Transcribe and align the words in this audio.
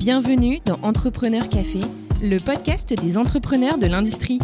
Bienvenue 0.00 0.60
dans 0.64 0.78
Entrepreneur 0.80 1.46
Café, 1.50 1.80
le 2.22 2.38
podcast 2.38 2.94
des 3.02 3.18
entrepreneurs 3.18 3.76
de 3.76 3.86
l'industrie. 3.86 4.38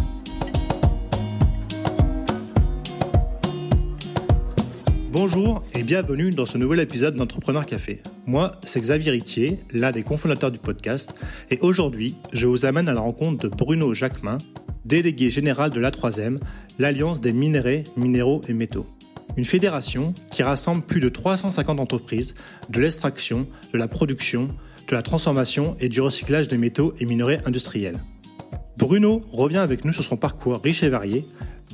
Bonjour 5.12 5.62
et 5.72 5.82
bienvenue 5.82 6.28
dans 6.28 6.44
ce 6.44 6.58
nouvel 6.58 6.80
épisode 6.80 7.14
d'Entrepreneur 7.14 7.64
Café. 7.64 8.02
Moi, 8.26 8.60
c'est 8.64 8.82
Xavier 8.82 9.12
Ritier, 9.12 9.58
l'un 9.72 9.92
des 9.92 10.02
cofondateurs 10.02 10.50
du 10.50 10.58
podcast, 10.58 11.14
et 11.50 11.58
aujourd'hui, 11.62 12.16
je 12.34 12.46
vous 12.46 12.66
amène 12.66 12.90
à 12.90 12.92
la 12.92 13.00
rencontre 13.00 13.48
de 13.48 13.48
Bruno 13.48 13.94
Jacquemin, 13.94 14.36
délégué 14.84 15.30
général 15.30 15.70
de 15.70 15.80
la 15.80 15.90
3 15.90 16.10
l'Alliance 16.78 17.22
des 17.22 17.32
minéraux, 17.32 17.82
minéraux 17.96 18.42
et 18.46 18.52
métaux. 18.52 18.86
Une 19.38 19.46
fédération 19.46 20.12
qui 20.30 20.42
rassemble 20.42 20.82
plus 20.82 21.00
de 21.00 21.08
350 21.08 21.80
entreprises 21.80 22.34
de 22.68 22.80
l'extraction, 22.80 23.46
de 23.72 23.78
la 23.78 23.88
production, 23.88 24.48
de 24.88 24.94
la 24.94 25.02
transformation 25.02 25.76
et 25.80 25.88
du 25.88 26.00
recyclage 26.00 26.48
des 26.48 26.58
métaux 26.58 26.94
et 27.00 27.06
minerais 27.06 27.40
industriels. 27.46 27.98
Bruno 28.76 29.22
revient 29.32 29.58
avec 29.58 29.84
nous 29.84 29.92
sur 29.92 30.04
son 30.04 30.16
parcours 30.16 30.60
riche 30.62 30.82
et 30.82 30.88
varié, 30.88 31.24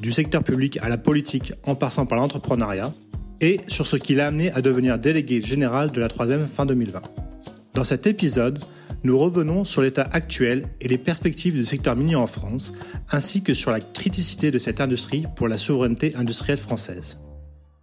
du 0.00 0.12
secteur 0.12 0.42
public 0.42 0.78
à 0.82 0.88
la 0.88 0.96
politique 0.96 1.52
en 1.64 1.74
passant 1.74 2.06
par 2.06 2.18
l'entrepreneuriat, 2.18 2.92
et 3.40 3.60
sur 3.66 3.86
ce 3.86 3.96
qui 3.96 4.14
l'a 4.14 4.28
amené 4.28 4.52
à 4.52 4.62
devenir 4.62 4.98
délégué 4.98 5.42
général 5.42 5.90
de 5.90 6.00
la 6.00 6.08
3 6.08 6.26
fin 6.46 6.64
2020. 6.64 7.02
Dans 7.74 7.84
cet 7.84 8.06
épisode, 8.06 8.60
nous 9.04 9.18
revenons 9.18 9.64
sur 9.64 9.82
l'état 9.82 10.08
actuel 10.12 10.68
et 10.80 10.86
les 10.86 10.98
perspectives 10.98 11.54
du 11.54 11.64
secteur 11.64 11.96
minier 11.96 12.14
en 12.14 12.28
France, 12.28 12.72
ainsi 13.10 13.42
que 13.42 13.52
sur 13.52 13.72
la 13.72 13.80
criticité 13.80 14.50
de 14.52 14.58
cette 14.58 14.80
industrie 14.80 15.24
pour 15.34 15.48
la 15.48 15.58
souveraineté 15.58 16.14
industrielle 16.14 16.58
française. 16.58 17.18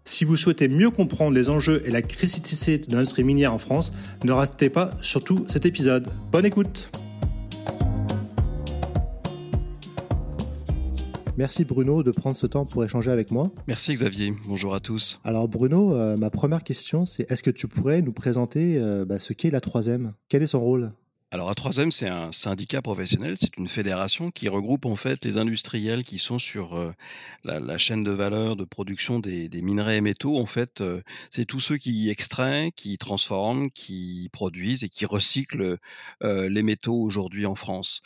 Si 0.09 0.25
vous 0.25 0.35
souhaitez 0.35 0.67
mieux 0.67 0.89
comprendre 0.89 1.35
les 1.35 1.49
enjeux 1.49 1.83
et 1.85 1.91
la 1.91 2.01
criticité 2.01 2.79
de 2.79 2.95
l'industrie 2.95 3.23
minière 3.23 3.53
en 3.53 3.59
France, 3.59 3.93
ne 4.23 4.31
ratez 4.31 4.71
pas 4.71 4.89
surtout 5.03 5.45
cet 5.47 5.67
épisode. 5.67 6.07
Bonne 6.31 6.47
écoute 6.47 6.89
Merci 11.37 11.63
Bruno 11.63 12.01
de 12.01 12.09
prendre 12.09 12.35
ce 12.35 12.47
temps 12.47 12.65
pour 12.65 12.83
échanger 12.83 13.11
avec 13.11 13.29
moi. 13.29 13.51
Merci 13.67 13.93
Xavier, 13.93 14.33
bonjour 14.47 14.73
à 14.73 14.79
tous. 14.79 15.21
Alors 15.23 15.47
Bruno, 15.47 15.93
euh, 15.93 16.17
ma 16.17 16.31
première 16.31 16.63
question 16.63 17.05
c'est 17.05 17.31
est-ce 17.31 17.43
que 17.43 17.51
tu 17.51 17.67
pourrais 17.67 18.01
nous 18.01 18.11
présenter 18.11 18.79
euh, 18.79 19.05
bah, 19.05 19.19
ce 19.19 19.33
qu'est 19.33 19.51
la 19.51 19.61
troisième? 19.61 20.13
Quel 20.27 20.41
est 20.41 20.47
son 20.47 20.59
rôle? 20.59 20.91
Alors, 21.31 21.51
a 21.51 21.53
3M, 21.53 21.91
c'est 21.91 22.07
un 22.07 22.31
syndicat 22.31 22.81
professionnel, 22.81 23.35
c'est 23.39 23.55
une 23.57 23.67
fédération 23.67 24.31
qui 24.31 24.49
regroupe 24.49 24.87
en 24.87 24.95
fait 24.95 25.23
les 25.23 25.37
industriels 25.37 26.03
qui 26.03 26.17
sont 26.17 26.39
sur 26.39 26.75
euh, 26.75 26.91
la, 27.43 27.77
chaîne 27.77 28.03
de 28.03 28.09
valeur 28.09 28.55
de 28.55 28.65
production 28.65 29.19
des, 29.19 29.47
minerais 29.61 29.97
et 29.97 30.01
métaux. 30.01 30.39
En 30.39 30.47
fait, 30.47 30.81
euh, 30.81 31.03
c'est 31.29 31.45
tous 31.45 31.59
ceux 31.59 31.77
qui 31.77 32.09
extraient, 32.09 32.71
qui 32.75 32.97
transforment, 32.97 33.69
qui 33.69 34.27
produisent 34.33 34.83
et 34.83 34.89
qui 34.89 35.05
recyclent 35.05 35.77
euh, 36.23 36.49
les 36.49 36.63
métaux 36.63 36.99
aujourd'hui 36.99 37.45
en 37.45 37.53
France. 37.53 38.01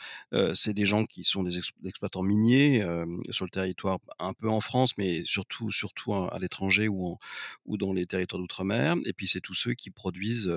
c'est 0.52 0.74
des 0.74 0.84
gens 0.84 1.06
qui 1.06 1.24
sont 1.24 1.44
des, 1.44 1.60
exploitants 1.86 2.22
miniers 2.22 2.84
sur 3.30 3.46
le 3.46 3.50
territoire, 3.50 4.00
un 4.18 4.34
peu 4.34 4.50
en 4.50 4.60
France, 4.60 4.98
mais 4.98 5.24
surtout, 5.24 5.70
surtout 5.70 6.12
à, 6.12 6.38
l'étranger 6.38 6.88
ou, 6.88 7.16
ou 7.64 7.78
dans 7.78 7.94
les 7.94 8.04
territoires 8.04 8.42
d'outre-mer. 8.42 8.96
Et 9.06 9.14
puis, 9.14 9.26
c'est 9.26 9.40
tous 9.40 9.54
ceux 9.54 9.72
qui 9.72 9.88
produisent 9.88 10.52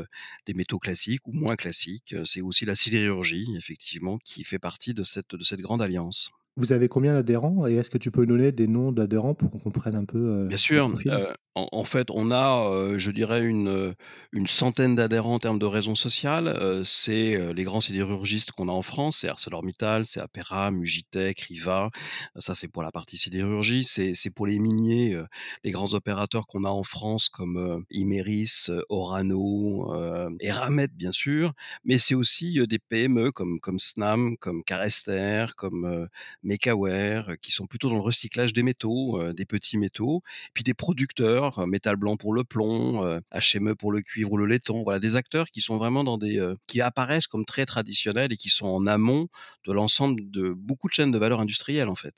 des 0.45 0.53
métaux 0.53 0.79
classiques 0.79 1.25
ou 1.27 1.31
moins 1.31 1.55
classiques. 1.55 2.13
C'est 2.25 2.41
la 2.65 2.75
sidérurgie, 2.75 3.47
effectivement, 3.55 4.17
qui 4.19 4.43
fait 4.43 4.59
partie 4.59 4.93
de 4.93 5.03
cette, 5.03 5.35
de 5.35 5.43
cette 5.43 5.61
grande 5.61 5.81
alliance. 5.81 6.31
Vous 6.57 6.73
avez 6.73 6.87
combien 6.87 7.13
d'adhérents 7.13 7.67
et 7.67 7.75
est-ce 7.75 7.91
que 7.91 7.99
tu 7.99 8.09
peux 8.09 8.25
donner 8.25 8.51
des 8.51 8.67
noms 8.67 8.91
d'adhérents 8.91 9.35
pour 9.35 9.51
qu'on 9.51 9.59
comprenne 9.59 9.95
un 9.95 10.05
peu 10.05 10.17
euh, 10.17 10.47
Bien 10.47 10.57
sûr. 10.57 10.91
Euh, 11.05 11.31
en, 11.53 11.83
fait, 11.83 12.09
on 12.09 12.31
a, 12.31 12.67
euh, 12.71 12.97
je 12.97 13.11
dirais, 13.11 13.43
une, 13.43 13.93
une 14.31 14.47
centaine 14.47 14.95
d'adhérents 14.95 15.35
en 15.35 15.39
termes 15.39 15.59
de 15.59 15.67
raisons 15.67 15.93
sociales. 15.93 16.81
c'est 16.83 17.53
les 17.53 17.63
grands 17.63 17.81
sidérurgistes 17.81 18.51
qu'on 18.51 18.69
a 18.69 18.71
en 18.71 18.81
France, 18.81 19.19
c'est 19.21 19.29
ArcelorMittal, 19.29 20.07
c'est 20.07 20.19
Apera, 20.19 20.71
Mugitech, 20.71 21.41
Riva. 21.41 21.89
Ça, 22.37 22.55
c'est 22.55 22.67
pour 22.67 22.81
la 22.81 22.91
partie 22.91 23.17
sidérurgie. 23.17 23.83
C'est, 23.83 24.29
pour 24.31 24.47
les 24.47 24.57
miniers, 24.57 25.15
les 25.63 25.71
grands 25.71 25.93
opérateurs 25.93 26.47
qu'on 26.47 26.63
a 26.63 26.69
en 26.69 26.83
France 26.83 27.29
comme 27.29 27.85
Imeris, 27.91 28.67
Orano, 28.89 29.93
Eramet, 30.39 30.89
bien 30.95 31.11
sûr. 31.11 31.53
Mais 31.85 31.99
c'est 31.99 32.15
aussi 32.15 32.59
des 32.67 32.79
PME 32.79 33.31
comme, 33.31 33.59
comme 33.59 33.79
Snam, 33.79 34.37
comme 34.37 34.63
Carester, 34.63 35.45
comme 35.55 36.07
Mekaware, 36.47 37.37
qui 37.41 37.51
sont 37.51 37.67
plutôt 37.67 37.89
dans 37.89 37.95
le 37.95 38.01
recyclage 38.01 38.53
des 38.53 38.63
métaux, 38.63 39.21
des 39.33 39.45
petits 39.45 39.77
métaux, 39.77 40.21
puis 40.53 40.63
des 40.63 40.73
producteurs, 40.73 41.67
Métal 41.67 41.97
Blanc 41.97 42.15
pour 42.15 42.33
le 42.33 42.43
plomb, 42.43 43.19
HME 43.31 43.75
pour 43.75 43.91
le 43.91 44.01
cuivre 44.01 44.31
ou 44.31 44.37
le 44.37 44.45
laiton, 44.45 44.83
voilà 44.83 44.99
des 44.99 45.15
acteurs 45.15 45.47
qui 45.49 45.61
sont 45.61 45.77
vraiment 45.77 46.03
dans 46.03 46.17
des 46.17 46.43
qui 46.65 46.81
apparaissent 46.81 47.27
comme 47.27 47.45
très 47.45 47.65
traditionnels 47.65 48.31
et 48.31 48.37
qui 48.37 48.49
sont 48.49 48.67
en 48.67 48.87
amont 48.87 49.27
de 49.65 49.73
l'ensemble 49.73 50.31
de 50.31 50.53
beaucoup 50.53 50.87
de 50.87 50.93
chaînes 50.93 51.11
de 51.11 51.19
valeur 51.19 51.41
industrielle 51.41 51.89
en 51.89 51.95
fait. 51.95 52.15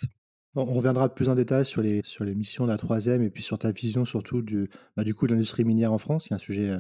On 0.56 0.66
reviendra 0.66 1.14
plus 1.14 1.30
en 1.30 1.36
détail 1.36 1.64
sur 1.64 1.82
les, 1.82 2.02
sur 2.04 2.24
les 2.24 2.34
missions 2.34 2.66
de 2.66 2.72
la 2.72 2.78
troisième 2.78 3.22
et 3.22 3.30
puis 3.30 3.44
sur 3.44 3.60
ta 3.60 3.72
vision 3.72 4.04
surtout 4.04 4.42
du, 4.42 4.70
bah, 4.98 5.04
du 5.04 5.14
coup 5.14 5.28
de 5.28 5.34
l'industrie 5.34 5.64
minière 5.64 5.94
en 5.94 6.00
France, 6.00 6.26
qui 6.26 6.34
est 6.34 6.36
un 6.36 6.40
sujet 6.40 6.76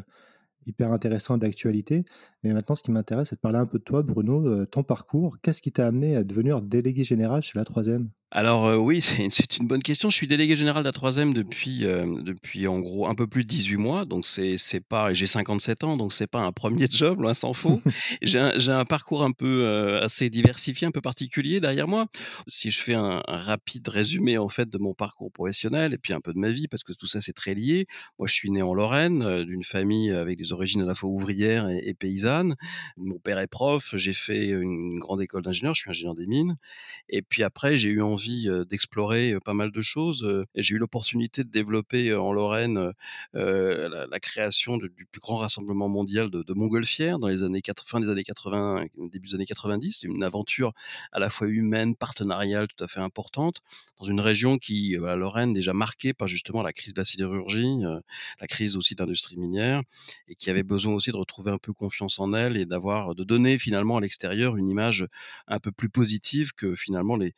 hyper 0.69 0.91
intéressant 0.91 1.38
d'actualité. 1.38 2.03
Mais 2.44 2.53
maintenant, 2.53 2.75
ce 2.75 2.84
qui 2.84 2.91
m'intéresse, 2.91 3.30
c'est 3.30 3.35
de 3.35 3.41
parler 3.41 3.59
un 3.59 3.66
peu 3.66 3.80
de 3.80 3.84
toi, 3.84 4.03
Bruno, 4.03 4.47
euh, 4.47 4.66
ton 4.66 4.84
parcours. 4.84 5.38
Qu'est-ce 5.41 5.62
qui 5.62 5.72
t'a 5.72 5.88
amené 5.88 6.16
à 6.16 6.24
devenir 6.24 6.62
délégué 6.62 7.03
général 7.03 7.41
chez 7.44 7.57
la 7.57 7.66
Troisième? 7.66 8.09
Alors 8.31 8.67
euh, 8.67 8.78
oui, 8.78 9.01
c'est 9.01 9.57
une 9.57 9.67
bonne 9.67 9.81
question. 9.81 10.12
Je 10.12 10.16
suis 10.16 10.28
délégué 10.28 10.56
général 10.56 10.84
de 10.84 10.88
la 10.88 10.91
troisième 10.91 11.34
depuis 11.34 11.85
euh, 11.85 12.13
depuis 12.22 12.67
en 12.67 12.79
gros 12.79 13.07
un 13.07 13.16
peu 13.16 13.25
plus 13.25 13.44
de 13.44 13.50
18 13.50 13.78
mois, 13.78 14.06
donc 14.06 14.28
c'est 14.28 14.57
c'est 14.57 14.81
pas 14.81 15.16
j'ai 15.16 15.25
57 15.25 15.84
ans, 15.84 15.97
donc 15.97 16.13
c'est 16.13 16.28
pas 16.28 16.41
un 16.41 16.51
premier 16.51 16.85
job, 16.91 17.22
loin 17.22 17.34
s'en 17.34 17.53
faut. 17.53 17.81
j'ai 18.22 18.38
un, 18.38 18.51
j'ai 18.57 18.72
un 18.72 18.85
parcours 18.85 19.23
un 19.23 19.31
peu 19.31 19.63
euh, 19.63 20.01
assez 20.01 20.29
diversifié, 20.29 20.85
un 20.85 20.91
peu 20.91 21.01
particulier 21.01 21.59
derrière 21.59 21.88
moi. 21.88 22.06
Si 22.45 22.69
je 22.69 22.81
fais 22.84 22.94
un, 22.94 23.23
rapide 23.28 23.88
résumé 23.88 24.38
en 24.38 24.50
fait 24.50 24.69
de 24.69 24.78
mon 24.78 24.94
parcours 24.94 25.31
professionnel 25.31 25.94
et 25.94 25.97
puis 25.97 26.13
un 26.13 26.19
peu 26.22 26.31
de 26.31 26.40
ma 26.40 26.50
vie, 26.50 26.67
parce 26.67 26.84
que 26.84 26.94
tout 26.94 27.07
ça 27.07 27.22
c'est 27.22 27.34
très 27.34 27.56
lié. 27.56 27.88
Moi, 28.19 28.28
je 28.28 28.34
suis 28.34 28.51
né 28.51 28.61
en 28.61 28.75
Lorraine, 28.75 29.44
d'une 29.44 29.63
famille 29.63 30.11
avec 30.11 30.38
des 30.38 30.53
origines 30.53 30.84
à 30.84 30.85
la 30.85 30.94
fois 30.94 31.09
ouvrières 31.09 31.67
et, 31.67 31.81
et 31.84 31.94
paysannes. 31.96 32.56
Mon 32.97 33.17
père 33.17 33.40
est 33.40 33.47
prof, 33.47 33.96
j'ai 33.97 34.13
fait 34.13 34.50
une 34.50 35.00
grande 35.00 35.22
école 35.22 35.41
d'ingénieur, 35.41 35.73
je 35.73 35.81
suis 35.81 35.90
ingénieur 35.90 36.16
des 36.16 36.28
mines, 36.28 36.57
et 37.09 37.23
puis 37.23 37.44
après 37.44 37.78
j'ai 37.78 37.90
eu 37.90 38.01
envie 38.01 38.19
d'explorer 38.69 39.38
pas 39.44 39.53
mal 39.53 39.72
de 39.72 39.81
choses. 39.81 40.28
J'ai 40.56 40.75
eu 40.75 40.78
l'opportunité 40.78 41.44
de 41.44 41.50
développer 41.50 42.13
en 42.13 42.34
Lorraine 42.34 42.91
la, 43.34 44.19
création 44.19 44.78
du 44.78 45.07
plus 45.12 45.22
grand 45.22 45.38
rassemblement 45.38 45.88
mondial 45.88 46.29
de, 46.29 46.53
montgolfières 46.53 47.18
dans 47.19 47.28
les 47.28 47.44
années 47.44 47.62
fin 47.85 48.00
des 48.00 48.09
années 48.09 48.24
80, 48.24 48.85
début 49.12 49.29
des 49.29 49.35
années 49.35 49.46
90. 49.46 50.00
C'est 50.02 50.08
une 50.08 50.24
aventure 50.24 50.74
à 51.12 51.19
la 51.19 51.29
fois 51.29 51.47
humaine, 51.47 51.96
partenariale, 51.96 52.68
tout 52.68 52.84
à 52.84 52.88
fait 52.88 53.00
importante 53.00 53.62
dans 54.00 54.06
une 54.06 54.19
région 54.19 54.58
qui, 54.58 54.97
la 55.00 55.16
Lorraine, 55.16 55.53
déjà 55.53 55.74
marquée 55.74 56.13
par 56.13 56.28
justement 56.28 56.62
la 56.62 56.74
crise 56.74 56.94
de 56.94 57.00
la 57.00 57.06
sidérurgie, 57.06 57.79
la 58.40 58.47
crise 58.47 58.75
aussi 58.75 58.96
d'industrie 58.96 59.38
minière, 59.38 59.81
et 60.28 60.35
qui 60.35 60.50
avait 60.50 60.63
besoin 60.63 60.94
aussi 60.94 61.12
de 61.12 61.18
retrouver 61.18 61.52
un 61.52 61.58
peu 61.58 61.74
confiance 61.74 62.19
en 62.19 62.34
elle 62.34 62.58
et 62.58 62.66
d'avoir, 62.66 63.16
de 63.16 63.24
donner 63.24 63.58
finalement 63.58 63.97
à 63.97 64.02
l'extérieur 64.02 64.58
une 64.58 64.69
image 64.69 65.06
un 65.47 65.59
peu 65.59 65.72
plus 65.72 65.90
positive 65.90 66.53
que 66.53 66.75
finalement 66.75 67.16
les, 67.16 67.34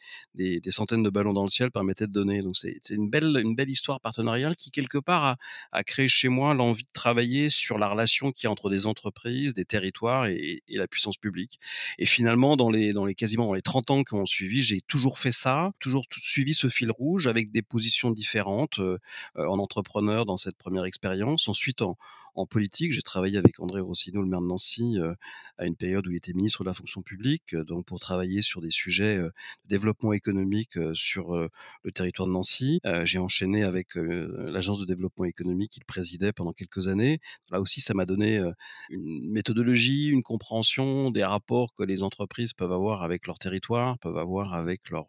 les, 0.71 0.73
centaines 0.73 1.03
de 1.03 1.09
ballons 1.09 1.33
dans 1.33 1.43
le 1.43 1.49
ciel 1.49 1.71
permettaient 1.71 2.07
de 2.07 2.11
donner. 2.11 2.41
Donc 2.41 2.55
c'est 2.55 2.89
une 2.89 3.09
belle, 3.09 3.39
une 3.43 3.55
belle 3.55 3.69
histoire 3.69 3.99
partenariale 3.99 4.55
qui 4.55 4.71
quelque 4.71 4.97
part 4.97 5.37
a, 5.71 5.83
créé 5.83 6.07
chez 6.07 6.29
moi 6.29 6.53
l'envie 6.53 6.83
de 6.83 6.89
travailler 6.93 7.49
sur 7.49 7.77
la 7.77 7.87
relation 7.87 8.31
qui 8.31 8.47
entre 8.47 8.69
des 8.69 8.85
entreprises, 8.85 9.53
des 9.53 9.65
territoires 9.65 10.25
et, 10.27 10.63
la 10.69 10.87
puissance 10.87 11.17
publique. 11.17 11.59
Et 11.99 12.05
finalement, 12.05 12.55
dans 12.55 12.69
les, 12.69 12.93
dans 12.93 13.05
les 13.05 13.13
quasiment 13.13 13.45
dans 13.45 13.53
les 13.53 13.61
30 13.61 13.91
ans 13.91 14.03
qui 14.03 14.13
ont 14.15 14.25
suivi, 14.25 14.61
j'ai 14.61 14.81
toujours 14.81 15.17
fait 15.19 15.31
ça, 15.31 15.73
toujours 15.79 16.05
suivi 16.11 16.53
ce 16.53 16.69
fil 16.69 16.91
rouge 16.91 17.27
avec 17.27 17.51
des 17.51 17.61
positions 17.61 18.09
différentes 18.09 18.79
euh, 18.79 18.97
en 19.35 19.59
entrepreneur 19.59 20.25
dans 20.25 20.37
cette 20.37 20.57
première 20.57 20.85
expérience. 20.85 21.47
Ensuite, 21.47 21.81
en, 21.81 21.97
en 22.35 22.45
politique. 22.45 22.93
J'ai 22.93 23.01
travaillé 23.01 23.37
avec 23.37 23.59
André 23.59 23.81
Rossino, 23.81 24.21
le 24.21 24.27
maire 24.27 24.41
de 24.41 24.47
Nancy, 24.47 24.97
euh, 24.99 25.13
à 25.57 25.65
une 25.65 25.75
période 25.75 26.07
où 26.07 26.11
il 26.11 26.17
était 26.17 26.33
ministre 26.33 26.63
de 26.63 26.69
la 26.69 26.73
fonction 26.73 27.01
publique, 27.01 27.53
euh, 27.53 27.63
donc 27.63 27.85
pour 27.85 27.99
travailler 27.99 28.41
sur 28.41 28.61
des 28.61 28.69
sujets 28.69 29.17
euh, 29.17 29.29
de 29.63 29.69
développement 29.69 30.13
économique 30.13 30.77
sur 30.93 31.49
le 31.83 31.91
territoire 31.91 32.27
de 32.27 32.33
Nancy. 32.33 32.79
J'ai 33.03 33.19
enchaîné 33.19 33.63
avec 33.63 33.95
l'agence 33.95 34.79
de 34.79 34.85
développement 34.85 35.25
économique 35.25 35.71
qu'il 35.71 35.85
présidait 35.85 36.31
pendant 36.31 36.51
quelques 36.51 36.87
années. 36.87 37.19
Là 37.49 37.59
aussi, 37.59 37.81
ça 37.81 37.93
m'a 37.93 38.05
donné 38.05 38.41
une 38.89 39.31
méthodologie, 39.31 40.07
une 40.07 40.23
compréhension 40.23 41.11
des 41.11 41.23
rapports 41.23 41.73
que 41.73 41.83
les 41.83 42.03
entreprises 42.03 42.53
peuvent 42.53 42.71
avoir 42.71 43.03
avec 43.03 43.27
leur 43.27 43.39
territoire, 43.39 43.97
peuvent 43.99 44.17
avoir 44.17 44.53
avec 44.53 44.89
leur 44.89 45.07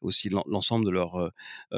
aussi 0.00 0.28
l'ensemble 0.28 0.84
de 0.84 0.90
leurs 0.90 1.30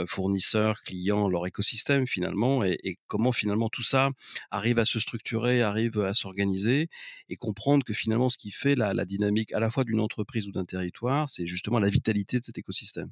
fournisseurs, 0.06 0.82
clients, 0.82 1.28
leur 1.28 1.46
écosystème 1.46 2.06
finalement, 2.06 2.64
et, 2.64 2.78
et 2.82 2.96
comment 3.06 3.32
finalement 3.32 3.68
tout 3.68 3.82
ça 3.82 4.10
arrive 4.50 4.78
à 4.78 4.81
se 4.84 5.00
structurer, 5.00 5.62
arrive 5.62 5.98
à 6.00 6.14
s'organiser 6.14 6.88
et 7.28 7.36
comprendre 7.36 7.84
que 7.84 7.94
finalement, 7.94 8.28
ce 8.28 8.38
qui 8.38 8.50
fait 8.50 8.74
la, 8.74 9.04
dynamique 9.04 9.52
à 9.52 9.60
la 9.60 9.70
fois 9.70 9.84
d'une 9.84 10.00
entreprise 10.00 10.46
ou 10.46 10.52
d'un 10.52 10.64
territoire, 10.64 11.28
c'est 11.30 11.46
justement 11.46 11.78
la 11.78 11.88
vitalité 11.88 12.38
de 12.38 12.44
cet 12.44 12.58
écosystème. 12.58 13.10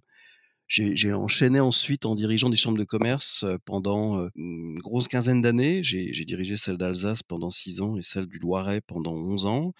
J'ai 0.70 1.12
enchaîné 1.12 1.58
ensuite 1.58 2.06
en 2.06 2.14
dirigeant 2.14 2.48
des 2.48 2.56
chambres 2.56 2.78
de 2.78 2.84
commerce 2.84 3.44
pendant 3.64 4.28
une 4.36 4.78
grosse 4.78 5.08
quinzaine 5.08 5.42
d'années. 5.42 5.82
J'ai 5.82 6.24
dirigé 6.24 6.56
celle 6.56 6.78
d'Alsace 6.78 7.22
pendant 7.24 7.50
six 7.50 7.80
ans 7.80 7.96
et 7.96 8.02
celle 8.02 8.26
du 8.26 8.38
Loiret 8.38 8.80
pendant 8.80 9.12
11 9.14 9.46
ans. 9.46 9.72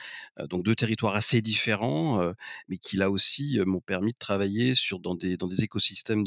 donc 0.49 0.65
deux 0.65 0.75
territoires 0.75 1.15
assez 1.15 1.41
différents, 1.43 2.33
mais 2.69 2.77
qui 2.79 2.97
là 2.97 3.11
aussi 3.11 3.61
m'ont 3.65 3.81
permis 3.81 4.11
de 4.13 4.19
travailler 4.19 4.75
sur 4.75 4.99
dans 4.99 5.15
des 5.15 5.37
dans 5.37 5.47
des 5.47 5.63
écosystèmes 5.63 6.25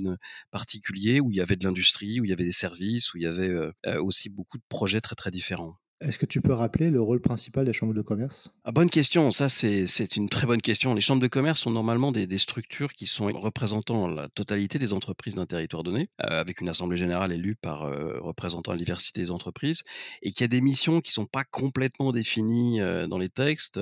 particuliers 0.49 1.19
où 1.19 1.29
il 1.29 1.35
y 1.37 1.41
avait 1.41 1.57
de 1.57 1.65
l'industrie, 1.65 2.21
où 2.21 2.25
il 2.25 2.29
y 2.29 2.33
avait 2.33 2.45
des 2.45 2.51
services, 2.53 3.13
où 3.13 3.17
il 3.17 3.23
y 3.23 3.27
avait 3.27 3.53
aussi 3.99 4.29
beaucoup 4.29 4.57
de 4.57 4.63
projets 4.69 5.01
très 5.01 5.15
très 5.15 5.31
différents. 5.31 5.75
Est-ce 6.03 6.17
que 6.17 6.25
tu 6.25 6.41
peux 6.41 6.53
rappeler 6.53 6.89
le 6.89 7.01
rôle 7.01 7.21
principal 7.21 7.65
des 7.65 7.71
chambres 7.71 7.93
de 7.93 8.01
commerce? 8.01 8.51
Ah, 8.65 8.73
Bonne 8.73 8.89
question, 8.89 9.31
ça 9.31 9.47
c'est 9.47 10.15
une 10.17 10.27
très 10.27 10.45
bonne 10.45 10.61
question. 10.61 10.93
Les 10.93 11.01
chambres 11.01 11.21
de 11.21 11.27
commerce 11.27 11.61
sont 11.61 11.71
normalement 11.71 12.11
des, 12.11 12.37
structures 12.37 12.91
qui 12.91 13.05
sont 13.05 13.27
représentant 13.27 14.07
la 14.07 14.27
totalité 14.27 14.79
des 14.79 14.91
entreprises 14.91 15.35
d'un 15.35 15.45
territoire 15.45 15.83
donné, 15.83 16.09
euh, 16.21 16.41
avec 16.41 16.59
une 16.59 16.67
assemblée 16.67 16.97
générale 16.97 17.31
élue 17.31 17.55
par 17.55 17.83
euh, 17.83 18.19
représentant 18.19 18.71
la 18.71 18.77
diversité 18.77 19.21
des 19.21 19.31
entreprises, 19.31 19.83
et 20.23 20.31
qui 20.31 20.43
a 20.43 20.47
des 20.47 20.59
missions 20.59 20.99
qui 20.99 21.11
sont 21.11 21.25
pas 21.25 21.45
complètement 21.45 22.11
définies 22.11 22.81
euh, 22.81 23.07
dans 23.07 23.17
les 23.17 23.29
textes, 23.29 23.79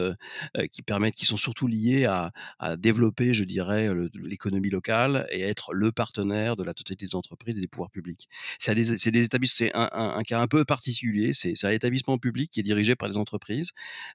qui 0.72 0.82
permettent, 0.82 1.16
qui 1.16 1.26
sont 1.26 1.38
surtout 1.38 1.68
liées 1.68 2.06
à, 2.06 2.32
développer, 2.78 3.34
je 3.34 3.44
dirais, 3.44 3.90
l'économie 4.14 4.70
locale 4.70 5.28
et 5.32 5.42
être 5.42 5.74
le 5.74 5.92
partenaire 5.92 6.56
de 6.56 6.64
la 6.64 6.74
totalité 6.74 7.06
des 7.06 7.16
entreprises 7.16 7.58
et 7.58 7.62
des 7.62 7.68
pouvoirs 7.68 7.90
publics. 7.90 8.30
C'est 8.60 8.72
c'est 8.84 9.72
un, 9.74 9.90
un, 9.92 10.22
cas 10.24 10.40
un 10.40 10.48
peu 10.48 10.66
particulier. 10.66 11.34
C'est 11.34 11.54
un 11.64 11.72
établissement 11.72 12.11
public 12.18 12.52
qui 12.52 12.60
est 12.60 12.64
dirigé 12.64 12.96
par 12.96 13.10
des 13.10 13.18
entreprises, 13.18 13.72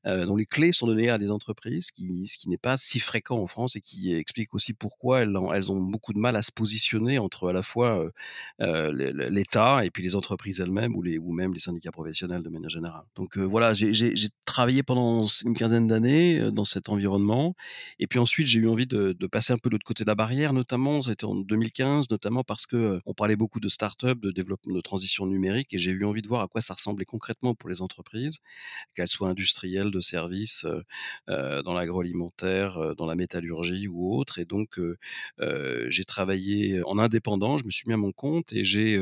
euh, 0.07 0.27
dont 0.27 0.37
les 0.37 0.47
clés 0.47 0.73
sont 0.73 0.87
données 0.87 1.11
à 1.11 1.19
des 1.19 1.31
entreprises, 1.31 1.91
qui, 1.91 2.27
ce 2.27 2.39
qui 2.39 2.49
n'est 2.49 2.59
pas 2.59 2.77
si 2.77 3.01
fréquent 3.01 3.39
en 3.39 3.47
France 3.47 3.77
et 3.77 3.81
qui 3.81 4.15
explique 4.15 4.55
aussi 4.55 4.73
pourquoi 4.73 5.21
elles, 5.21 5.37
elles 5.55 5.73
ont 5.73 5.81
beaucoup 5.81 6.13
de 6.13 6.19
mal 6.19 6.37
à 6.37 6.43
se 6.43 6.53
positionner 6.53 7.19
entre 7.19 7.49
à 7.49 7.53
la 7.53 7.63
fois 7.63 7.99
euh, 7.99 8.11
euh, 8.63 9.13
l'État 9.31 9.85
et 9.85 9.91
puis 9.91 10.03
les 10.03 10.15
entreprises 10.15 10.61
elles-mêmes 10.61 10.95
ou, 10.95 11.03
les, 11.03 11.19
ou 11.19 11.33
même 11.33 11.53
les 11.53 11.61
syndicats 11.61 11.93
professionnels 11.93 12.43
de 12.43 12.49
manière 12.49 12.71
générale. 12.71 13.05
Donc 13.15 13.37
voilà, 13.39 13.75
j'ai 13.75 14.29
travaillé 14.45 14.83
pendant 14.83 15.27
une 15.45 15.55
quinzaine 15.55 15.87
d'années 15.87 16.51
dans 16.51 16.65
cet 16.65 16.89
environnement. 16.89 17.55
Et 17.99 18.07
puis 18.07 18.19
ensuite, 18.19 18.47
j'ai 18.47 18.61
eu 18.61 18.69
envie 18.69 18.87
de, 18.87 19.13
de, 19.13 19.27
passer 19.27 19.53
un 19.53 19.59
peu 19.59 19.69
de 19.69 19.75
l'autre 19.75 19.85
côté 19.85 20.05
de 20.05 20.09
la 20.09 20.15
barrière, 20.15 20.53
notamment, 20.53 21.03
c'était 21.03 21.25
en 21.25 21.35
2015, 21.35 22.11
notamment 22.11 22.45
parce 22.45 22.67
que 22.67 23.01
on 23.07 23.15
parlait 23.15 23.37
beaucoup 23.37 23.61
de 23.61 23.69
start-up, 23.69 24.19
de 24.21 24.31
développement, 24.31 24.75
de 24.75 24.81
transition 24.81 25.27
numérique, 25.27 25.75
et 25.75 25.79
j'ai 25.79 25.91
eu 25.91 26.05
envie 26.05 26.23
de 26.23 26.29
voir 26.29 26.43
à 26.43 26.49
quoi 26.49 26.61
ça 26.61 26.75
ressemblait 26.75 27.05
concrètement 27.05 27.55
pour 27.55 27.69
les 27.69 27.83
entreprises, 27.83 27.86
qu'elles 28.95 29.09
soient 29.09 29.29
industrielles, 29.29 29.91
de 29.91 30.01
services, 30.01 30.67
dans 31.29 31.75
l'agroalimentaire, 31.75 32.95
dans 32.97 33.07
la 33.07 33.15
métallurgie 33.15 33.89
ou 33.89 34.17
autre. 34.17 34.39
Et 34.39 34.45
donc, 34.45 34.79
j'ai 35.39 36.05
travaillé 36.05 36.83
en 36.85 36.99
indépendant, 36.99 37.59
je 37.59 37.65
me 37.65 37.71
suis 37.71 37.85
mis 37.87 37.95
à 37.95 37.99
mon 37.99 38.13
compte 38.13 38.53
et 38.53 38.65
j'ai 38.65 39.01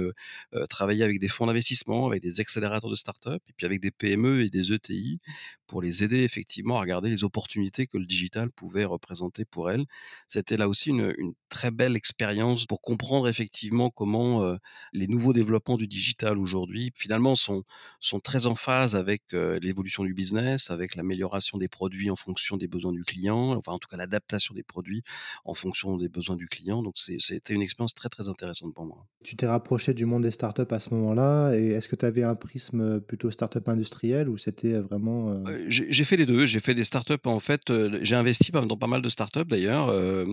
travaillé 0.69 1.03
avec 1.05 1.19
des 1.21 1.29
fonds 1.29 1.47
d'investissement, 1.47 2.07
avec 2.07 2.23
des 2.23 2.41
accélérateurs 2.41 2.91
de 2.91 2.97
start-up, 2.97 3.43
et 3.49 3.53
puis 3.57 3.67
avec 3.67 3.81
des 3.81 3.91
PME 3.91 4.43
et 4.43 4.49
des 4.49 4.73
ETI 4.73 5.21
pour 5.67 5.83
les 5.83 6.05
aider 6.05 6.23
effectivement 6.23 6.77
à 6.79 6.81
regarder 6.81 7.11
les 7.11 7.25
opportunités 7.25 7.87
que 7.87 7.99
le 7.99 8.07
digital 8.07 8.51
pouvait 8.53 8.85
représenter 8.85 9.45
pour 9.45 9.71
elles. 9.71 9.85
C'était 10.29 10.57
là 10.57 10.69
aussi 10.69 10.91
une, 10.91 11.15
une 11.19 11.33
très 11.49 11.71
belle 11.71 11.97
expérience 11.97 12.67
pour 12.67 12.81
comprendre 12.81 13.29
effectivement 13.29 13.91
comment 13.91 14.57
les 14.93 15.07
nouveaux 15.07 15.33
développements 15.33 15.77
du 15.77 15.87
digital 15.87 16.39
aujourd'hui 16.39 16.93
finalement 16.95 17.37
sont, 17.37 17.65
sont 18.01 18.21
très 18.21 18.47
en 18.47 18.55
phase 18.65 18.97
avec 18.97 19.23
l'évolution 19.33 20.05
du 20.05 20.15
business, 20.15 20.71
avec 20.71 20.95
l'amélioration 20.95 21.59
des 21.59 21.69
produits 21.69 22.11
en 22.11 22.17
fonction 22.17 22.57
des 22.57 22.67
besoins 22.67 22.93
du 22.93 23.05
client, 23.05 23.53
enfin 23.57 23.73
en 23.73 23.79
tout 23.79 23.89
cas 23.89 23.97
l'adaptation 23.97 24.55
des 24.55 24.63
produits 24.63 25.03
en 25.45 25.55
fonction 25.55 25.97
des 25.97 26.09
besoins 26.09 26.37
du 26.37 26.49
client. 26.49 26.83
Donc 26.83 26.95
c'était 26.97 27.55
une 27.55 27.63
expérience 27.63 27.95
très 27.95 28.09
très 28.09 28.29
intéressante 28.29 28.75
pour 28.75 28.87
moi. 28.87 29.07
Tu 29.23 29.37
t'es 29.37 29.47
rapproché 29.47 29.95
du 29.95 30.07
monde 30.07 30.23
des 30.23 30.31
startups 30.31 30.63
à 30.71 30.79
ce 30.79 30.95
moment-là 30.95 31.55
et 31.55 31.69
est-ce 31.69 31.89
que 31.89 31.97
tu 31.97 32.07
avais 32.07 32.23
un 32.23 32.35
prisme 32.35 33.01
plutôt 33.01 33.31
startup 33.31 33.69
industriel 33.69 34.29
ou 34.29 34.39
c'était 34.39 34.79
vraiment 34.79 35.45
J'ai 35.69 36.05
fait 36.05 36.17
les 36.17 36.27
deux. 36.27 36.47
J'ai 36.47 36.61
fait 36.61 36.75
des 36.75 36.85
startups 36.85 37.27
en 37.27 37.41
fait. 37.41 37.63
j'ai 38.03 38.17
investi 38.17 38.51
dans 38.51 38.79
pas 38.79 38.87
mal 38.87 39.03
de 39.03 39.09
startups 39.09 39.45
d'ailleurs 39.47 39.89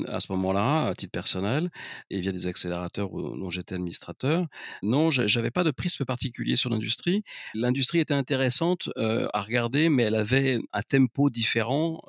à 0.07 0.19
ce 0.19 0.31
moment-là 0.31 0.87
à 0.87 0.95
titre 0.95 1.11
personnel 1.11 1.69
et 2.09 2.19
via 2.19 2.31
des 2.31 2.47
accélérateurs 2.47 3.09
dont 3.09 3.49
j'étais 3.49 3.75
administrateur. 3.75 4.47
Non, 4.83 5.11
j'avais 5.11 5.51
pas 5.51 5.63
de 5.63 5.71
prisme 5.71 6.05
particulier 6.05 6.55
sur 6.55 6.69
l'industrie. 6.69 7.23
L'industrie 7.53 7.99
était 7.99 8.13
intéressante 8.21 8.89
à 8.97 9.41
regarder, 9.41 9.89
mais 9.89 10.03
elle 10.03 10.15
avait 10.15 10.59
un 10.73 10.81
tempo 10.81 11.29
différent 11.29 12.01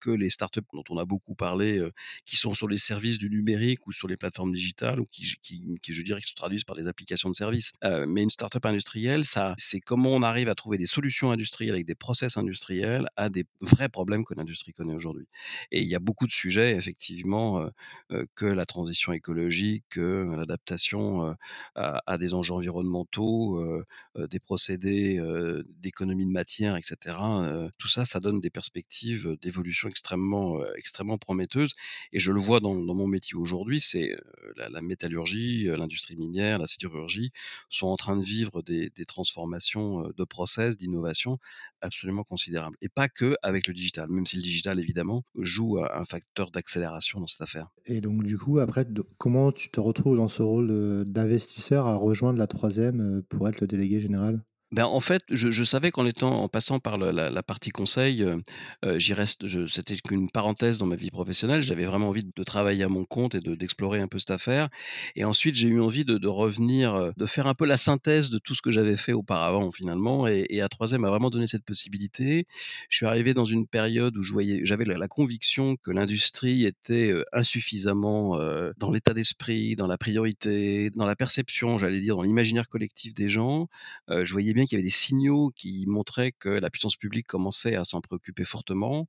que 0.00 0.10
les 0.10 0.30
startups 0.30 0.60
dont 0.72 0.84
on 0.90 0.98
a 0.98 1.04
beaucoup 1.04 1.34
parlé, 1.34 1.80
qui 2.24 2.36
sont 2.36 2.54
sur 2.54 2.68
les 2.68 2.78
services 2.78 3.18
du 3.18 3.28
numérique 3.30 3.86
ou 3.86 3.92
sur 3.92 4.08
les 4.08 4.16
plateformes 4.16 4.52
digitales 4.52 5.00
ou 5.00 5.06
qui, 5.06 5.34
qui, 5.42 5.94
je 5.94 6.02
dirais, 6.02 6.20
qui 6.20 6.30
se 6.30 6.34
traduisent 6.34 6.64
par 6.64 6.76
des 6.76 6.86
applications 6.88 7.30
de 7.30 7.34
services. 7.34 7.72
mais 8.06 8.22
une 8.22 8.30
startup 8.30 8.64
industrielle, 8.64 9.24
ça, 9.24 9.54
c'est 9.58 9.80
comment 9.80 10.10
on 10.10 10.22
arrive 10.22 10.48
à 10.48 10.54
trouver 10.54 10.78
des 10.78 10.86
solutions 10.86 11.30
industrielles 11.30 11.74
avec 11.74 11.86
des 11.86 11.94
process 11.94 12.36
industriels 12.36 13.06
à 13.16 13.28
des 13.28 13.44
vrais 13.60 13.88
problèmes 13.88 14.24
que 14.24 14.34
l'industrie 14.34 14.72
connaît 14.72 14.94
aujourd'hui. 14.94 15.26
Et 15.70 15.80
il 15.82 15.88
y 15.88 15.94
a 15.94 15.98
beaucoup 15.98 16.26
de 16.26 16.32
sujets, 16.32 16.74
effectivement, 16.76 17.68
que 18.34 18.46
la 18.46 18.66
transition 18.66 19.12
écologique, 19.12 19.84
que 19.90 20.34
l'adaptation 20.36 21.36
à, 21.74 22.18
des 22.18 22.34
enjeux 22.34 22.54
environnementaux, 22.54 23.82
des 24.16 24.40
procédés 24.40 25.20
d'économie 25.80 26.26
de 26.26 26.32
matière, 26.32 26.76
etc. 26.76 27.16
tout 27.78 27.88
ça, 27.88 28.04
ça 28.04 28.20
donne 28.20 28.40
des 28.40 28.50
perspectives 28.50 29.36
d'évolution 29.42 29.88
extrêmement, 29.88 30.62
extrêmement 30.76 31.18
prometteuses. 31.18 31.72
Et 32.12 32.18
je 32.18 32.32
le 32.32 32.40
vois 32.40 32.60
dans, 32.60 32.74
mon 32.74 33.06
métier 33.06 33.36
aujourd'hui, 33.36 33.80
c'est 33.80 34.16
la, 34.56 34.82
métallurgie, 34.82 35.64
l'industrie 35.64 36.16
minière, 36.16 36.58
la 36.58 36.66
sidérurgie 36.66 37.30
sont 37.68 37.88
en 37.88 37.96
train 37.96 38.16
de 38.16 38.24
vivre 38.24 38.62
des, 38.62 38.90
transformations 39.06 40.10
de 40.16 40.24
process, 40.24 40.76
d'innovation 40.76 41.38
absolument 41.80 42.24
considérables. 42.24 42.76
Et 42.82 42.88
pas 42.88 43.08
que 43.08 43.34
avec 43.42 43.66
le 43.66 43.74
digital, 43.74 44.08
même 44.08 44.26
si 44.26 44.36
le 44.36 44.42
digital, 44.42 44.78
évidemment, 44.80 45.24
joue 45.36 45.78
un 45.78 46.04
facteur 46.04 46.50
d'accélération 46.50 47.20
dans 47.20 47.26
cette 47.26 47.42
affaire. 47.42 47.68
Et 47.86 48.00
donc, 48.00 48.22
du 48.24 48.38
coup, 48.38 48.58
après, 48.58 48.86
comment 49.16 49.52
tu 49.52 49.70
te 49.70 49.80
retrouves 49.80 50.16
dans 50.16 50.28
ce 50.28 50.42
rôle 50.42 51.04
d'investisseur 51.06 51.86
à 51.86 51.96
rejoindre 51.96 52.38
la 52.38 52.46
troisième 52.46 53.22
pour 53.28 53.48
être 53.48 53.60
le 53.60 53.66
délégué 53.66 54.00
général? 54.00 54.42
Ben, 54.70 54.84
en 54.84 55.00
fait, 55.00 55.22
je 55.30 55.62
savais 55.64 55.90
qu'en 55.90 56.04
étant 56.04 56.42
en 56.42 56.48
passant 56.48 56.78
par 56.78 56.98
la 56.98 57.42
partie 57.42 57.70
conseil, 57.70 58.22
heu 58.22 58.42
heu, 58.84 58.98
j'y 58.98 59.14
reste 59.14 59.46
c'était 59.66 59.96
qu'une 59.96 60.30
parenthèse 60.30 60.76
dans 60.78 60.84
ma 60.86 60.94
vie 60.96 61.10
professionnelle. 61.10 61.62
J'avais 61.62 61.86
vraiment 61.86 62.08
envie 62.08 62.24
de 62.24 62.42
travailler 62.42 62.84
à 62.84 62.88
mon 62.88 63.04
compte 63.06 63.34
et 63.34 63.40
de 63.40 63.54
d'explorer 63.54 64.00
un 64.00 64.08
peu 64.08 64.18
cette 64.18 64.30
affaire 64.30 64.68
et 65.16 65.24
ensuite 65.24 65.54
j'ai 65.54 65.68
eu 65.68 65.80
envie 65.80 66.04
de 66.04 66.26
revenir, 66.28 67.12
de 67.16 67.26
faire 67.26 67.46
un 67.46 67.54
peu 67.54 67.64
la 67.64 67.76
synthèse 67.78 68.28
de 68.30 68.38
tout 68.38 68.54
ce 68.54 68.60
que 68.62 68.70
j'avais 68.70 68.96
fait 68.96 69.12
auparavant 69.14 69.70
finalement 69.70 70.26
et 70.28 70.46
et 70.50 70.60
à 70.62 70.68
troisième 70.68 71.00
m'a 71.02 71.08
vraiment 71.10 71.30
donné 71.30 71.46
cette 71.46 71.64
possibilité. 71.64 72.46
Je 72.90 72.96
suis 72.98 73.06
arrivé 73.06 73.32
dans 73.34 73.44
une 73.46 73.66
période 73.66 74.16
où 74.16 74.22
je 74.22 74.32
voyais 74.32 74.60
j'avais 74.64 74.84
la 74.84 75.08
conviction 75.08 75.76
que 75.82 75.90
l'industrie 75.90 76.64
était, 76.66 77.12
insuffisamment, 77.32 78.38
dans 78.76 78.90
l'état 78.90 79.14
d'esprit, 79.14 79.76
dans 79.76 79.86
la 79.86 79.96
priorité, 79.98 80.90
dans 80.90 81.06
la 81.06 81.16
perception, 81.16 81.78
j'allais 81.78 82.00
dire, 82.00 82.16
dans 82.16 82.22
l'imaginaire 82.22 82.68
collectif 82.68 83.14
des 83.14 83.28
gens. 83.28 83.68
Je 84.08 84.30
voyais 84.32 84.52
qu'il 84.66 84.76
y 84.76 84.80
avait 84.80 84.86
des 84.86 84.90
signaux 84.90 85.50
qui 85.54 85.84
montraient 85.86 86.32
que 86.32 86.48
la 86.48 86.70
puissance 86.70 86.96
publique 86.96 87.26
commençait 87.26 87.76
à 87.76 87.84
s'en 87.84 88.00
préoccuper 88.00 88.44
fortement, 88.44 89.06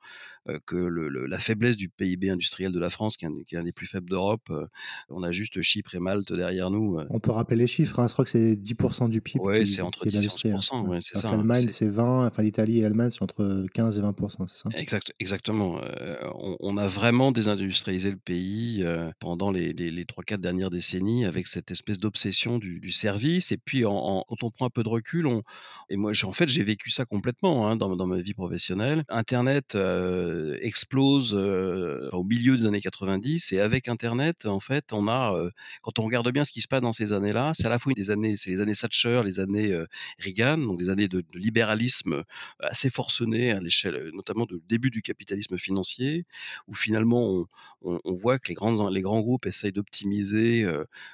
que 0.66 0.76
la 0.76 1.38
faiblesse 1.38 1.78
du 1.78 1.90
PIB 1.90 2.30
industriel 2.30 2.72
de 2.72 2.80
la 2.80 2.90
France, 2.90 3.18
qui 3.18 3.26
est 3.26 3.58
un, 3.58 3.64
des 3.64 3.72
plus 3.72 3.88
faibles 3.88 4.10
d'Europe, 4.10 4.52
on 5.10 5.24
a 5.24 5.32
juste 5.32 5.62
Chypre 5.62 5.96
et 5.96 6.00
Malte 6.00 6.34
derrière 6.34 6.70
nous. 6.70 7.00
On 7.10 7.20
peut 7.20 7.32
rappeler 7.32 7.58
les 7.58 7.68
chiffres, 7.68 8.00
hein, 8.00 8.08
je 8.08 8.14
crois 8.14 8.26
que 8.26 8.32
c'est 8.32 8.56
10% 8.56 9.10
du 9.10 9.22
PIB. 9.22 9.40
Oui, 9.44 9.68
c'est 9.68 9.82
entre 9.82 10.08
10 10.08 10.26
et 10.26 10.28
11%, 10.28 10.88
ouais, 10.88 10.98
c'est 11.02 11.18
ça. 11.18 11.30
Hein, 11.30 11.38
L'Allemagne, 11.38 11.68
c'est 11.70 11.88
20, 11.88 12.28
enfin 12.28 12.44
l'Italie 12.44 12.80
et 12.80 12.82
l'Allemagne, 12.82 13.12
c'est 13.12 13.22
entre 13.22 13.66
15 13.74 14.00
et 14.00 14.02
20%, 14.02 14.48
c'est 14.48 14.58
ça? 14.58 14.70
Exact, 14.78 15.14
Exactement. 15.20 15.82
on, 16.60 16.78
a 16.78 16.88
vraiment 16.88 17.32
désindustrialisé 17.32 18.12
le 18.12 18.18
pays 18.18 18.86
pendant 19.20 19.52
les, 19.52 19.70
les, 19.70 20.04
3-4 20.04 20.38
dernières 20.38 20.70
décennies 20.70 21.26
avec 21.26 21.48
cette 21.48 21.72
espèce 21.72 22.00
d'obsession 22.00 22.58
du, 22.58 22.92
service. 22.92 23.52
Et 23.52 23.58
puis, 23.58 23.82
quand 23.82 24.24
on 24.42 24.52
prend 24.52 24.66
un 24.66 24.70
peu 24.70 24.84
de 24.84 24.90
recul, 24.90 25.28
on, 25.28 25.39
et 25.90 25.98
moi, 25.98 26.12
en 26.24 26.32
fait, 26.32 26.48
j'ai 26.48 26.64
vécu 26.64 26.92
ça 26.92 27.06
complètement 27.06 27.68
hein, 27.68 27.76
dans, 27.76 28.08
ma 28.08 28.22
vie 28.22 28.36
professionnelle. 28.36 29.04
Internet 29.10 29.74
euh, 29.74 30.58
explose 30.62 31.34
euh, 31.34 32.10
au 32.12 32.24
milieu 32.24 32.56
des 32.56 32.66
années 32.66 32.80
90 32.80 33.54
et 33.54 33.60
avec 33.60 33.88
Internet, 33.88 34.46
en 34.46 34.60
fait, 34.60 34.94
on 34.94 35.08
a, 35.08 35.34
euh, 35.34 35.50
quand 35.82 35.98
on 35.98 36.04
regarde 36.04 36.32
bien 36.32 36.44
ce 36.44 36.52
qui 36.52 36.62
se 36.62 36.68
passe 36.68 36.82
dans 36.82 36.94
ces 36.94 37.12
années-là, 37.12 37.54
c'est 37.56 37.66
à 37.66 37.70
la 37.70 37.80
fois 37.80 37.94
des 37.94 38.12
années, 38.12 38.38
c'est 38.38 38.52
les 38.52 38.62
années 38.62 38.76
Thatcher, 38.76 39.22
les 39.26 39.40
années 39.40 39.76
Reagan, 40.20 40.60
donc 40.60 40.78
des 40.78 40.90
années 40.90 41.08
de, 41.08 41.24
libéralisme 41.34 42.24
assez 42.60 42.90
forcené 42.90 43.52
à 43.52 43.60
l'échelle, 43.60 44.12
notamment 44.14 44.46
du 44.46 44.58
début 44.68 44.92
du 44.92 45.02
capitalisme 45.02 45.58
financier, 45.58 46.26
où 46.68 46.74
finalement 46.76 47.46
on, 47.82 48.16
voit 48.16 48.40
que 48.40 48.50
les 48.50 48.54
grands, 48.54 48.90
les 48.90 49.02
grands 49.02 49.22
groupes 49.22 49.46
essayent 49.46 49.72
d'optimiser 49.72 50.66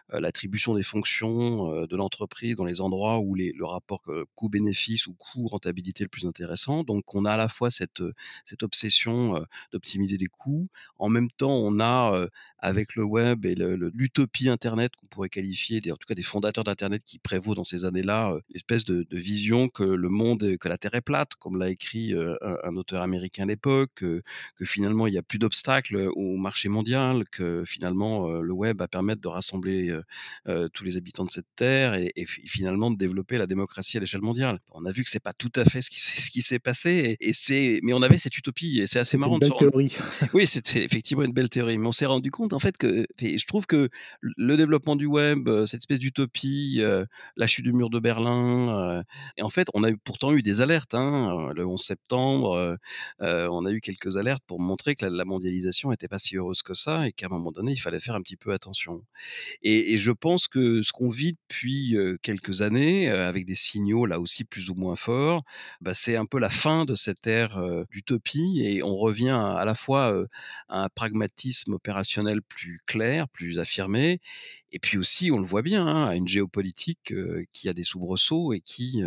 l'attribution 0.10 0.74
des 0.74 0.84
fonctions 0.84 1.86
de 1.86 1.96
l'entreprise 1.96 2.56
dans 2.56 2.66
les 2.66 2.82
endroits 2.82 3.20
où 3.20 3.36
les, 3.36 3.52
le 3.54 3.66
rapport 3.66 4.02
coût-bénéfice 4.36 5.08
ou 5.08 5.14
coût-rentabilité 5.14 6.04
le 6.04 6.10
plus 6.10 6.26
intéressant. 6.26 6.84
Donc 6.84 7.16
on 7.16 7.26
a 7.26 7.32
à 7.32 7.38
la 7.38 7.50
fois 7.50 7.72
cette, 7.72 8.04
cette 8.44 8.64
obsession 8.64 9.46
d'optimiser 9.72 10.18
les 10.18 10.28
coûts, 10.28 10.68
en 11.00 11.10
même 11.10 11.30
temps 11.32 11.56
on 11.56 11.80
a 11.80 12.28
avec 12.66 12.96
le 12.96 13.04
web 13.04 13.46
et 13.46 13.56
l'utopie 13.56 14.50
Internet 14.50 14.96
qu'on 14.96 15.06
pourrait 15.08 15.30
qualifier, 15.30 15.82
en 15.92 15.96
tout 15.96 16.08
cas 16.08 16.16
des 16.16 16.24
fondateurs 16.24 16.64
d'Internet 16.64 17.04
qui 17.04 17.20
prévaut 17.20 17.54
dans 17.54 17.64
ces 17.64 17.86
années-là, 17.86 18.36
l'espèce 18.50 18.86
de, 18.86 19.06
vision 19.12 19.70
que 19.70 19.84
le 19.84 20.10
monde, 20.10 20.58
que 20.58 20.68
la 20.68 20.78
Terre 20.78 20.96
est 20.96 21.02
plate, 21.02 21.36
comme 21.36 21.58
l'a 21.58 21.70
écrit 21.70 22.14
un, 22.14 22.76
auteur 22.76 23.02
américain 23.02 23.44
à 23.44 23.46
l'époque, 23.46 23.92
que, 23.96 24.24
finalement 24.64 25.08
il 25.08 25.12
n'y 25.12 25.18
a 25.18 25.24
plus 25.24 25.38
d'obstacles 25.38 26.10
au 26.16 26.38
marché 26.38 26.70
mondial, 26.70 27.24
que 27.30 27.64
finalement 27.66 28.30
le 28.30 28.54
web 28.54 28.80
va 28.80 28.88
permettre 28.88 29.22
de 29.22 29.28
rassembler 29.28 29.96
tous 30.74 30.84
les 30.84 30.98
habitants 30.98 31.26
de 31.26 31.32
cette 31.32 31.56
terre 31.56 31.94
et, 31.94 32.26
finalement 32.26 32.92
de 32.92 32.98
développer 32.98 33.38
la 33.38 33.48
démocratie 33.48 33.98
à 33.98 34.00
l'échelle 34.06 34.22
mondiale. 34.22 34.60
On 34.72 34.86
a 34.86 34.92
vu 34.92 35.04
que 35.04 35.10
c'est 35.10 35.20
pas 35.20 35.34
tout 35.34 35.52
à 35.56 35.66
fait 35.66 35.82
ce 35.82 35.90
qui, 35.90 36.00
ce 36.00 36.32
qui 36.32 36.42
s'est 36.42 36.60
passé, 36.60 37.18
et, 37.20 37.34
c'est, 37.34 37.80
mais 37.84 37.94
on 37.94 38.02
avait 38.02 38.18
cette 38.18 38.38
utopie 38.38 38.80
et 38.80 38.88
c'est 38.88 39.00
assez 39.00 39.18
marrant. 39.18 39.36
Une 39.36 39.40
belle 39.40 39.58
théorie. 39.58 39.96
oui, 40.34 40.48
c'était 40.48 40.84
effectivement 40.84 41.24
une 41.24 41.34
belle 41.34 41.50
théorie, 41.50 41.78
mais 41.78 41.88
on 41.88 41.92
s'est 41.92 42.06
rendu 42.06 42.32
compte 42.32 42.54
en 42.54 42.60
fait 42.60 42.78
que 42.78 43.06
je 43.20 43.46
trouve 43.46 43.66
que 43.66 43.90
le 44.22 44.58
développement 44.58 44.96
du 44.96 45.06
web, 45.06 45.50
cette 45.66 45.82
espèce 45.82 46.00
d'utopie, 46.00 46.82
la 47.36 47.48
chute 47.48 47.66
du 47.66 47.74
mur 47.74 47.90
de 47.90 48.00
Berlin, 48.00 49.04
et 49.38 49.42
en 49.42 49.50
fait 49.50 49.68
on 49.74 49.84
a 49.84 49.90
pourtant 50.04 50.34
eu 50.34 50.42
des 50.42 50.62
alertes. 50.62 50.94
Hein, 50.94 51.52
le 51.56 51.66
11 51.66 51.82
septembre, 51.82 52.78
on 53.20 53.66
a 53.66 53.72
eu 53.72 53.82
quelques 53.82 54.18
alertes 54.18 54.44
pour 54.46 54.60
montrer 54.60 54.96
que 54.96 55.06
la, 55.06 55.26
mondialisation 55.26 55.90
n'était 55.90 56.08
pas 56.08 56.20
si 56.20 56.36
heureuse 56.38 56.62
que 56.62 56.76
ça 56.76 57.08
et 57.08 57.12
qu'à 57.12 57.26
un 57.26 57.30
moment 57.30 57.52
donné 57.52 57.72
il 57.72 57.78
fallait 57.78 58.00
faire 58.00 58.16
un 58.16 58.22
petit 58.22 58.38
peu 58.38 58.54
attention. 58.54 59.04
Et, 59.64 59.98
je 59.98 60.12
pense 60.12 60.48
que 60.48 60.82
ce 60.82 60.92
qu'on 60.92 61.10
vit 61.10 61.38
depuis 61.50 61.98
quelques 62.22 62.62
années, 62.62 63.10
avec 63.10 63.46
des 63.46 63.56
signaux 63.56 63.95
là 64.04 64.20
aussi 64.20 64.44
plus 64.44 64.70
ou 64.70 64.76
moins 64.76 64.96
forts, 64.96 65.44
bah, 65.80 65.94
c'est 65.94 66.18
un 66.18 66.26
peu 66.26 66.40
la 66.40 66.50
fin 66.50 66.84
de 66.84 66.96
cette 66.96 67.28
ère 67.28 67.58
d'utopie 67.92 68.62
et 68.66 68.84
on 68.84 68.98
revient 68.98 69.30
à, 69.30 69.64
la 69.64 69.76
fois 69.76 70.26
à 70.68 70.84
un 70.84 70.90
pragmatisme 70.90 71.74
opérationnel 71.74 72.42
plus 72.42 72.82
clair, 72.86 73.30
plus 73.30 73.60
affirmé, 73.60 74.20
et 74.76 74.80
puis 74.80 74.98
aussi, 74.98 75.32
on 75.32 75.38
le 75.38 75.46
voit 75.46 75.62
bien, 75.62 75.88
hein, 75.88 76.04
à 76.06 76.16
une 76.16 76.28
géopolitique 76.28 77.14
qui 77.54 77.70
a 77.70 77.74
des 77.74 77.84
soubresauts 77.84 78.52
et 78.52 78.60
qui 78.60 79.02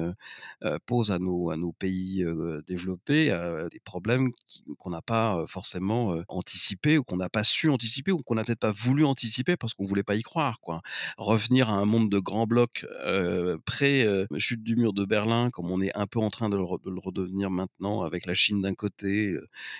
pose 0.86 1.10
à 1.10 1.18
nos, 1.18 1.50
à 1.50 1.58
nos 1.58 1.72
pays 1.72 2.24
développés 2.66 3.26
des 3.70 3.80
problèmes 3.80 4.30
qu'on 4.78 4.88
n'a 4.88 5.02
pas 5.02 5.44
forcément 5.46 6.22
anticipés 6.28 6.96
ou 6.96 7.04
qu'on 7.04 7.18
n'a 7.18 7.28
pas 7.28 7.44
su 7.44 7.68
anticiper 7.68 8.12
ou 8.12 8.22
qu'on 8.22 8.36
n'a 8.36 8.44
peut-être 8.44 8.60
pas 8.60 8.72
voulu 8.72 9.04
anticiper 9.04 9.58
parce 9.58 9.74
qu'on 9.74 9.84
voulait 9.84 10.02
pas 10.02 10.16
y 10.16 10.22
croire. 10.22 10.58
Quoi. 10.60 10.80
Revenir 11.18 11.68
à 11.68 11.74
un 11.74 11.84
monde 11.84 12.10
de 12.10 12.18
grands 12.18 12.46
blocs 12.46 12.86
pré 13.66 14.06
chute 14.38 14.62
du 14.62 14.74
mur 14.78 14.92
de 14.92 15.04
Berlin, 15.04 15.50
comme 15.50 15.70
on 15.70 15.80
est 15.80 15.94
un 15.94 16.06
peu 16.06 16.18
en 16.18 16.30
train 16.30 16.48
de 16.48 16.56
le, 16.56 16.64
de 16.84 16.90
le 16.90 17.00
redevenir 17.00 17.50
maintenant 17.50 18.02
avec 18.02 18.26
la 18.26 18.34
Chine 18.34 18.62
d'un 18.62 18.74
côté, 18.74 19.36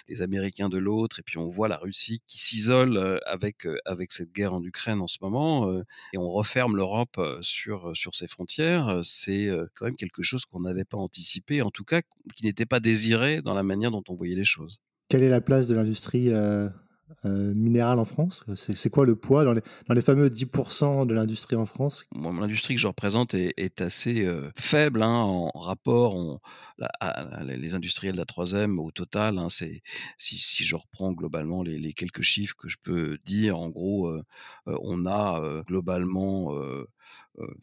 les 0.09 0.23
Américains 0.23 0.69
de 0.69 0.79
l'autre, 0.79 1.21
et 1.21 1.23
puis 1.23 1.39
on 1.39 1.49
voit 1.49 1.69
la 1.69 1.79
Russie 1.79 2.21
qui 2.27 2.39
s'isole 2.39 3.21
avec, 3.25 3.67
avec 3.85 4.13
cette 4.13 4.33
guerre 4.33 4.55
en 4.55 4.63
Ukraine 4.63 5.01
en 5.01 5.07
ce 5.07 5.19
moment 5.23 5.73
et 6.13 6.19
on 6.19 6.29
referme 6.31 6.77
l'Europe 6.77 7.21
sur, 7.41 7.97
sur 7.97 8.15
ses 8.15 8.29
frontières, 8.29 9.01
c'est 9.03 9.49
quand 9.75 9.87
même 9.87 9.97
quelque 9.97 10.23
chose 10.23 10.45
qu'on 10.45 10.61
n'avait 10.61 10.85
pas 10.85 10.99
anticipé, 10.99 11.63
en 11.63 11.71
tout 11.71 11.85
cas 11.85 12.03
qui 12.35 12.45
n'était 12.45 12.67
pas 12.67 12.81
désiré 12.81 13.41
dans 13.43 13.55
la 13.55 13.63
manière 13.63 13.91
dont 13.91 14.05
on 14.09 14.15
voyait 14.15 14.35
les 14.35 14.45
choses. 14.45 14.81
Quelle 15.09 15.23
est 15.23 15.31
la 15.31 15.41
place 15.41 15.69
de 15.69 15.75
l'industrie 15.75 16.31
minérale 17.25 17.99
en 17.99 18.05
France 18.05 18.45
C'est 18.55 18.91
quoi 18.91 19.05
le 19.07 19.17
poids 19.17 19.45
dans 19.45 19.53
les, 19.53 19.63
dans 19.89 19.95
les 19.95 20.03
fameux 20.03 20.29
10% 20.29 21.07
de 21.07 21.15
l'industrie 21.15 21.57
en 21.57 21.67
France? 21.67 22.05
L'industrie 22.15 22.75
que 22.75 22.81
je 22.81 22.87
représente 22.87 23.35
est, 23.35 23.81
assez 23.81 24.27
faible 24.57 25.03
hein, 25.03 25.09
en 25.09 25.59
rapport 25.59 26.41
à, 27.01 27.45
les 27.45 27.75
industriels 27.75 28.13
de 28.13 28.19
la 28.19 28.25
3M 28.25 28.79
au 28.79 28.91
total. 28.91 29.39
Hein, 29.39 29.49
si, 29.49 29.83
je 30.19 30.77
reprends 30.77 31.13
globalement 31.13 31.63
les, 31.63 31.93
quelques 31.93 32.23
chiffres 32.23 32.57
que 32.57 32.69
je 32.69 32.77
peux 32.83 33.19
dire, 33.25 33.59
en 33.59 33.69
gros, 33.69 34.13
on 34.67 35.07
a 35.07 35.63
globalement 35.67 36.55
euh, 36.55 36.87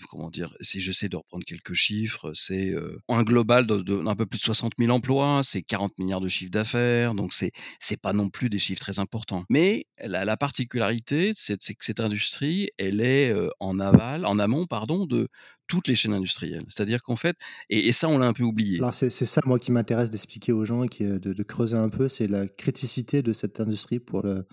comment 0.09 0.29
dire, 0.29 0.55
si 0.61 0.79
j'essaie 0.79 1.09
de 1.09 1.17
reprendre 1.17 1.43
quelques 1.45 1.73
chiffres, 1.73 2.31
c'est 2.33 2.69
euh, 2.69 2.97
un 3.09 3.23
global 3.23 3.65
d'un 3.65 4.15
peu 4.15 4.25
plus 4.25 4.39
de 4.39 4.43
60 4.43 4.73
000 4.77 4.91
emplois, 4.91 5.41
c'est 5.43 5.61
40 5.61 5.99
milliards 5.99 6.21
de 6.21 6.27
chiffre 6.27 6.51
d'affaires, 6.51 7.13
donc 7.13 7.33
c'est 7.33 7.51
c'est 7.79 7.99
pas 7.99 8.13
non 8.13 8.29
plus 8.29 8.49
des 8.49 8.59
chiffres 8.59 8.79
très 8.79 8.99
importants. 8.99 9.43
Mais 9.49 9.83
la, 9.99 10.37
particularité, 10.37 11.31
c'est 11.35 11.57
que 11.57 11.85
cette 11.85 11.99
industrie, 11.99 12.69
elle 12.77 13.01
est 13.01 13.31
euh, 13.31 13.49
en 13.59 13.79
aval, 13.79 14.25
en 14.25 14.39
amont, 14.39 14.65
pardon, 14.65 15.05
de 15.05 15.29
toutes 15.67 15.87
les 15.87 15.95
chaînes 15.95 16.13
industrielles. 16.13 16.63
C'est-à-dire 16.67 17.01
qu'en 17.01 17.15
fait, 17.15 17.37
et, 17.69 17.91
ça, 17.91 18.07
on 18.07 18.17
l'a 18.17 18.27
un 18.27 18.33
peu 18.33 18.43
oublié. 18.43 18.79
C'est 18.91 19.09
ça, 19.09 19.41
moi, 19.45 19.59
qui 19.59 19.71
m'intéresse 19.71 20.11
d'expliquer 20.11 20.51
aux 20.51 20.65
gens, 20.65 20.85
qui, 20.85 21.05
de, 21.05 21.17
de 21.17 21.43
creuser 21.43 21.77
un 21.77 21.89
peu, 21.89 22.07
c'est 22.07 22.27
la 22.27 22.47
criticité 22.47 23.21
de 23.21 23.33
cette 23.33 23.59
industrie 23.59 23.99
pour 23.99 24.21
le, 24.21 24.45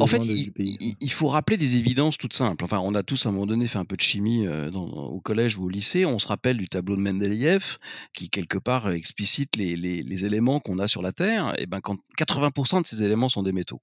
en 0.00 0.06
fait, 0.06 0.22
il, 0.24 1.12
faut 1.12 1.28
rappeler 1.28 1.56
des 1.56 1.76
évidences 1.76 2.18
toutes 2.18 2.34
simples. 2.34 2.64
Enfin, 2.64 2.78
on 2.80 2.94
a 2.94 3.02
tous 3.02 3.26
à 3.26 3.28
un 3.28 3.32
moment 3.32 3.46
donné 3.46 3.66
fait 3.66 3.78
un 3.78 3.84
peu 3.84 3.96
de 3.96 4.00
chimie 4.00 4.46
euh, 4.46 4.70
au 4.70 5.20
collège 5.20 5.56
ou 5.56 5.64
au 5.64 5.68
lycée. 5.68 6.04
On 6.04 6.18
se 6.18 6.26
rappelle 6.26 6.56
du 6.56 6.68
tableau 6.68 6.96
de 6.96 7.00
Mendeleïev 7.00 7.78
qui 8.12 8.28
quelque 8.28 8.58
part 8.58 8.90
explicite 8.90 9.56
les, 9.56 10.24
éléments 10.24 10.60
qu'on 10.60 10.78
a 10.78 10.88
sur 10.88 11.02
la 11.02 11.12
Terre. 11.12 11.54
Et 11.58 11.66
ben, 11.66 11.80
quand 11.80 11.98
80% 12.18 12.82
de 12.82 12.86
ces 12.86 13.02
éléments 13.02 13.28
sont 13.28 13.42
des 13.42 13.52
métaux, 13.52 13.80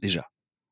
déjà. 0.00 0.26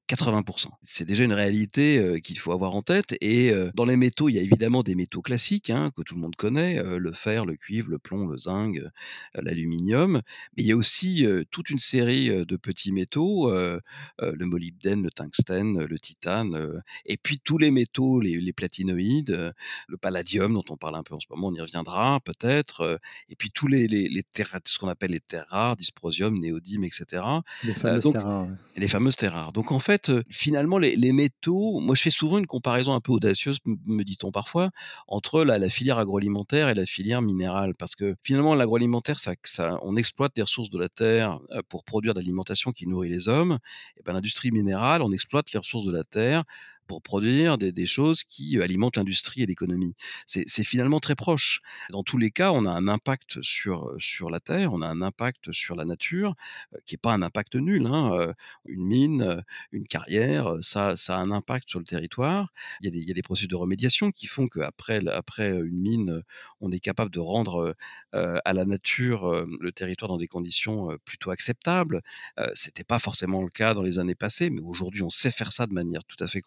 80%. 0.09 0.67
C'est 0.83 1.07
déjà 1.07 1.25
une 1.25 1.33
réalité 1.33 2.21
qu'il 2.23 2.39
faut 2.39 2.53
avoir 2.53 2.75
en 2.75 2.83
tête. 2.83 3.17
Et 3.21 3.53
dans 3.75 3.85
les 3.85 3.97
métaux, 3.97 4.29
il 4.29 4.35
y 4.35 4.39
a 4.39 4.43
évidemment 4.43 4.83
des 4.83 4.95
métaux 4.95 5.23
classiques 5.23 5.71
hein, 5.71 5.91
que 5.97 6.03
tout 6.03 6.15
le 6.15 6.21
monde 6.21 6.37
connaît, 6.37 6.83
le 6.83 7.13
fer, 7.13 7.47
le 7.47 7.57
cuivre, 7.57 7.91
le 7.91 7.99
plomb, 7.99 8.27
le 8.27 8.39
zinc, 8.39 8.79
l'aluminium. 9.35 10.21
Mais 10.57 10.63
il 10.63 10.67
y 10.67 10.73
a 10.73 10.77
aussi 10.77 11.27
toute 11.51 11.71
une 11.71 11.79
série 11.79 12.45
de 12.45 12.57
petits 12.57 12.93
métaux, 12.93 13.51
le 13.51 14.45
molybdène, 14.45 15.03
le 15.03 15.11
tungstène, 15.11 15.85
le 15.85 15.99
titane, 15.99 16.83
et 17.07 17.17
puis 17.17 17.41
tous 17.43 17.59
les 17.59 17.71
métaux, 17.71 18.21
les, 18.21 18.53
platinoïdes, 18.53 19.55
le 19.89 19.97
palladium 19.97 20.55
dont 20.55 20.65
on 20.71 20.77
parle 20.77 20.97
un 20.97 21.03
peu 21.03 21.15
en 21.15 21.21
ce 21.21 21.27
moment, 21.31 21.49
on 21.49 21.55
y 21.55 21.61
reviendra 21.61 22.21
peut-être, 22.25 23.01
et 23.29 23.37
puis 23.37 23.51
tous 23.51 23.69
les, 23.69 23.87
les, 23.87 24.23
terres, 24.23 24.59
ce 24.65 24.79
qu'on 24.79 24.89
appelle 24.89 25.13
les 25.13 25.21
terres 25.21 25.47
rares, 25.49 25.77
dysprosium, 25.77 26.39
néodyme, 26.39 26.85
etc. 26.85 27.23
Les 27.65 27.75
fameuses 27.75 28.05
terres 28.05 28.25
rares. 28.25 28.49
Les 28.77 28.89
fameuses 28.89 29.17
terres 29.17 29.33
rares. 29.33 29.53
Donc 29.53 29.73
en 29.73 29.79
fait, 29.79 29.94
finalement, 30.31 30.79
les, 30.79 31.13
métaux, 31.13 31.81
moi 31.81 31.95
je 31.95 32.03
fais 32.03 32.11
souvent 32.11 32.39
une 32.39 32.47
comparaison 32.47 32.95
un 32.95 33.01
peu 33.01 33.13
audacieuse, 33.13 33.59
me 33.65 34.03
dit-on 34.03 34.31
parfois, 34.31 34.71
entre 35.09 35.43
la, 35.45 35.69
filière 35.69 35.99
agroalimentaire 35.99 36.69
et 36.69 36.75
la 36.75 36.87
filière 36.87 37.23
minérale. 37.23 37.75
Parce 37.79 37.97
que 37.97 38.15
finalement, 38.23 38.55
l'agroalimentaire, 38.55 39.17
on 39.83 39.97
exploite 39.97 40.35
des 40.37 40.43
ressources 40.43 40.71
de 40.71 40.79
la 40.79 40.89
terre 40.89 41.39
pour 41.69 41.85
produire 41.85 42.15
de 42.15 42.21
l'alimentation 42.21 42.73
qui 42.73 42.87
nourrit 42.87 43.09
les 43.09 43.29
hommes. 43.29 43.59
Et 43.97 44.03
ben, 44.05 44.13
l'industrie 44.13 44.51
minérale, 44.51 45.03
on 45.03 45.13
exploite 45.13 45.53
les 45.53 45.59
ressources 45.59 45.87
de 45.87 45.93
la 45.93 46.05
terre 46.05 46.45
pour 46.87 47.03
produire 47.03 47.59
des, 47.59 47.87
choses 47.87 48.25
qui 48.25 48.61
alimentent 48.61 48.97
l'industrie 48.97 49.43
et 49.43 49.47
l'économie. 49.47 49.95
C'est 50.27 50.65
finalement 50.65 51.01
très 51.01 51.15
proche. 51.15 51.61
Dans 51.91 52.03
tous 52.03 52.19
les 52.19 52.31
cas, 52.31 52.53
on 52.53 52.65
a 52.65 52.71
un 52.71 52.89
impact 52.89 53.43
sur, 53.43 53.95
sur 53.99 54.31
la 54.31 54.41
Terre, 54.41 54.73
on 54.73 54.81
a 54.81 54.89
un 54.89 55.03
impact 55.03 55.53
sur 55.53 55.77
la 55.77 55.85
nature, 55.85 56.35
qui 56.87 56.95
n'est 56.95 56.99
pas 56.99 57.13
un 57.13 57.23
impact 57.23 57.57
nul. 57.57 57.87
Hein. 57.87 58.33
Une 58.67 58.85
mine, 58.85 59.43
une 59.73 59.87
carrière, 59.87 60.57
ça, 60.61 60.97
ça 60.97 61.19
a 61.19 61.21
un 61.21 61.31
impact 61.31 61.69
sur 61.69 61.79
le 61.79 61.85
territoire. 61.85 62.53
Il 62.81 62.87
y 62.87 62.89
a 62.89 62.91
des, 62.91 62.99
il 62.99 63.19
a 63.19 63.23
processus 63.23 63.49
de 63.49 63.57
remédiation 63.57 64.11
qui 64.11 64.27
font 64.27 64.49
qu'après 64.49 65.07
après 65.09 65.51
une 65.51 65.81
mine, 65.81 66.23
on 66.61 66.71
est 66.73 66.79
capable 66.79 67.11
de 67.11 67.21
rendre 67.21 67.75
à 68.13 68.53
la 68.53 68.65
nature 68.65 69.47
le 69.61 69.73
territoire 69.73 70.09
dans 70.09 70.17
des 70.17 70.29
conditions 70.29 70.89
plutôt 71.05 71.31
acceptables. 71.31 72.03
Ce 72.55 72.69
n'était 72.69 72.85
pas 72.85 72.99
forcément 72.99 73.43
le 73.43 73.49
cas 73.49 73.75
dans 73.75 73.83
les 73.83 73.99
années 73.99 74.15
passées, 74.15 74.51
mais 74.51 74.61
aujourd'hui, 74.63 75.03
on 75.03 75.11
sait 75.11 75.31
faire 75.31 75.53
ça 75.53 75.67
de 75.67 75.75
manière 75.75 76.05
tout 76.05 76.23
à 76.23 76.27
fait 76.27 76.41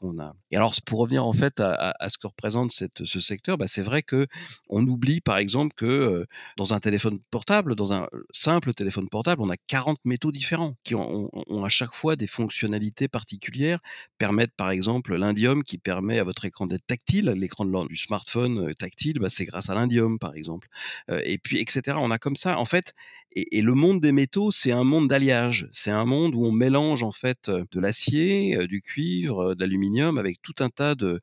Et 0.51 0.57
alors, 0.57 0.73
pour 0.85 0.99
revenir 0.99 1.25
en 1.25 1.33
fait 1.33 1.59
à, 1.59 1.93
ce 2.09 2.17
que 2.17 2.27
représente 2.27 2.71
ce 2.71 3.19
secteur, 3.19 3.57
bah, 3.57 3.67
c'est 3.67 3.81
vrai 3.81 4.01
que 4.01 4.27
on 4.69 4.85
oublie 4.87 5.21
par 5.21 5.37
exemple 5.37 5.73
que 5.75 6.25
dans 6.57 6.73
un 6.73 6.79
téléphone 6.79 7.19
portable, 7.31 7.75
dans 7.75 7.93
un 7.93 8.07
simple 8.31 8.73
téléphone 8.73 9.09
portable, 9.09 9.41
on 9.41 9.49
a 9.49 9.57
40 9.67 9.97
métaux 10.05 10.31
différents 10.31 10.75
qui 10.83 10.95
ont, 10.95 11.29
à 11.63 11.69
chaque 11.69 11.93
fois 11.93 12.15
des 12.15 12.27
fonctionnalités 12.27 13.07
particulières, 13.07 13.79
permettent 14.17 14.55
par 14.55 14.69
exemple 14.69 15.15
l'indium 15.15 15.63
qui 15.63 15.77
permet 15.77 16.19
à 16.19 16.23
votre 16.23 16.45
écran 16.45 16.67
d'être 16.67 16.85
tactile, 16.85 17.29
l'écran 17.29 17.65
du 17.85 17.97
smartphone 17.97 18.73
tactile, 18.75 19.19
bah, 19.19 19.29
c'est 19.29 19.45
grâce 19.45 19.69
à 19.69 19.75
l'indium 19.75 20.19
par 20.19 20.35
exemple. 20.35 20.67
et 21.09 21.37
puis 21.37 21.59
etc. 21.59 21.97
On 21.99 22.11
a 22.11 22.17
comme 22.17 22.35
ça 22.35 22.57
en 22.57 22.65
fait, 22.65 22.93
et, 23.33 23.57
et 23.57 23.61
le 23.61 23.73
monde 23.73 24.01
des 24.01 24.11
métaux, 24.11 24.51
c'est 24.51 24.71
un 24.71 24.83
monde 24.83 25.07
d'alliage, 25.07 25.67
c'est 25.71 25.91
un 25.91 26.05
monde 26.05 26.35
où 26.35 26.45
on 26.45 26.51
mélange 26.51 27.03
en 27.03 27.11
fait 27.11 27.49
de 27.49 27.79
l'acier, 27.79 28.67
du 28.67 28.81
cuivre, 28.81 29.55
de 29.55 29.61
l'aluminium 29.61 30.16
avec 30.17 30.41
tout 30.41 30.55
un 30.59 30.69
tas 30.69 30.95
de, 30.95 31.21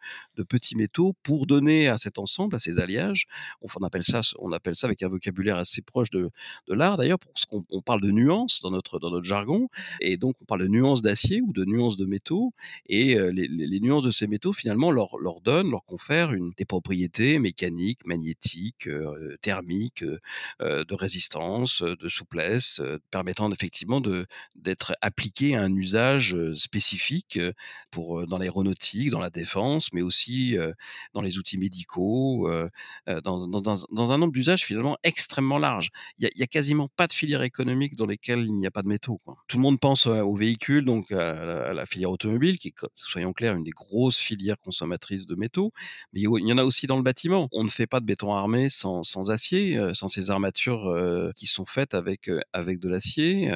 petits 0.49 0.77
métaux 0.77 1.15
pour 1.23 1.47
donner 1.47 1.89
à 1.89 1.97
cet 1.97 2.19
ensemble, 2.19 2.55
à 2.55 2.59
ces 2.59 2.81
alliages, 2.81 3.27
on, 3.63 3.85
appelle 3.85 4.05
ça, 4.05 4.21
on 4.39 4.53
appelle 4.53 4.75
ça 4.77 4.87
avec 4.87 5.03
un 5.03 5.09
vocabulaire 5.09 5.57
assez 5.57 5.83
proche 5.83 6.11
de, 6.11 6.31
l'art 6.69 6.97
d'ailleurs, 6.97 7.19
parce 7.19 7.45
qu'on 7.47 7.65
on 7.71 7.83
parle 7.83 8.01
de 8.01 8.11
nuances 8.11 8.61
dans 8.63 8.71
notre, 8.71 9.01
jargon, 9.23 9.69
et 10.01 10.17
donc 10.17 10.35
on 10.43 10.45
parle 10.45 10.63
de 10.63 10.69
nuances 10.69 11.03
d'acier 11.03 11.41
ou 11.43 11.53
de 11.53 11.65
nuances 11.65 11.97
de 11.97 12.05
métaux, 12.05 12.53
et 12.87 13.17
les, 13.33 13.81
nuances 13.81 14.05
de 14.05 14.11
ces 14.11 14.27
métaux 14.27 14.53
finalement 14.53 14.91
leur, 14.91 15.17
donnent, 15.43 15.71
leur 15.71 15.85
confèrent 15.85 16.33
des 16.57 16.65
propriétés 16.65 17.39
mécaniques, 17.39 18.07
magnétiques, 18.07 18.89
thermiques, 19.41 20.05
de 20.61 20.95
résistance, 20.95 21.83
de 21.83 22.09
souplesse, 22.09 22.81
permettant 23.11 23.51
effectivement 23.51 24.01
d'être 24.57 24.95
appliqués 25.01 25.57
à 25.57 25.63
un 25.63 25.75
usage 25.75 26.37
spécifique 26.55 27.39
pour 27.91 28.27
dans 28.27 28.39
l'aéronautique, 28.39 28.84
dans 29.11 29.21
la 29.21 29.31
défense, 29.31 29.93
mais 29.93 30.03
aussi 30.03 30.57
dans 31.13 31.23
les 31.23 31.39
outils 31.39 31.59
médicaux, 31.59 32.51
dans, 33.07 34.13
un, 34.13 34.19
nombre 34.19 34.33
d'usages 34.33 34.65
finalement 34.65 34.97
extrêmement 35.03 35.59
large. 35.59 35.91
Il 36.19 36.29
y, 36.35 36.43
a, 36.43 36.47
quasiment 36.47 36.89
pas 36.97 37.07
de 37.07 37.13
filière 37.13 37.43
économique 37.43 37.97
dans 37.97 38.07
lesquelles 38.07 38.45
il 38.47 38.55
n'y 38.55 38.67
a 38.67 38.71
pas 38.71 38.83
de 38.83 38.89
métaux. 38.89 39.21
Tout 39.49 39.57
le 39.57 39.63
monde 39.63 39.81
pense 39.81 40.07
aux 40.07 40.35
véhicules, 40.35 40.85
donc 40.85 41.13
à 41.13 41.73
la, 41.73 41.87
filière 41.87 42.11
automobile, 42.11 42.59
qui 42.59 42.69
est, 42.69 42.75
soyons 42.95 43.33
clairs, 43.33 43.55
une 43.55 43.65
des 43.65 43.71
grosses 43.71 44.19
filières 44.19 44.59
consommatrices 44.59 45.27
de 45.27 45.35
métaux, 45.35 45.73
mais 46.13 46.21
il 46.21 46.49
y 46.49 46.53
en 46.53 46.59
a 46.59 46.65
aussi 46.65 46.87
dans 46.87 46.97
le 46.97 47.03
bâtiment. 47.03 47.49
On 47.53 47.65
ne 47.65 47.69
fait 47.69 47.87
pas 47.87 48.01
de 48.01 48.07
béton 48.07 48.35
armé 48.35 48.69
sans, 48.69 49.03
acier, 49.31 49.79
sans 49.93 50.09
ces 50.09 50.31
armatures 50.31 50.95
qui 51.37 51.47
sont 51.47 51.67
faites 51.67 51.95
avec, 51.95 52.31
avec 52.53 52.81
de 52.81 52.89
l'acier. 52.89 53.51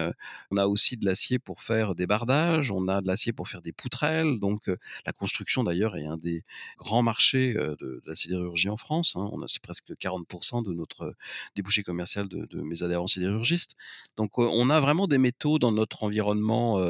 on 0.51 0.57
a 0.57 0.67
aussi 0.67 0.97
de 0.97 1.05
l'acier 1.05 1.39
pour 1.39 1.61
faire 1.61 1.95
des 1.95 2.07
bardages, 2.07 2.71
on 2.71 2.89
a 2.89 3.01
de 3.01 3.07
l'acier 3.07 3.33
pour 3.33 3.49
faire 3.49 3.63
des 3.63 3.73
poutrelles. 3.73 4.39
Donc 4.39 4.69
la 5.07 5.13
construction 5.19 5.65
d'ailleurs 5.65 5.97
est 5.97 6.07
un 6.07 6.17
des 6.17 6.43
grands 6.79 7.03
marchés 7.03 7.55
de, 7.55 8.03
la 8.07 8.15
sidérurgie 8.15 8.69
en 8.69 8.77
France. 8.77 9.15
Hein. 9.17 9.29
On 9.33 9.43
a 9.43 9.49
c'est 9.49 9.63
presque 9.63 9.93
40% 9.93 10.65
de 10.65 10.73
notre 10.73 11.15
débouché 11.57 11.83
commercial 11.83 12.29
de, 12.29 12.63
mes 12.63 12.83
adhérents 12.83 13.07
sidérurgistes. 13.07 13.75
Donc 14.17 14.39
on 14.39 14.71
a 14.71 14.81
vraiment 14.81 15.07
des 15.07 15.19
métaux 15.19 15.59
dans 15.59 15.73
notre 15.73 16.05
environnement. 16.05 16.81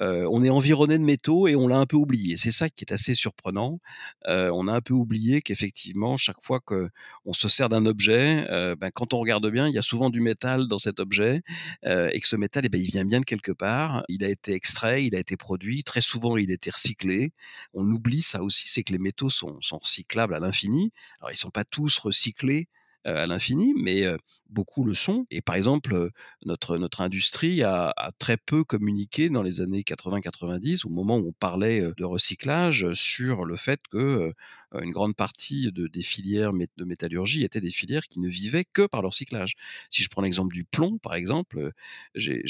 on 0.00 0.44
est 0.44 0.50
environné 0.50 0.98
de 0.98 1.04
métaux 1.04 1.48
et 1.48 1.56
on 1.56 1.68
l'a 1.68 1.78
un 1.78 1.86
peu 1.86 1.96
oublié. 1.96 2.36
C'est 2.36 2.52
ça 2.52 2.68
qui 2.68 2.84
est 2.84 2.92
assez 2.92 3.14
surprenant. 3.14 3.80
on 4.26 4.68
a 4.68 4.72
un 4.72 4.80
peu 4.80 4.94
oublié 4.94 5.42
qu'effectivement 5.42 6.16
chaque 6.16 6.42
fois 6.42 6.60
qu'on 6.60 7.32
se 7.32 7.48
sert 7.48 7.68
d'un 7.68 7.86
objet, 7.86 8.46
ben, 8.78 8.90
quand 8.92 9.14
on 9.14 9.18
regarde 9.18 9.48
bien, 9.50 9.68
il 9.68 9.74
y 9.74 9.78
a 9.78 9.82
souvent 9.82 10.10
du 10.10 10.20
métal 10.20 10.68
dans 10.68 10.78
cet 10.78 11.00
objet 11.00 11.42
et 11.84 12.20
que 12.20 12.28
ce 12.28 12.36
métal, 12.36 12.64
eh 12.66 12.68
ben, 12.68 12.80
il 12.80 12.90
vient 12.90 13.04
bien 13.04 13.20
de 13.20 13.24
quelque 13.24 13.52
part. 13.52 14.04
Il 14.08 14.24
a 14.24 14.28
été 14.28 14.52
extrait, 14.54 15.04
il 15.04 15.14
a 15.16 15.18
été 15.18 15.36
produit. 15.36 15.84
Très 15.84 16.00
souvent, 16.00 16.36
il 16.36 16.50
a 16.50 16.54
été 16.54 16.70
recyclé. 16.70 17.32
On 17.74 17.86
oublie 17.86 18.22
ça 18.22 18.42
aussi, 18.42 18.68
c'est 18.68 18.82
que 18.82 18.92
les 18.92 18.98
métaux 18.98 19.30
sont, 19.30 19.58
recyclables 19.70 20.34
à 20.34 20.40
l'infini. 20.40 20.92
Alors, 21.20 21.30
ils 21.30 21.36
sont 21.36 21.50
pas 21.50 21.64
tous 21.64 21.98
recyclés 21.98 22.68
à 23.04 23.26
l'infini, 23.26 23.74
mais 23.76 24.04
beaucoup 24.48 24.84
le 24.84 24.94
sont. 24.94 25.26
Et 25.30 25.40
par 25.40 25.56
exemple, 25.56 26.10
notre, 26.44 26.76
notre 26.78 27.00
industrie 27.00 27.62
a, 27.62 27.94
très 28.18 28.36
peu 28.36 28.64
communiqué 28.64 29.28
dans 29.28 29.42
les 29.42 29.60
années 29.60 29.82
80-90, 29.82 30.86
au 30.86 30.90
moment 30.90 31.16
où 31.16 31.28
on 31.28 31.32
parlait 31.32 31.82
de 31.96 32.04
recyclage, 32.04 32.92
sur 32.92 33.44
le 33.44 33.56
fait 33.56 33.80
que 33.90 34.32
une 34.80 34.90
grande 34.90 35.14
partie 35.14 35.70
de, 35.70 35.86
des 35.86 36.00
filières 36.02 36.52
de 36.52 36.84
métallurgie 36.84 37.44
étaient 37.44 37.60
des 37.60 37.70
filières 37.70 38.06
qui 38.08 38.20
ne 38.20 38.28
vivaient 38.28 38.64
que 38.64 38.86
par 38.86 39.02
le 39.02 39.08
recyclage. 39.08 39.54
Si 39.90 40.02
je 40.02 40.08
prends 40.08 40.22
l'exemple 40.22 40.54
du 40.54 40.64
plomb, 40.64 40.98
par 40.98 41.14
exemple, 41.14 41.72
j'ai 42.14 42.42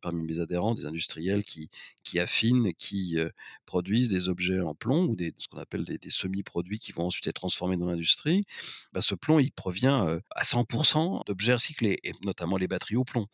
parmi 0.00 0.22
mes 0.22 0.40
adhérents 0.40 0.74
des 0.74 0.86
industriels 0.86 1.42
qui, 1.42 1.70
qui 2.02 2.18
affinent, 2.18 2.72
qui 2.74 3.16
produisent 3.66 4.10
des 4.10 4.28
objets 4.28 4.60
en 4.60 4.74
plomb 4.74 5.06
ou 5.06 5.16
ce 5.36 5.48
qu'on 5.48 5.58
appelle 5.58 5.84
des, 5.84 5.98
semi-produits 6.10 6.78
qui 6.78 6.92
vont 6.92 7.04
ensuite 7.04 7.26
être 7.28 7.36
transformés 7.36 7.76
dans 7.76 7.86
l'industrie. 7.86 8.44
Bah, 8.92 9.00
ce 9.00 9.14
plomb, 9.14 9.38
il 9.38 9.52
provient 9.60 10.18
à 10.30 10.42
100% 10.42 11.26
d'objets 11.26 11.52
recyclés, 11.52 11.98
et 12.02 12.12
notamment 12.24 12.56
les 12.56 12.66
batteries 12.66 12.96
au 12.96 13.04
plomb, 13.04 13.26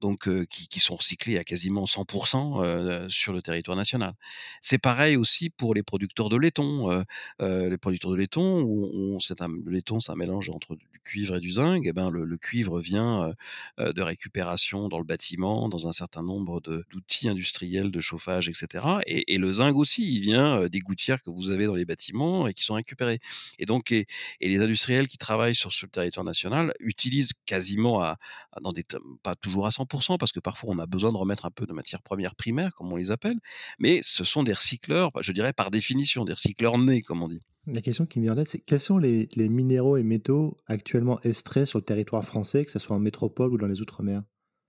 donc 0.00 0.28
qui, 0.48 0.80
sont 0.80 0.96
recyclés 0.96 1.38
à 1.38 1.44
quasiment 1.44 1.86
100% 1.86 3.08
sur 3.08 3.32
le 3.32 3.40
territoire 3.40 3.78
national. 3.78 4.12
C'est 4.60 4.78
pareil 4.78 5.16
aussi 5.16 5.48
pour 5.48 5.74
les 5.74 5.82
producteurs 5.82 6.28
de 6.28 6.36
laiton. 6.36 7.02
les 7.40 7.78
producteurs 7.78 8.10
de 8.10 8.16
laiton, 8.16 8.60
où 8.62 9.18
un, 9.40 9.48
le 9.48 9.70
laiton, 9.70 10.00
c'est 10.00 10.12
un 10.12 10.16
mélange 10.16 10.50
entre 10.50 10.76
cuivre 11.04 11.36
et 11.36 11.40
du 11.40 11.52
zinc. 11.52 11.82
Eh 11.86 11.92
ben, 11.92 12.10
le, 12.10 12.36
cuivre 12.36 12.80
vient 12.80 13.34
de 13.78 14.02
récupération 14.02 14.88
dans 14.88 14.98
le 14.98 15.04
bâtiment, 15.04 15.68
dans 15.68 15.88
un 15.88 15.92
certain 15.92 16.22
nombre 16.22 16.60
d'outils 16.60 17.28
industriels 17.28 17.90
de 17.90 18.00
chauffage, 18.00 18.48
etc. 18.48 18.84
Et, 19.06 19.38
le 19.38 19.52
zinc 19.52 19.74
aussi, 19.76 20.14
il 20.14 20.20
vient 20.20 20.68
des 20.68 20.80
gouttières 20.80 21.22
que 21.22 21.30
vous 21.30 21.50
avez 21.50 21.66
dans 21.66 21.74
les 21.74 21.84
bâtiments 21.84 22.46
et 22.46 22.52
qui 22.52 22.62
sont 22.62 22.74
récupérées. 22.74 23.18
Et 23.58 23.66
donc, 23.66 23.92
et 23.92 24.06
les 24.40 24.62
industriels 24.62 25.08
qui 25.08 25.18
travaillent 25.18 25.54
sur 25.54 25.70
sur 25.72 25.86
le 25.86 25.90
territoire 25.90 26.24
national 26.24 26.72
utilisent 26.80 27.32
quasiment 27.46 28.02
à, 28.02 28.18
dans 28.60 28.72
des 28.72 28.84
pas 29.22 29.34
toujours 29.34 29.66
à 29.66 29.70
100% 29.70 30.18
parce 30.18 30.32
que 30.32 30.40
parfois 30.40 30.70
on 30.72 30.78
a 30.78 30.86
besoin 30.86 31.12
de 31.12 31.16
remettre 31.16 31.46
un 31.46 31.50
peu 31.50 31.66
de 31.66 31.72
matières 31.72 32.02
premières 32.02 32.34
primaires 32.34 32.74
comme 32.74 32.92
on 32.92 32.96
les 32.96 33.10
appelle, 33.10 33.38
mais 33.78 34.00
ce 34.02 34.24
sont 34.24 34.42
des 34.42 34.52
recycleurs, 34.52 35.10
je 35.20 35.32
dirais 35.32 35.52
par 35.52 35.70
définition 35.70 36.24
des 36.24 36.32
recycleurs 36.32 36.78
nés 36.78 37.02
comme 37.02 37.22
on 37.22 37.28
dit. 37.28 37.42
La 37.66 37.80
question 37.80 38.04
qui 38.06 38.18
me 38.18 38.24
vient 38.24 38.34
là, 38.34 38.44
c'est 38.44 38.58
quels 38.58 38.80
sont 38.80 38.98
les 38.98 39.28
minéraux 39.36 39.96
et 39.96 40.02
métaux 40.02 40.56
actuellement 40.66 41.20
extraits 41.22 41.66
sur 41.66 41.78
le 41.78 41.84
territoire 41.84 42.24
français, 42.24 42.64
que 42.64 42.70
ce 42.70 42.78
soit 42.78 42.96
en 42.96 43.00
métropole 43.00 43.52
ou 43.52 43.56
dans 43.58 43.66
les 43.66 43.80
outre-mer? 43.80 44.22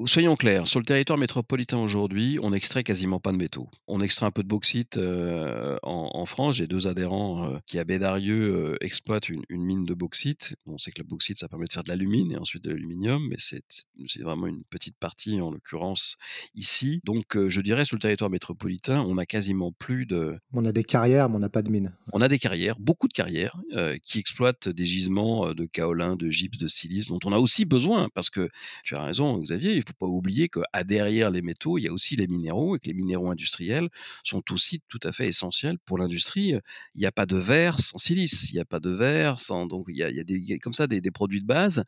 Soyons 0.05 0.35
clairs, 0.35 0.67
sur 0.67 0.79
le 0.79 0.85
territoire 0.85 1.17
métropolitain 1.17 1.77
aujourd'hui, 1.77 2.37
on 2.41 2.53
extrait 2.53 2.83
quasiment 2.83 3.19
pas 3.19 3.31
de 3.31 3.37
métaux. 3.37 3.69
On 3.87 4.01
extrait 4.01 4.25
un 4.25 4.31
peu 4.31 4.41
de 4.41 4.47
bauxite 4.47 4.97
euh, 4.97 5.77
en, 5.83 6.25
France. 6.25 6.55
J'ai 6.55 6.67
deux 6.67 6.87
adhérents 6.87 7.45
euh, 7.45 7.57
qui, 7.65 7.77
à 7.77 7.83
Bédarieux, 7.83 8.55
euh, 8.55 8.77
exploitent 8.81 9.29
une, 9.29 9.43
mine 9.49 9.85
de 9.85 9.93
bauxite. 9.93 10.53
On 10.65 10.77
sait 10.77 10.91
que 10.91 11.01
le 11.01 11.07
bauxite, 11.07 11.39
ça 11.39 11.47
permet 11.47 11.65
de 11.65 11.71
faire 11.71 11.83
de 11.83 11.89
l'alumine 11.89 12.31
et 12.31 12.37
ensuite 12.37 12.63
de 12.63 12.71
l'aluminium, 12.71 13.27
mais 13.29 13.35
c'est 13.37 14.21
vraiment 14.21 14.47
une 14.47 14.63
petite 14.69 14.97
partie, 14.97 15.41
en 15.41 15.51
l'occurrence, 15.51 16.17
ici. 16.55 17.01
Donc, 17.03 17.37
je 17.37 17.61
dirais, 17.61 17.85
sur 17.85 17.95
le 17.95 18.01
territoire 18.01 18.29
métropolitain, 18.29 19.05
on 19.07 19.17
a 19.17 19.25
quasiment 19.25 19.71
plus 19.71 20.05
de... 20.05 20.37
On 20.53 20.65
a 20.65 20.71
des 20.71 20.83
carrières, 20.83 21.29
mais 21.29 21.35
on 21.35 21.39
n'a 21.39 21.49
pas 21.49 21.61
de 21.61 21.69
mines. 21.69 21.93
On 22.13 22.21
a 22.21 22.27
des 22.27 22.39
carrières, 22.39 22.79
beaucoup 22.79 23.07
de 23.07 23.13
carrières, 23.13 23.57
qui 24.03 24.19
exploitent 24.19 24.69
des 24.69 24.85
gisements 24.85 25.53
de 25.53 25.65
kaolin, 25.65 26.15
de 26.15 26.29
gypse, 26.29 26.57
de 26.57 26.67
silice, 26.67 27.07
dont 27.07 27.19
on 27.25 27.33
a 27.33 27.37
aussi 27.37 27.65
besoin, 27.65 28.07
parce 28.13 28.29
que, 28.29 28.49
tu 28.83 28.95
as 28.95 29.03
raison, 29.03 29.37
Xavier, 29.37 29.75
il 29.75 29.83
faut 29.83 29.90
pas 29.93 30.05
oublier 30.05 30.49
qu'à 30.49 30.83
derrière 30.83 31.29
les 31.29 31.41
métaux, 31.41 31.77
il 31.77 31.83
y 31.83 31.87
a 31.87 31.93
aussi 31.93 32.15
les 32.15 32.27
minéraux 32.27 32.75
et 32.75 32.79
que 32.79 32.87
les 32.87 32.93
minéraux 32.93 33.31
industriels 33.31 33.89
sont 34.23 34.43
aussi 34.51 34.81
tout 34.87 34.99
à 35.03 35.11
fait 35.11 35.27
essentiels 35.27 35.77
pour 35.85 35.97
l'industrie. 35.97 36.55
Il 36.95 36.99
n'y 36.99 37.05
a 37.05 37.11
pas 37.11 37.25
de 37.25 37.37
verre 37.37 37.79
sans 37.79 37.97
silice, 37.97 38.51
il 38.51 38.55
n'y 38.55 38.61
a 38.61 38.65
pas 38.65 38.79
de 38.79 38.89
verre 38.89 39.39
sans 39.39 39.65
donc 39.65 39.85
il 39.89 39.97
y 39.97 40.03
a, 40.03 40.23
des, 40.23 40.59
comme 40.59 40.73
ça 40.73 40.87
des, 40.87 41.01
produits 41.11 41.41
de 41.41 41.45
base 41.45 41.83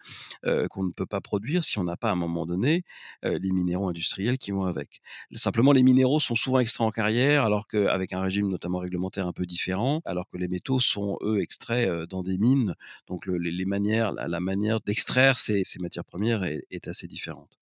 qu'on 0.70 0.84
ne 0.84 0.92
peut 0.92 1.06
pas 1.06 1.22
produire 1.22 1.64
si 1.64 1.80
on 1.80 1.84
n'a 1.84 1.98
pas 1.98 2.10
à 2.10 2.14
un 2.14 2.16
moment 2.16 2.46
donné 2.46 2.84
les 3.24 3.52
minéraux 3.52 3.90
industriels 3.90 4.38
qui 4.38 4.52
vont 4.52 4.66
avec. 4.66 5.02
Simplement, 5.34 5.72
les 5.72 5.84
minéraux 5.84 6.20
sont 6.20 6.36
souvent 6.36 6.60
extraits 6.60 6.88
en 6.88 6.92
carrière, 6.92 7.46
alors 7.46 7.68
qu'avec 7.68 8.14
un 8.14 8.22
régime 8.22 8.48
notamment 8.48 8.80
réglementaire 8.80 9.28
un 9.28 9.34
peu 9.34 9.46
différent, 9.46 10.02
alors 10.06 10.28
que 10.30 10.38
les 10.38 10.48
métaux 10.48 10.80
sont 10.80 11.18
eux 11.22 11.42
extraits 11.42 11.90
dans 12.10 12.24
des 12.24 12.38
mines. 12.38 12.76
Donc 13.08 13.26
les, 13.28 13.66
manières, 13.66 14.14
la, 14.14 14.40
manière 14.40 14.80
d'extraire 14.82 15.38
ces, 15.38 15.64
matières 15.80 16.06
premières 16.06 16.44
est 16.44 16.88
assez 16.88 17.08
différente. 17.08 17.58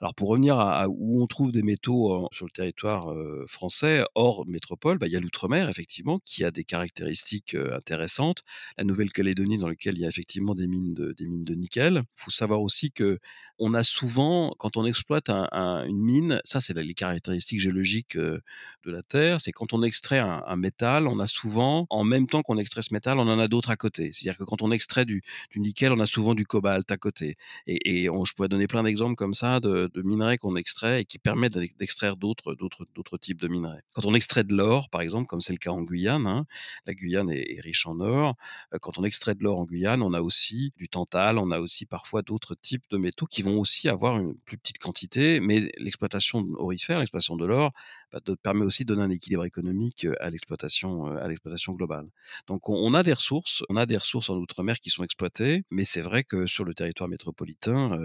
Alors 0.00 0.14
pour 0.14 0.28
revenir 0.28 0.58
à, 0.58 0.88
où 0.88 1.22
on 1.22 1.26
trouve 1.26 1.52
des 1.52 1.62
métaux 1.62 2.28
sur 2.32 2.44
le 2.44 2.50
territoire 2.50 3.14
français, 3.46 4.04
hors 4.14 4.46
métropole, 4.46 4.98
bah, 4.98 5.06
il 5.06 5.12
y 5.12 5.16
a 5.16 5.20
l'outre-mer 5.20 5.68
effectivement 5.68 6.18
qui 6.18 6.44
a 6.44 6.50
des 6.50 6.64
caractéristiques 6.64 7.56
intéressantes. 7.72 8.42
La 8.76 8.84
Nouvelle-Calédonie 8.84 9.58
dans 9.58 9.68
laquelle 9.68 9.96
il 9.96 10.02
y 10.02 10.04
a 10.04 10.08
effectivement 10.08 10.54
des 10.54 10.66
mines 10.66 10.94
de, 10.94 11.54
nickel. 11.54 12.02
Il 12.04 12.22
faut 12.22 12.30
savoir 12.30 12.60
aussi 12.60 12.90
que 12.92 13.18
on 13.58 13.72
a 13.72 13.82
souvent, 13.82 14.54
quand 14.58 14.76
on 14.76 14.84
exploite 14.84 15.30
une 15.30 16.02
mine, 16.02 16.40
ça 16.44 16.60
c'est 16.60 16.74
les 16.74 16.94
caractéristiques 16.94 17.60
géologiques 17.60 18.16
de 18.16 18.42
la 18.84 19.02
Terre, 19.02 19.40
c'est 19.40 19.52
quand 19.52 19.72
on 19.72 19.82
extrait 19.82 20.18
un, 20.18 20.56
métal, 20.56 21.06
on 21.06 21.18
a 21.18 21.26
souvent, 21.26 21.86
en 21.90 22.04
même 22.04 22.26
temps 22.26 22.42
qu'on 22.42 22.58
extrait 22.58 22.82
ce 22.82 22.92
métal, 22.92 23.18
on 23.18 23.28
en 23.28 23.38
a 23.38 23.48
d'autres 23.48 23.70
à 23.70 23.76
côté. 23.76 24.10
C'est-à-dire 24.12 24.38
que 24.38 24.44
quand 24.44 24.62
on 24.62 24.70
extrait 24.70 25.04
du, 25.04 25.22
nickel, 25.56 25.92
on 25.92 26.00
a 26.00 26.06
souvent 26.06 26.34
du 26.34 26.46
cobalt 26.46 26.90
à 26.90 26.96
côté. 26.96 27.36
Et, 27.66 28.06
je 28.06 28.32
pourrais 28.34 28.48
donner 28.48 28.66
plein 28.66 28.82
d'exemples 28.82 29.14
comme 29.14 29.34
ça 29.34 29.55
de, 29.60 29.90
minerais 30.02 30.38
qu'on 30.38 30.56
extrait 30.56 31.02
et 31.02 31.04
qui 31.04 31.18
permet 31.18 31.48
d'extraire 31.50 32.16
d'autres, 32.16 32.54
d'autres, 32.54 32.86
d'autres 32.94 33.18
types 33.18 33.40
de 33.40 33.48
minerais. 33.48 33.82
Quand 33.92 34.04
on 34.04 34.14
extrait 34.14 34.44
de 34.44 34.54
l'or, 34.54 34.88
par 34.90 35.00
exemple, 35.00 35.26
comme 35.26 35.40
c'est 35.40 35.52
le 35.52 35.58
cas 35.58 35.70
en 35.70 35.82
Guyane, 35.82 36.26
hein, 36.26 36.46
la 36.86 36.94
Guyane 36.94 37.30
est, 37.30 37.60
riche 37.60 37.86
en 37.86 38.00
or. 38.00 38.36
Euh, 38.74 38.78
quand 38.80 38.98
on 38.98 39.04
extrait 39.04 39.34
de 39.34 39.42
l'or 39.42 39.58
en 39.58 39.64
Guyane, 39.64 40.02
on 40.02 40.12
a 40.12 40.20
aussi 40.20 40.72
du 40.76 40.88
tantal, 40.88 41.38
on 41.38 41.50
a 41.50 41.58
aussi 41.58 41.86
parfois 41.86 42.22
d'autres 42.22 42.54
types 42.54 42.84
de 42.90 42.98
métaux 42.98 43.26
qui 43.26 43.42
vont 43.42 43.58
aussi 43.58 43.88
avoir 43.88 44.18
une 44.18 44.34
plus 44.44 44.58
petite 44.58 44.78
quantité, 44.78 45.40
mais 45.40 45.70
l'exploitation 45.78 46.46
aurifère, 46.56 46.98
l'exploitation 46.98 47.36
de 47.36 47.46
l'or, 47.46 47.72
bah, 48.12 48.18
permet 48.42 48.64
aussi 48.64 48.84
de 48.84 48.94
donner 48.94 49.04
un 49.04 49.10
équilibre 49.10 49.44
économique 49.44 50.06
à 50.20 50.30
l'exploitation, 50.30 51.06
à 51.06 51.28
l'exploitation 51.28 51.72
globale. 51.72 52.06
Donc 52.46 52.68
on, 52.68 52.94
a 52.94 53.02
des 53.02 53.12
ressources, 53.12 53.62
on 53.68 53.76
a 53.76 53.86
des 53.86 53.96
ressources 53.96 54.30
en 54.30 54.36
outre-mer 54.36 54.76
qui 54.78 54.90
sont 54.90 55.04
exploitées, 55.04 55.64
mais 55.70 55.84
c'est 55.84 56.00
vrai 56.00 56.24
que 56.24 56.46
sur 56.46 56.64
le 56.64 56.74
territoire 56.74 57.08
métropolitain, 57.08 57.98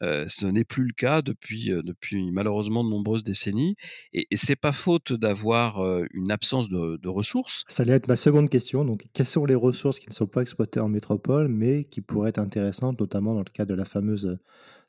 ce 0.00 0.46
n'est 0.46 0.64
plus 0.64 0.84
le 0.84 0.92
cas 0.92 1.22
depuis, 1.22 1.70
depuis 1.84 2.30
malheureusement 2.32 2.84
de 2.84 2.90
nombreuses 2.90 3.24
décennies. 3.24 3.76
Et, 4.12 4.26
et 4.30 4.36
c'est 4.36 4.56
pas 4.56 4.72
faute 4.72 5.12
d'avoir 5.12 5.80
une 6.12 6.30
absence 6.30 6.68
de, 6.68 7.08
ressources. 7.08 7.64
Ça 7.68 7.82
allait 7.82 7.92
être 7.92 8.08
ma 8.08 8.16
seconde 8.16 8.48
question. 8.48 8.84
Donc, 8.84 9.06
quelles 9.12 9.26
sont 9.26 9.44
les 9.44 9.54
ressources 9.54 10.00
qui 10.00 10.08
ne 10.08 10.14
sont 10.14 10.26
pas 10.26 10.40
exploitées 10.40 10.80
en 10.80 10.88
métropole, 10.88 11.48
mais 11.48 11.84
qui 11.84 12.00
pourraient 12.00 12.30
être 12.30 12.38
intéressantes, 12.38 12.98
notamment 13.00 13.34
dans 13.34 13.40
le 13.40 13.52
cas 13.52 13.66
de 13.66 13.74
la 13.74 13.84
fameuse 13.84 14.38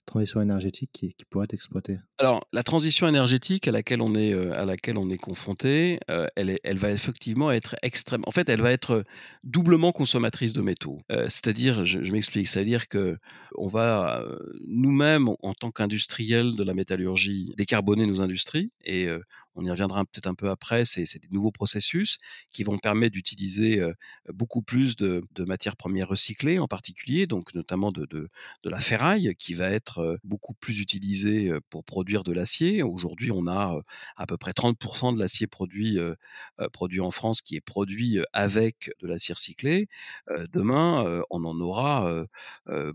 transition 0.05 0.41
énergétique 0.41 0.89
qui, 0.93 1.15
pourrait 1.29 1.45
être 1.45 1.53
exploitée 1.53 1.99
Alors, 2.19 2.45
la 2.51 2.63
transition 2.63 3.07
énergétique 3.07 3.67
à 3.67 3.71
laquelle 3.71 4.01
on 4.01 4.15
est, 4.15 4.33
euh, 4.33 4.53
à 4.55 4.65
laquelle 4.65 4.97
on 4.97 5.09
est 5.09 5.17
confronté, 5.17 5.99
euh, 6.09 6.27
elle 6.35 6.77
va 6.77 6.91
effectivement 6.91 7.51
être 7.51 7.75
extrême. 7.81 8.21
En 8.27 8.31
fait, 8.31 8.49
elle 8.49 8.61
va 8.61 8.71
être 8.71 9.03
doublement 9.43 9.91
consommatrice 9.91 10.53
de 10.53 10.61
métaux. 10.61 10.97
Euh, 11.11 11.23
c'est-à-dire, 11.23 11.85
je, 11.85 12.11
m'explique, 12.11 12.47
c'est-à-dire 12.47 12.87
que 12.87 13.17
on 13.55 13.67
va 13.67 14.23
nous-mêmes, 14.67 15.29
en 15.41 15.53
tant 15.53 15.71
qu'industriels 15.71 16.55
de 16.55 16.63
la 16.63 16.73
métallurgie, 16.73 17.53
décarboner 17.57 18.05
nos 18.05 18.21
industries 18.21 18.71
et 18.83 19.07
on 19.55 19.65
y 19.65 19.69
reviendra 19.69 20.03
peut-être 20.05 20.27
un 20.27 20.33
peu 20.33 20.49
après, 20.49 20.85
c'est 20.85 21.19
des 21.19 21.27
nouveaux 21.31 21.51
processus 21.51 22.17
qui 22.51 22.63
vont 22.63 22.77
permettre 22.77 23.13
d'utiliser 23.13 23.81
beaucoup 24.29 24.61
plus 24.61 24.95
de, 24.95 25.23
matières 25.37 25.75
premières 25.75 26.09
recyclées 26.09 26.59
en 26.59 26.67
particulier, 26.67 27.27
donc 27.27 27.53
notamment 27.53 27.91
de, 27.91 28.29
la 28.63 28.79
ferraille 28.79 29.35
qui 29.37 29.53
va 29.53 29.69
être 29.69 30.17
beaucoup 30.23 30.53
plus 30.53 30.79
utilisé 30.79 31.51
pour 31.69 31.83
produire 31.83 32.23
de 32.23 32.31
l'acier. 32.31 32.83
Aujourd'hui, 32.83 33.31
on 33.31 33.47
a 33.47 33.79
à 34.15 34.25
peu 34.25 34.37
près 34.37 34.51
30% 34.51 35.13
de 35.13 35.19
l'acier 35.19 35.47
produit, 35.47 35.99
produit 36.71 37.01
en 37.01 37.11
France 37.11 37.41
qui 37.41 37.55
est 37.55 37.61
produit 37.61 38.19
avec 38.33 38.91
de 39.01 39.07
l'acier 39.07 39.33
recyclé. 39.33 39.87
Demain, 40.51 41.23
on 41.29 41.43
en 41.45 41.59
aura 41.59 42.25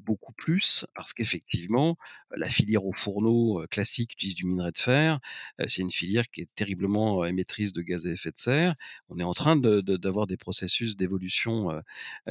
beaucoup 0.00 0.32
plus 0.32 0.86
parce 0.94 1.12
qu'effectivement, 1.12 1.96
la 2.36 2.48
filière 2.48 2.84
au 2.84 2.92
fourneau 2.92 3.64
classique 3.70 4.12
utilise 4.14 4.34
du 4.34 4.46
minerai 4.46 4.72
de 4.72 4.78
fer. 4.78 5.20
C'est 5.66 5.82
une 5.82 5.90
filière 5.90 6.28
qui 6.30 6.42
est 6.42 6.47
terriblement 6.54 7.24
émettrice 7.24 7.72
de 7.72 7.82
gaz 7.82 8.06
à 8.06 8.10
effet 8.10 8.30
de 8.30 8.38
serre. 8.38 8.74
On 9.08 9.18
est 9.18 9.24
en 9.24 9.34
train 9.34 9.56
d'avoir 9.56 10.26
des 10.26 10.36
processus 10.36 10.96
d'évolution 10.96 11.82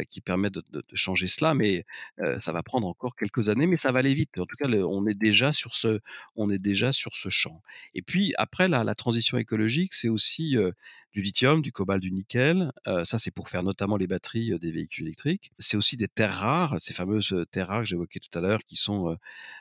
qui 0.10 0.22
permettent 0.22 0.56
de, 0.56 0.64
de, 0.72 0.96
changer 0.96 1.28
cela, 1.28 1.54
mais 1.54 1.86
ça 2.40 2.52
va 2.52 2.64
prendre 2.64 2.88
encore 2.88 3.16
quelques 3.16 3.50
années, 3.50 3.68
mais 3.68 3.76
ça 3.76 3.92
va 3.92 4.00
aller 4.00 4.14
vite. 4.14 4.38
En 4.38 4.46
tout 4.46 4.58
on 4.66 5.08
est 5.08 5.18
déjà 5.18 5.54
sur 5.54 5.76
ce, 5.76 6.00
on 6.36 6.50
est 6.50 6.58
déjà 6.58 6.92
sur 6.92 7.16
ce 7.16 7.30
champ. 7.30 7.62
Et 7.94 8.02
puis 8.02 8.34
après, 8.38 8.68
la, 8.68 8.84
la 8.84 8.96
transition 8.96 9.38
écologique, 9.38 9.94
c'est 9.94 10.10
aussi 10.10 10.56
du 11.14 11.22
lithium, 11.22 11.62
du 11.62 11.72
cobalt, 11.72 12.02
du 12.02 12.12
nickel. 12.12 12.72
ça, 13.04 13.18
c'est 13.18 13.32
pour 13.32 13.50
faire 13.50 13.64
notamment 13.64 13.98
les 13.98 14.08
batteries 14.08 14.58
des 14.60 14.72
véhicules 14.72 15.06
électriques. 15.06 15.52
C'est 15.58 15.78
aussi 15.78 15.98
des 15.98 16.08
terres 16.08 16.34
rares, 16.34 16.76
ces 16.80 16.94
fameuses 16.94 17.36
terres 17.52 17.68
rares 17.68 17.82
que 17.82 17.88
j'évoquais 17.88 18.20
tout 18.20 18.38
à 18.38 18.42
l'heure, 18.42 18.60
qui 18.66 18.76
sont 18.76 19.18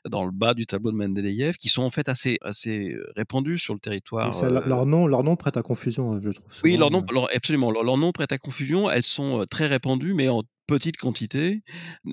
dans 0.09 0.25
le 0.25 0.33
bas 0.33 0.55
du 0.55 0.67
tableau 0.67 0.91
de 0.91 0.97
Mendeleïev, 0.97 1.57
qui 1.57 1.69
sont 1.69 1.83
en 1.83 1.91
fait 1.91 2.09
assez, 2.09 2.39
assez 2.43 2.97
répandues 3.17 3.59
sur 3.59 3.75
le 3.75 3.81
territoire. 3.81 4.35
Leur 4.49 4.87
nom, 4.87 5.07
leur 5.07 5.23
nom 5.23 5.37
prête 5.37 5.57
à 5.57 5.63
confusion, 5.63 6.21
je 6.23 6.31
trouve. 6.31 6.51
oui, 6.65 6.77
leur 6.77 6.91
nom, 6.91 7.05
absolument. 7.35 7.71
Leur, 7.71 7.83
leur, 7.85 7.97
nom 7.97 8.13
prête 8.13 8.33
à 8.33 8.39
confusion. 8.39 8.91
Elles 8.91 9.03
sont 9.03 9.45
très 9.51 9.67
répandues, 9.67 10.15
mais 10.15 10.29
en 10.29 10.43
petite 10.67 10.97
quantité. 10.97 11.63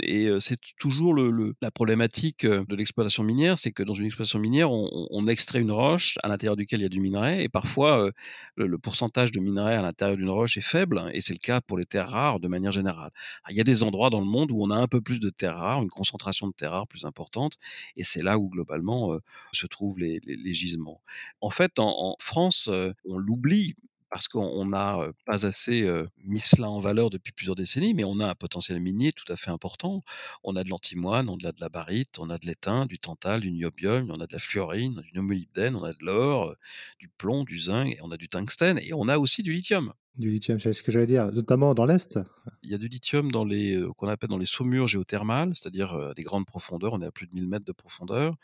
Et 0.02 0.30
c'est 0.40 0.60
toujours 0.78 1.16
la 1.16 1.72
problématique 1.72 2.46
de 2.46 2.76
l'exploitation 2.76 3.24
minière, 3.24 3.58
c'est 3.58 3.72
que 3.72 3.84
dans 3.84 3.94
une 3.94 4.06
exploitation 4.06 4.40
minière, 4.40 4.72
on, 4.72 5.28
extrait 5.28 5.60
une 5.60 5.72
roche 5.72 6.18
à 6.22 6.28
l'intérieur 6.28 6.58
duquel 6.58 6.82
il 6.82 6.84
y 6.84 6.86
a 6.86 6.90
du 6.90 7.00
minerai, 7.00 7.44
et 7.44 7.50
parfois 7.50 8.12
le, 8.56 8.78
pourcentage 8.78 9.32
de 9.32 9.40
minerai 9.40 9.76
à 9.76 9.82
l'intérieur 9.82 10.18
d'une 10.18 10.30
roche 10.30 10.58
est 10.58 10.62
faible, 10.62 11.10
et 11.14 11.22
c'est 11.22 11.34
le 11.34 11.40
cas 11.40 11.62
pour 11.62 11.78
les 11.78 11.86
terres 11.86 12.10
rares 12.10 12.40
de 12.40 12.48
manière 12.48 12.72
générale. 12.72 13.12
il 13.50 13.56
y 13.56 13.62
a 13.62 13.64
des 13.64 13.84
endroits 13.84 14.10
dans 14.10 14.20
le 14.20 14.26
monde 14.26 14.52
où 14.52 14.62
on 14.62 14.70
a 14.70 14.76
un 14.76 14.88
peu 14.88 15.02
plus 15.02 15.20
de 15.20 15.30
terres 15.30 15.58
rares, 15.58 15.82
une 15.82 15.90
concentration 15.90 16.48
de 16.48 16.54
terres 16.54 16.72
rares 16.72 16.88
plus 16.88 17.06
importante, 17.06 17.54
et 17.96 18.04
c'est 18.04 18.22
là 18.22 18.38
où 18.38 18.50
globalement 18.50 19.18
se 19.54 19.66
trouvent 19.68 20.00
les, 20.00 20.20
gisements. 20.54 21.02
En 21.42 21.50
fait, 21.50 21.80
en 21.80 22.16
France, 22.20 22.70
on 23.06 23.18
l'oublie 23.18 23.76
parce 24.14 24.28
qu'on 24.28 24.66
n'a 24.66 25.10
pas 25.26 25.46
assez 25.46 25.88
mis 26.24 26.40
cela 26.40 26.70
en 26.70 26.78
valeur 26.80 27.10
depuis 27.10 27.32
plusieurs 27.34 27.56
décennies, 27.56 27.96
mais 27.96 28.04
on 28.04 28.20
a 28.20 28.28
un 28.30 28.36
potentiel 28.36 28.80
minier 28.80 29.12
tout 29.12 29.26
à 29.32 29.36
fait 29.36 29.50
important. 29.50 30.02
On 30.44 30.56
a 30.56 30.64
de 30.64 30.70
l'antimoine, 30.70 31.30
on 31.30 31.38
a 31.44 31.52
de 31.52 31.60
la 31.60 31.70
barite, 31.70 32.20
on 32.20 32.30
a 32.30 32.38
de 32.38 32.46
l'étain, 32.46 32.86
du 32.86 33.00
tantal, 33.00 33.42
du 33.42 33.52
niobium, 33.52 34.12
on 34.12 34.22
a 34.22 34.28
de 34.28 34.34
la 34.34 34.40
fluorine, 34.40 35.02
du 35.14 35.20
molybdène, 35.20 35.76
on 35.76 35.84
a 35.84 35.94
de 35.94 36.06
l'or, 36.06 36.56
du 37.00 37.10
plomb, 37.10 37.44
du 37.44 37.58
zinc, 37.58 37.88
et 37.92 38.00
on 38.04 38.12
a 38.12 38.18
du 38.18 38.30
tungstène, 38.30 38.80
et 38.84 38.94
on 38.94 39.08
a 39.08 39.18
aussi 39.18 39.42
du 39.42 39.52
lithium. 39.52 39.94
Du 40.16 40.30
lithium, 40.30 40.60
c'est 40.60 40.74
ce 40.74 40.84
que 40.84 40.92
j'allais 40.92 41.08
dire, 41.08 41.32
notamment 41.32 41.74
dans 41.74 41.86
l'Est 41.86 42.20
Il 42.62 42.70
y 42.70 42.76
a 42.76 42.78
du 42.78 42.88
lithium 42.88 43.32
dans 43.32 43.44
les, 43.44 43.76
euh, 43.76 43.92
qu'on 43.94 44.08
appelle 44.08 44.30
dans 44.30 44.38
les 44.38 44.46
saumures 44.46 44.86
géothermales, 44.86 45.56
c'est-à-dire 45.56 45.94
euh, 45.94 46.14
des 46.14 46.22
grandes 46.22 46.46
profondeurs, 46.46 46.94
on 46.94 47.02
est 47.02 47.08
à 47.08 47.12
plus 47.12 47.26
de 47.26 47.34
1000 47.34 47.48
mètres 47.48 47.66
de 47.66 47.72
profondeur, 47.72 48.36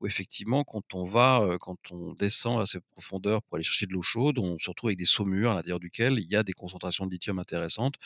où 0.00 0.06
effectivement, 0.06 0.64
quand 0.64 0.94
on 0.94 1.04
va, 1.04 1.42
euh, 1.42 1.58
quand 1.58 1.76
on 1.90 2.14
descend 2.14 2.62
à 2.62 2.64
ces 2.64 2.80
profondeurs 2.80 3.42
pour 3.42 3.56
aller 3.56 3.62
chercher 3.62 3.84
de 3.84 3.92
l'eau 3.92 4.00
chaude, 4.00 4.38
on 4.38 4.56
se 4.56 4.70
retrouve 4.70 4.88
avec 4.88 4.98
des 4.98 5.04
saumures 5.04 5.50
à 5.50 5.54
l'intérieur 5.54 5.80
duquel 5.80 6.14
il 6.18 6.30
y 6.30 6.34
a 6.34 6.42
des 6.42 6.54
concentrations 6.54 7.04
de 7.04 7.10
lithium 7.10 7.38
intéressantes. 7.38 7.96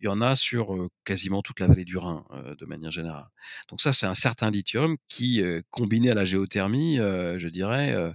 Il 0.00 0.06
y 0.06 0.08
en 0.08 0.20
a 0.20 0.34
sur 0.34 0.88
quasiment 1.04 1.40
toute 1.40 1.60
la 1.60 1.68
vallée 1.68 1.84
du 1.84 1.96
Rhin, 1.96 2.24
de 2.58 2.66
manière 2.66 2.90
générale. 2.90 3.28
Donc 3.68 3.80
ça, 3.80 3.92
c'est 3.92 4.06
un 4.06 4.14
certain 4.14 4.50
lithium 4.50 4.96
qui, 5.06 5.40
combiné 5.70 6.10
à 6.10 6.14
la 6.14 6.24
géothermie, 6.24 6.96
je 6.96 7.48
dirais, 7.48 8.14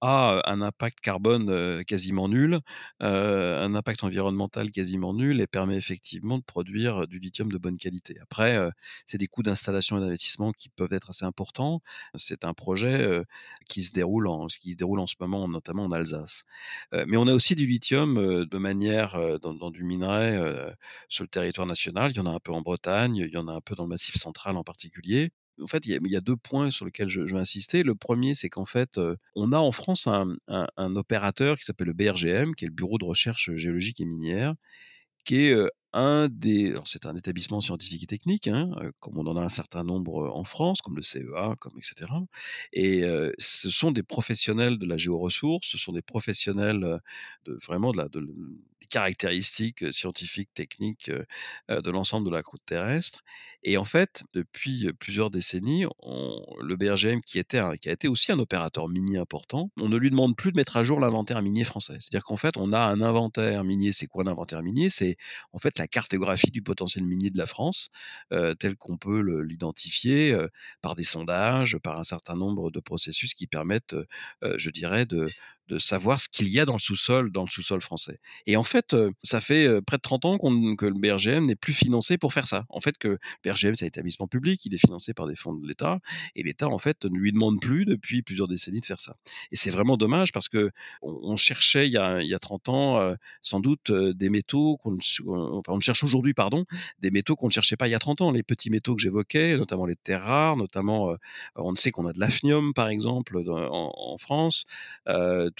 a 0.00 0.42
un 0.44 0.60
impact 0.62 1.00
carbone 1.00 1.84
quasiment 1.84 2.28
nul, 2.28 2.60
un 3.00 3.74
impact 3.74 4.04
environnemental 4.04 4.70
quasiment 4.70 5.14
nul 5.14 5.40
et 5.40 5.46
permet 5.46 5.76
effectivement 5.76 6.38
de 6.38 6.44
produire 6.44 7.06
du 7.06 7.18
lithium 7.18 7.50
de 7.50 7.58
bonne 7.58 7.76
qualité. 7.76 8.16
Après, 8.20 8.58
c'est 9.06 9.18
des 9.18 9.26
coûts 9.26 9.42
d'installation 9.42 9.98
et 9.98 10.00
d'investissement 10.00 10.52
qui 10.52 10.68
peuvent 10.68 10.92
être 10.92 11.10
assez 11.10 11.24
importants. 11.24 11.82
C'est 12.14 12.44
un 12.44 12.54
projet 12.54 13.22
qui 13.68 13.82
se 13.82 13.92
déroule 13.92 14.28
en, 14.28 14.46
qui 14.46 14.72
se 14.72 14.76
déroule 14.76 15.00
en 15.00 15.06
ce 15.06 15.16
moment, 15.20 15.48
notamment 15.48 15.84
en 15.84 15.92
Alsace. 15.92 16.44
mais 16.92 17.16
on 17.16 17.26
a 17.26 17.34
aussi 17.34 17.54
du 17.54 17.66
lithium 17.66 18.44
de 18.44 18.58
manière 18.58 19.18
dans, 19.40 19.54
dans, 19.54 19.70
du 19.70 19.84
minerai 19.84 20.74
sur 21.08 21.24
le 21.24 21.28
territoire 21.28 21.66
national. 21.66 22.10
Il 22.10 22.16
y 22.16 22.20
en 22.20 22.26
a 22.26 22.30
un 22.30 22.40
peu 22.40 22.52
en 22.52 22.60
Bretagne, 22.62 23.16
il 23.16 23.30
y 23.30 23.36
en 23.36 23.48
a 23.48 23.52
un 23.52 23.60
peu 23.60 23.74
dans 23.74 23.84
le 23.84 23.88
Massif 23.90 24.16
central 24.16 24.56
en 24.56 24.64
particulier 24.64 25.32
en 25.62 25.66
fait, 25.66 25.86
il 25.86 25.98
y, 26.06 26.16
a, 26.16 26.20
deux 26.20 26.36
points 26.36 26.70
sur 26.70 26.84
lesquels 26.84 27.08
je, 27.08 27.20
veux 27.20 27.36
insister. 27.36 27.82
Le 27.82 27.94
premier, 27.94 28.34
c'est 28.34 28.48
qu'en 28.48 28.64
fait, 28.64 29.00
on 29.34 29.52
a 29.52 29.58
en 29.58 29.72
France 29.72 30.06
un, 30.06 30.96
opérateur 30.96 31.58
qui 31.58 31.64
s'appelle 31.64 31.88
le 31.88 31.92
BRGM, 31.92 32.54
qui 32.54 32.64
est 32.64 32.68
le 32.68 32.74
Bureau 32.74 32.98
de 32.98 33.04
recherche 33.04 33.50
géologique 33.56 34.00
et 34.00 34.04
minière, 34.04 34.54
qui 35.24 35.46
est 35.46 35.70
un 35.92 36.28
c'est 36.84 37.06
un 37.06 37.16
établissement 37.16 37.60
scientifique 37.60 38.02
et 38.04 38.06
technique, 38.06 38.48
hein, 38.48 38.70
comme 39.00 39.18
on 39.18 39.26
en 39.26 39.36
a 39.36 39.42
un 39.42 39.48
certain 39.48 39.84
nombre 39.84 40.30
en 40.34 40.44
France, 40.44 40.80
comme 40.82 40.96
le 40.96 41.02
CEA, 41.02 41.56
comme 41.58 41.72
etc. 41.78 42.12
Et 42.72 43.02
ce 43.38 43.70
sont 43.70 43.90
des 43.92 44.02
professionnels 44.02 44.78
de 44.78 44.86
la 44.86 44.96
géoressource, 44.98 45.68
ce 45.68 45.78
sont 45.78 45.92
des 45.92 46.02
professionnels 46.02 47.00
de 47.44 47.58
vraiment 47.66 47.92
de 47.92 48.08
des 48.80 48.86
caractéristiques 48.88 49.92
scientifiques, 49.92 50.50
techniques 50.54 51.10
de 51.68 51.90
l'ensemble 51.90 52.26
de 52.26 52.32
la 52.32 52.42
croûte 52.42 52.62
terrestre. 52.66 53.20
Et 53.62 53.76
en 53.76 53.84
fait, 53.84 54.22
depuis 54.32 54.90
plusieurs 54.98 55.30
décennies, 55.30 55.84
le 56.62 56.76
BRGM, 56.76 57.20
qui, 57.20 57.38
était 57.38 57.60
qui 57.80 57.88
a 57.88 57.92
été 57.92 58.08
aussi 58.08 58.32
un 58.32 58.38
opérateur 58.38 58.88
minier 58.88 59.18
important, 59.18 59.70
on 59.80 59.88
ne 59.88 59.96
lui 59.96 60.10
demande 60.10 60.36
plus 60.36 60.52
de 60.52 60.56
mettre 60.56 60.76
à 60.76 60.84
jour 60.84 60.98
l'inventaire 61.00 61.42
minier 61.42 61.64
français. 61.64 61.96
C'est-à-dire 62.00 62.24
qu'en 62.24 62.36
fait, 62.36 62.56
on 62.56 62.72
a 62.72 62.80
un 62.80 63.00
inventaire 63.02 63.64
minier. 63.64 63.92
C'est 63.92 64.06
quoi 64.06 64.24
l'inventaire 64.24 64.62
minier? 64.62 64.88
C'est 64.90 65.16
en 65.52 65.58
fait 65.58 65.74
cartographie 65.86 66.50
du 66.50 66.62
potentiel 66.62 67.04
minier 67.04 67.30
de 67.30 67.38
la 67.38 67.46
France, 67.46 67.90
tel 68.58 68.76
qu'on 68.76 68.96
peut 68.96 69.20
l'identifier 69.42 70.36
par 70.82 70.94
des 70.94 71.04
sondages, 71.04 71.78
par 71.78 71.98
un 71.98 72.02
certain 72.02 72.36
nombre 72.36 72.70
de 72.70 72.80
processus 72.80 73.34
qui 73.34 73.46
permettent, 73.46 73.96
je 74.42 74.70
dirais, 74.70 75.06
de, 75.06 75.28
de 75.70 75.78
savoir 75.78 76.20
ce 76.20 76.28
qu'il 76.28 76.48
y 76.48 76.58
a 76.58 76.64
dans 76.64 76.74
le 76.74 76.80
sous-sol, 76.80 77.30
dans 77.30 77.44
le 77.44 77.48
sous-sol 77.48 77.80
français. 77.80 78.16
Et 78.46 78.56
en 78.56 78.64
fait, 78.64 78.96
ça 79.22 79.40
fait 79.40 79.80
près 79.82 79.96
de 79.96 80.02
30 80.02 80.24
ans 80.24 80.38
que 80.38 80.86
le 80.86 80.94
BRGM 80.94 81.46
n'est 81.46 81.56
plus 81.56 81.72
financé 81.72 82.18
pour 82.18 82.32
faire 82.32 82.48
ça. 82.48 82.64
En 82.68 82.80
fait, 82.80 82.98
que 82.98 83.08
le 83.08 83.18
BRGM, 83.44 83.74
c'est 83.74 83.84
un 83.84 83.88
établissement 83.88 84.26
public, 84.26 84.64
il 84.64 84.74
est 84.74 84.78
financé 84.78 85.14
par 85.14 85.26
des 85.26 85.36
fonds 85.36 85.54
de 85.54 85.66
l'État, 85.66 86.00
et 86.34 86.42
l'État, 86.42 86.68
en 86.68 86.78
fait, 86.78 87.04
ne 87.04 87.16
lui 87.16 87.32
demande 87.32 87.60
plus 87.60 87.84
depuis 87.84 88.22
plusieurs 88.22 88.48
décennies 88.48 88.80
de 88.80 88.84
faire 88.84 89.00
ça. 89.00 89.16
Et 89.52 89.56
c'est 89.56 89.70
vraiment 89.70 89.96
dommage 89.96 90.32
parce 90.32 90.48
que 90.48 90.70
on, 91.02 91.36
cherchait 91.36 91.86
il 91.86 91.92
y, 91.92 91.96
a, 91.96 92.20
il 92.20 92.28
y, 92.28 92.34
a, 92.34 92.38
30 92.38 92.68
ans, 92.68 93.14
sans 93.42 93.60
doute, 93.60 93.92
des 93.92 94.28
métaux 94.28 94.76
qu'on, 94.78 94.98
cherche 95.80 96.02
aujourd'hui, 96.02 96.34
pardon, 96.34 96.64
des 96.98 97.10
métaux 97.10 97.36
qu'on 97.36 97.46
ne 97.46 97.52
cherchait 97.52 97.76
pas 97.76 97.88
il 97.88 97.92
y 97.92 97.94
a 97.94 97.98
30 97.98 98.20
ans. 98.20 98.30
Les 98.32 98.42
petits 98.42 98.70
métaux 98.70 98.96
que 98.96 99.02
j'évoquais, 99.02 99.56
notamment 99.56 99.86
les 99.86 99.96
terres 99.96 100.24
rares, 100.24 100.56
notamment, 100.56 101.14
on 101.54 101.74
sait 101.76 101.90
qu'on 101.90 102.06
a 102.06 102.12
de 102.12 102.20
l'afnium, 102.20 102.74
par 102.74 102.88
exemple, 102.88 103.42
en, 103.48 104.16
France 104.18 104.64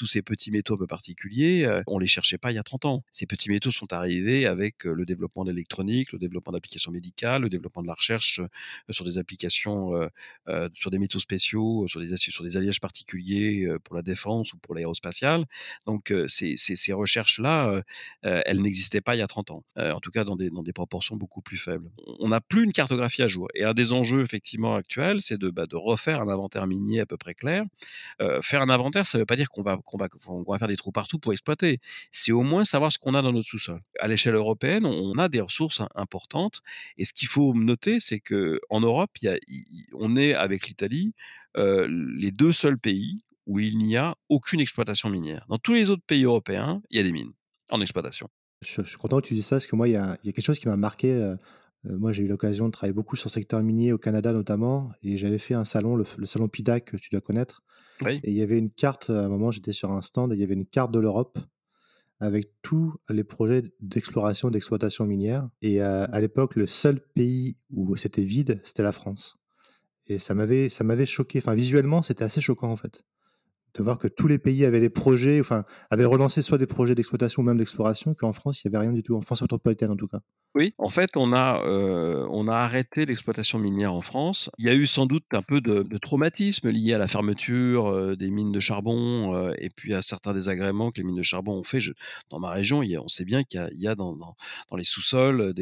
tous 0.00 0.06
ces 0.06 0.22
petits 0.22 0.50
métaux 0.50 0.76
un 0.76 0.78
peu 0.78 0.86
particuliers, 0.86 1.82
on 1.86 1.98
les 1.98 2.06
cherchait 2.06 2.38
pas 2.38 2.50
il 2.50 2.54
y 2.54 2.58
a 2.58 2.62
30 2.62 2.86
ans. 2.86 3.04
Ces 3.10 3.26
petits 3.26 3.50
métaux 3.50 3.70
sont 3.70 3.92
arrivés 3.92 4.46
avec 4.46 4.84
le 4.84 5.04
développement 5.04 5.44
de 5.44 5.50
l'électronique, 5.50 6.12
le 6.12 6.18
développement 6.18 6.52
d'applications 6.52 6.90
médicales, 6.90 7.42
le 7.42 7.50
développement 7.50 7.82
de 7.82 7.86
la 7.86 7.92
recherche 7.92 8.40
sur 8.88 9.04
des 9.04 9.18
applications, 9.18 9.92
sur 10.72 10.90
des 10.90 10.98
métaux 10.98 11.20
spéciaux, 11.20 11.86
sur 11.86 12.00
des, 12.00 12.16
sur 12.16 12.42
des 12.42 12.56
alliages 12.56 12.80
particuliers 12.80 13.68
pour 13.84 13.94
la 13.94 14.00
défense 14.00 14.54
ou 14.54 14.56
pour 14.56 14.74
l'aérospatiale. 14.74 15.44
Donc 15.84 16.14
ces, 16.28 16.56
ces, 16.56 16.76
ces 16.76 16.94
recherches-là, 16.94 17.82
elles 18.22 18.62
n'existaient 18.62 19.02
pas 19.02 19.16
il 19.16 19.18
y 19.18 19.22
a 19.22 19.26
30 19.26 19.50
ans, 19.50 19.64
en 19.76 20.00
tout 20.00 20.10
cas 20.10 20.24
dans 20.24 20.36
des, 20.36 20.48
dans 20.48 20.62
des 20.62 20.72
proportions 20.72 21.16
beaucoup 21.16 21.42
plus 21.42 21.58
faibles. 21.58 21.90
On 22.20 22.28
n'a 22.28 22.40
plus 22.40 22.64
une 22.64 22.72
cartographie 22.72 23.20
à 23.20 23.28
jour. 23.28 23.48
Et 23.54 23.64
un 23.64 23.74
des 23.74 23.92
enjeux 23.92 24.22
effectivement 24.22 24.76
actuels, 24.76 25.20
c'est 25.20 25.36
de, 25.36 25.50
bah, 25.50 25.66
de 25.66 25.76
refaire 25.76 26.22
un 26.22 26.28
inventaire 26.28 26.66
minier 26.66 27.00
à 27.00 27.06
peu 27.06 27.18
près 27.18 27.34
clair. 27.34 27.64
faire 28.40 28.62
un 28.62 28.70
inventaire, 28.70 29.04
ça 29.04 29.18
ne 29.18 29.22
veut 29.22 29.26
pas 29.26 29.36
dire 29.36 29.50
qu'on 29.50 29.62
va, 29.62 29.76
qu'on 29.90 29.98
va, 30.46 30.58
faire 30.58 30.68
des 30.68 30.76
trous 30.76 30.92
partout 30.92 31.18
pour 31.18 31.32
exploiter. 31.32 31.78
C'est 32.10 32.32
au 32.32 32.42
moins 32.42 32.64
savoir 32.64 32.92
ce 32.92 32.98
qu'on 32.98 33.14
a 33.14 33.22
dans 33.22 33.32
notre 33.32 33.48
sous-sol. 33.48 33.80
À 33.98 34.08
l'échelle 34.08 34.34
européenne, 34.34 34.86
on 34.86 35.18
a 35.18 35.28
des 35.28 35.40
ressources 35.40 35.82
importantes. 35.94 36.60
Et 36.98 37.04
ce 37.04 37.12
qu'il 37.12 37.28
faut 37.28 37.54
noter, 37.54 38.00
c'est 38.00 38.20
que 38.20 38.60
en 38.70 38.80
Europe, 38.80 39.10
on 39.94 40.16
est 40.16 40.34
avec 40.34 40.68
l'Italie 40.68 41.14
les 41.56 42.30
deux 42.30 42.52
seuls 42.52 42.78
pays 42.78 43.20
où 43.46 43.58
il 43.58 43.78
n'y 43.78 43.96
a 43.96 44.14
aucune 44.28 44.60
exploitation 44.60 45.10
minière. 45.10 45.44
Dans 45.48 45.58
tous 45.58 45.74
les 45.74 45.90
autres 45.90 46.04
pays 46.06 46.24
européens, 46.24 46.82
il 46.90 46.98
y 46.98 47.00
a 47.00 47.02
des 47.02 47.12
mines 47.12 47.32
en 47.70 47.80
exploitation. 47.80 48.28
Je, 48.62 48.82
suis 48.82 48.98
content 48.98 49.20
que 49.20 49.26
tu 49.26 49.34
dises 49.34 49.46
ça, 49.46 49.56
parce 49.56 49.66
que 49.66 49.74
moi, 49.74 49.88
il 49.88 49.92
y 49.92 49.96
a, 49.96 50.18
quelque 50.22 50.42
chose 50.42 50.58
qui 50.58 50.68
m'a 50.68 50.76
marqué. 50.76 51.34
Moi, 51.84 52.12
j'ai 52.12 52.24
eu 52.24 52.28
l'occasion 52.28 52.66
de 52.66 52.72
travailler 52.72 52.92
beaucoup 52.92 53.16
sur 53.16 53.28
le 53.28 53.32
secteur 53.32 53.62
minier 53.62 53.92
au 53.92 53.98
Canada 53.98 54.32
notamment, 54.32 54.92
et 55.02 55.16
j'avais 55.16 55.38
fait 55.38 55.54
un 55.54 55.64
salon, 55.64 55.96
le, 55.96 56.04
salon 56.24 56.48
PIDAC 56.48 56.84
que 56.84 56.96
tu 56.96 57.08
dois 57.10 57.20
connaître. 57.20 57.62
Et 58.06 58.20
il 58.24 58.34
y 58.34 58.42
avait 58.42 58.58
une 58.58 58.70
carte, 58.70 59.10
à 59.10 59.24
un 59.24 59.28
moment, 59.28 59.50
j'étais 59.50 59.72
sur 59.72 59.90
un 59.92 60.00
stand, 60.00 60.32
et 60.32 60.36
il 60.36 60.40
y 60.40 60.44
avait 60.44 60.54
une 60.54 60.66
carte 60.66 60.92
de 60.92 60.98
l'Europe 60.98 61.38
avec 62.18 62.50
tous 62.60 62.94
les 63.08 63.24
projets 63.24 63.62
d'exploration, 63.80 64.50
d'exploitation 64.50 65.06
minière. 65.06 65.48
Et 65.62 65.80
à 65.80 66.20
l'époque, 66.20 66.54
le 66.54 66.66
seul 66.66 67.00
pays 67.00 67.56
où 67.70 67.96
c'était 67.96 68.24
vide, 68.24 68.60
c'était 68.62 68.82
la 68.82 68.92
France. 68.92 69.38
Et 70.06 70.18
ça 70.18 70.34
m'avait, 70.34 70.68
ça 70.68 70.84
m'avait 70.84 71.06
choqué. 71.06 71.38
Enfin, 71.38 71.54
visuellement, 71.54 72.02
c'était 72.02 72.24
assez 72.24 72.42
choquant 72.42 72.70
en 72.70 72.76
fait 72.76 73.04
de 73.74 73.82
voir 73.82 73.98
que 73.98 74.08
tous 74.08 74.26
les 74.26 74.38
pays 74.38 74.64
avaient 74.64 74.80
des 74.80 74.90
projets, 74.90 75.40
enfin, 75.40 75.64
avaient 75.90 76.04
relancé 76.04 76.42
soit 76.42 76.58
des 76.58 76.66
projets 76.66 76.94
d'exploitation 76.94 77.42
ou 77.42 77.46
même 77.46 77.58
d'exploration, 77.58 78.14
qu'en 78.14 78.32
France, 78.32 78.64
il 78.64 78.68
n'y 78.68 78.76
avait 78.76 78.84
rien 78.84 78.92
du 78.92 79.02
tout, 79.02 79.16
en 79.16 79.20
France 79.20 79.42
métropolitaine 79.42 79.90
en 79.90 79.96
tout 79.96 80.08
cas. 80.08 80.20
Oui, 80.56 80.74
en 80.78 80.88
fait, 80.88 81.16
on 81.16 81.32
a, 81.32 81.62
on 81.64 82.48
a 82.48 82.56
arrêté 82.56 83.06
l'exploitation 83.06 83.60
minière 83.60 83.94
en 83.94 84.00
France. 84.00 84.50
Il 84.58 84.66
y 84.66 84.68
a 84.68 84.74
eu 84.74 84.88
sans 84.88 85.06
doute 85.06 85.22
un 85.30 85.42
peu 85.42 85.60
de, 85.60 85.96
traumatisme 85.98 86.70
lié 86.70 86.94
à 86.94 86.98
la 86.98 87.06
fermeture 87.06 88.16
des 88.16 88.30
mines 88.30 88.50
de 88.50 88.58
charbon 88.58 89.52
et 89.56 89.70
puis 89.70 89.94
à 89.94 90.02
certains 90.02 90.34
désagréments 90.34 90.90
que 90.90 91.00
les 91.00 91.06
mines 91.06 91.16
de 91.16 91.22
charbon 91.22 91.52
ont 91.52 91.62
fait. 91.62 91.78
dans 92.30 92.40
ma 92.40 92.50
région, 92.50 92.80
on 92.80 93.06
sait 93.06 93.24
bien 93.24 93.44
qu'il 93.44 93.64
y 93.74 93.86
a, 93.86 93.94
dans, 93.94 94.16
les 94.76 94.82
sous-sols, 94.82 95.54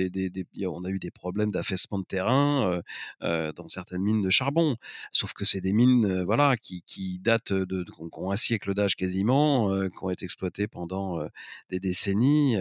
on 0.67 0.85
a 0.85 0.89
eu 0.89 0.99
des 0.99 1.11
problèmes 1.11 1.51
d'affaissement 1.51 1.99
de 1.99 2.05
terrain 2.05 2.81
dans 3.21 3.69
certaines 3.69 4.03
mines 4.03 4.23
de 4.23 4.31
charbon. 4.31 4.75
Sauf 5.13 5.35
que 5.35 5.45
c'est 5.45 5.61
des 5.61 5.75
mines 5.75 6.23
voilà, 6.23 6.57
qui, 6.57 7.19
datent 7.21 7.53
de 7.53 7.85
qui 7.85 8.19
ont 8.21 8.31
un 8.31 8.37
siècle 8.37 8.73
d'âge 8.73 8.97
quasiment, 8.97 9.71
qui 9.91 9.99
ont 10.03 10.09
été 10.09 10.25
exploités 10.25 10.67
pendant 10.67 11.21
des 11.69 11.79
décennies 11.79 12.57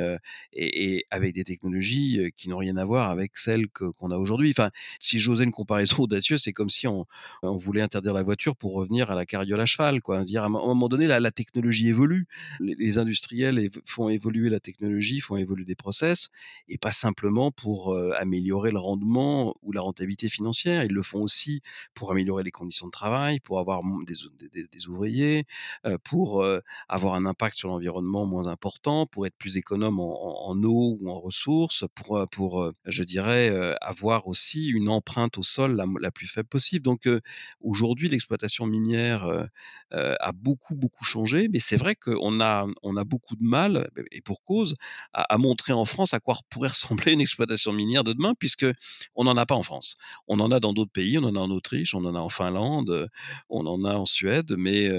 et, 0.52 1.06
avec 1.10 1.34
des 1.34 1.46
technologies 1.46 2.17
qui 2.36 2.50
n'ont 2.50 2.58
rien 2.58 2.78
à 2.78 2.86
voir 2.86 3.10
avec 3.10 3.38
celles 3.38 3.68
qu'on 3.70 4.12
a 4.12 4.18
aujourd'hui. 4.18 4.52
Enfin, 4.52 4.72
si 5.00 5.20
j'osais 5.20 5.44
une 5.44 5.52
comparaison 5.52 5.98
audacieuse, 6.04 6.42
c'est 6.44 6.54
comme 6.54 6.70
si 6.70 6.88
on, 6.88 7.06
voulait 7.44 7.82
interdire 7.82 8.14
la 8.14 8.24
voiture 8.24 8.56
pour 8.56 8.74
revenir 8.74 9.12
à 9.12 9.16
la 9.16 9.26
carriole 9.26 9.60
à 9.60 9.66
cheval. 9.66 10.02
Quoi. 10.02 10.22
Dire, 10.24 10.44
à 10.44 10.46
un 10.48 10.50
moment 10.50 10.90
donné, 10.90 11.08
la, 11.08 11.32
technologie 11.32 11.90
évolue. 11.90 12.28
Les, 12.60 12.98
industriels 12.98 13.70
font 13.86 14.10
évoluer 14.10 14.50
la 14.50 14.60
technologie, 14.60 15.20
font 15.20 15.38
évoluer 15.38 15.66
des 15.66 15.76
process, 15.76 16.30
et 16.68 16.78
pas 16.78 16.92
simplement 16.92 17.52
pour 17.52 17.96
améliorer 18.18 18.72
le 18.72 18.80
rendement 18.80 19.56
ou 19.62 19.72
la 19.72 19.82
rentabilité 19.82 20.30
financière. 20.30 20.84
Ils 20.84 20.94
le 20.94 21.04
font 21.04 21.22
aussi 21.22 21.62
pour 21.94 22.12
améliorer 22.12 22.44
les 22.44 22.52
conditions 22.52 22.88
de 22.88 22.92
travail, 22.92 23.40
pour 23.40 23.60
avoir 23.60 23.82
des 24.04 24.88
ouvriers 24.88 25.46
pour 26.04 26.46
avoir 26.90 27.16
un 27.16 27.26
impact 27.26 27.58
sur 27.58 27.70
l'environnement 27.70 28.26
moins 28.26 28.48
important, 28.48 29.06
pour 29.06 29.26
être 29.26 29.36
plus 29.38 29.58
économe 29.58 30.00
en, 30.00 30.56
eau 30.64 30.98
ou 31.00 31.10
en 31.10 31.20
ressources, 31.20 31.86
pour, 31.96 32.07
pour 32.32 32.72
je 32.86 33.04
dirais, 33.04 33.76
avoir 33.82 34.28
aussi 34.28 34.68
une 34.68 34.90
empreinte 34.90 35.38
au 35.38 35.44
sol 35.44 35.82
la, 36.00 36.12
plus 36.12 36.28
faible 36.28 36.48
possible. 36.48 36.84
Donc 36.84 37.08
aujourd'hui, 37.62 38.10
l'exploitation 38.10 38.66
minière 38.66 39.48
a 39.92 40.32
beaucoup, 40.32 40.76
beaucoup 40.76 41.06
changé, 41.06 41.48
mais 41.52 41.60
c'est 41.60 41.78
vrai 41.78 41.96
qu'on 41.96 42.42
a, 42.42 42.66
on 42.84 42.98
a 42.98 43.04
beaucoup 43.04 43.36
de 43.36 43.44
mal, 43.44 43.90
et 44.12 44.22
pour 44.22 44.44
cause, 44.44 44.76
à, 45.14 45.38
montrer 45.38 45.74
en 45.74 45.86
France 45.86 46.14
à 46.14 46.20
quoi 46.20 46.38
pourrait 46.50 46.70
ressembler 46.70 47.14
une 47.14 47.22
exploitation 47.22 47.72
minière 47.72 48.04
de 48.04 48.14
demain, 48.14 48.34
puisque 48.38 48.66
on 49.16 49.24
n'en 49.24 49.38
a 49.38 49.46
pas 49.46 49.56
en 49.56 49.64
France. 49.64 49.96
On 50.28 50.40
en 50.40 50.52
a 50.52 50.60
dans 50.60 50.74
d'autres 50.74 50.92
pays, 50.92 51.18
on 51.18 51.24
en 51.24 51.36
a 51.36 51.40
en 51.40 51.52
Autriche, 51.52 51.94
on 51.94 52.06
en 52.06 52.16
a 52.16 52.20
en 52.20 52.30
Finlande, 52.30 53.10
on 53.50 53.66
en 53.66 53.84
a 53.86 53.96
en 53.96 54.06
Suède, 54.06 54.56
mais 54.58 54.92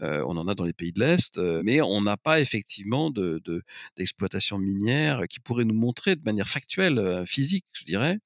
on 0.00 0.36
en 0.36 0.48
a 0.48 0.54
dans 0.54 0.64
les 0.64 0.72
pays 0.72 0.92
de 0.92 1.00
l'Est, 1.00 1.38
mais 1.38 1.80
on 1.80 2.00
n'a 2.02 2.16
pas 2.16 2.40
effectivement 2.40 3.10
d'exploitation 3.10 4.58
de, 4.58 4.64
minière 4.64 5.22
qui 5.28 5.40
pourrait 5.40 5.64
nous 5.64 5.74
montrer 5.74 6.16
de 6.16 6.22
manière 6.24 6.35
factuelle, 6.44 7.22
physique, 7.26 7.64
je 7.72 7.84
dirais, 7.84 8.18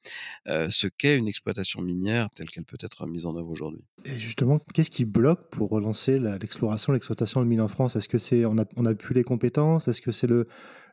ce 0.46 0.86
qu'est 0.86 1.16
une 1.16 1.28
exploitation 1.28 1.80
minière 1.82 2.28
telle 2.30 2.48
qu'elle 2.48 2.64
peut 2.64 2.78
être 2.80 3.06
mise 3.06 3.26
en 3.26 3.36
œuvre 3.36 3.50
aujourd'hui. 3.50 3.84
Et 4.04 4.18
justement, 4.18 4.58
qu'est-ce 4.74 4.90
qui 4.90 5.04
bloque 5.04 5.50
pour 5.50 5.70
relancer 5.70 6.18
l'exploration, 6.18 6.92
l'exploitation 6.92 7.40
de 7.42 7.46
mines 7.46 7.60
en 7.60 7.68
France? 7.68 7.96
Est-ce 7.96 8.08
que 8.08 8.18
c'est 8.18 8.44
on 8.44 8.58
a, 8.58 8.64
on 8.76 8.86
a 8.86 8.94
plus 8.94 9.14
les 9.14 9.24
compétences? 9.24 9.88
Est-ce 9.88 10.00
que 10.00 10.12
c'est 10.12 10.26
le 10.26 10.46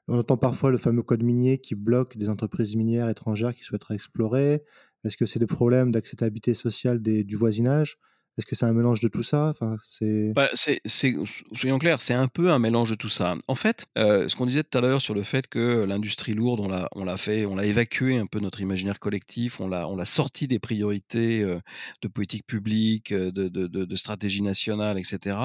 on 0.09 0.17
entend 0.17 0.37
parfois 0.37 0.71
le 0.71 0.77
fameux 0.77 1.03
code 1.03 1.23
minier 1.23 1.57
qui 1.57 1.75
bloque 1.75 2.17
des 2.17 2.29
entreprises 2.29 2.75
minières 2.77 3.09
étrangères 3.09 3.53
qui 3.53 3.63
souhaiteraient 3.63 3.95
explorer? 3.95 4.63
Est-ce 5.03 5.17
que 5.17 5.25
c'est 5.25 5.39
des 5.39 5.47
problèmes 5.47 5.91
d'acceptabilité 5.91 6.53
sociale 6.53 7.01
du 7.01 7.35
voisinage? 7.35 7.97
Est-ce 8.37 8.45
que 8.45 8.55
c'est 8.55 8.65
un 8.65 8.73
mélange 8.73 8.99
de 8.99 9.07
tout 9.07 9.23
ça? 9.23 9.47
Enfin, 9.47 9.77
c'est... 9.83 10.31
Bah, 10.33 10.47
c'est, 10.53 10.79
soyons 10.85 11.79
clairs, 11.79 11.99
c'est 12.01 12.13
un 12.13 12.27
peu 12.27 12.51
un 12.51 12.59
mélange 12.59 12.91
de 12.91 12.95
tout 12.95 13.09
ça. 13.09 13.35
En 13.47 13.55
fait, 13.55 13.87
euh, 13.97 14.27
ce 14.27 14.35
qu'on 14.35 14.45
disait 14.45 14.63
tout 14.63 14.77
à 14.77 14.81
l'heure 14.81 15.01
sur 15.01 15.15
le 15.15 15.23
fait 15.23 15.47
que 15.47 15.83
l'industrie 15.85 16.35
lourde, 16.35 16.59
on 16.59 16.67
l'a, 16.67 16.87
on 16.91 17.03
l'a 17.03 17.17
fait, 17.17 17.47
on 17.47 17.55
l'a 17.55 17.65
évacué 17.65 18.17
un 18.17 18.27
peu 18.27 18.39
notre 18.39 18.61
imaginaire 18.61 18.99
collectif, 18.99 19.59
on 19.59 19.67
l'a, 19.67 19.87
on 19.87 19.95
l'a 19.95 20.05
sorti 20.05 20.47
des 20.47 20.59
priorités 20.59 21.41
euh, 21.41 21.59
de 22.03 22.07
politique 22.07 22.45
publique, 22.45 23.11
euh, 23.11 23.31
de, 23.31 23.47
de, 23.47 23.65
de, 23.65 23.95
stratégie 23.95 24.43
nationale, 24.43 24.99
etc., 24.99 25.35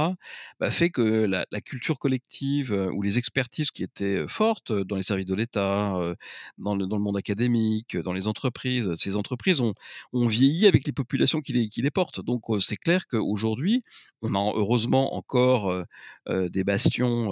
bah, 0.61 0.71
fait 0.71 0.91
que 0.91 1.25
la, 1.25 1.47
la, 1.51 1.61
culture 1.63 1.99
collective 1.99 2.73
ou 2.93 3.01
les 3.01 3.17
expertises 3.17 3.71
qui 3.71 3.83
étaient 3.83 4.27
fortes 4.29 4.73
dans 4.73 4.97
les 4.97 5.03
services 5.03 5.27
de 5.27 5.35
l'État, 5.35 6.15
dans, 6.59 6.75
le, 6.75 6.87
dans 6.87 6.97
le 6.97 7.03
monde 7.03 7.17
académique, 7.17 7.97
dans 7.97 8.13
les 8.13 8.27
entreprises, 8.27 8.93
ces 8.95 9.17
entreprises 9.17 9.61
ont, 9.61 9.75
ont 10.13 10.27
vieilli 10.27 10.67
avec 10.67 10.87
les 10.87 10.93
populations 10.93 11.41
qui 11.41 11.53
les, 11.53 11.69
qui 11.69 11.81
les 11.81 11.91
portent. 11.91 12.21
Donc, 12.23 12.43
c'est 12.59 12.77
clair 12.83 13.07
qu'aujourd'hui, 13.07 13.83
on 14.21 14.35
a 14.35 14.53
heureusement 14.55 15.15
encore 15.15 15.85
des 16.29 16.65
bastions 16.65 17.31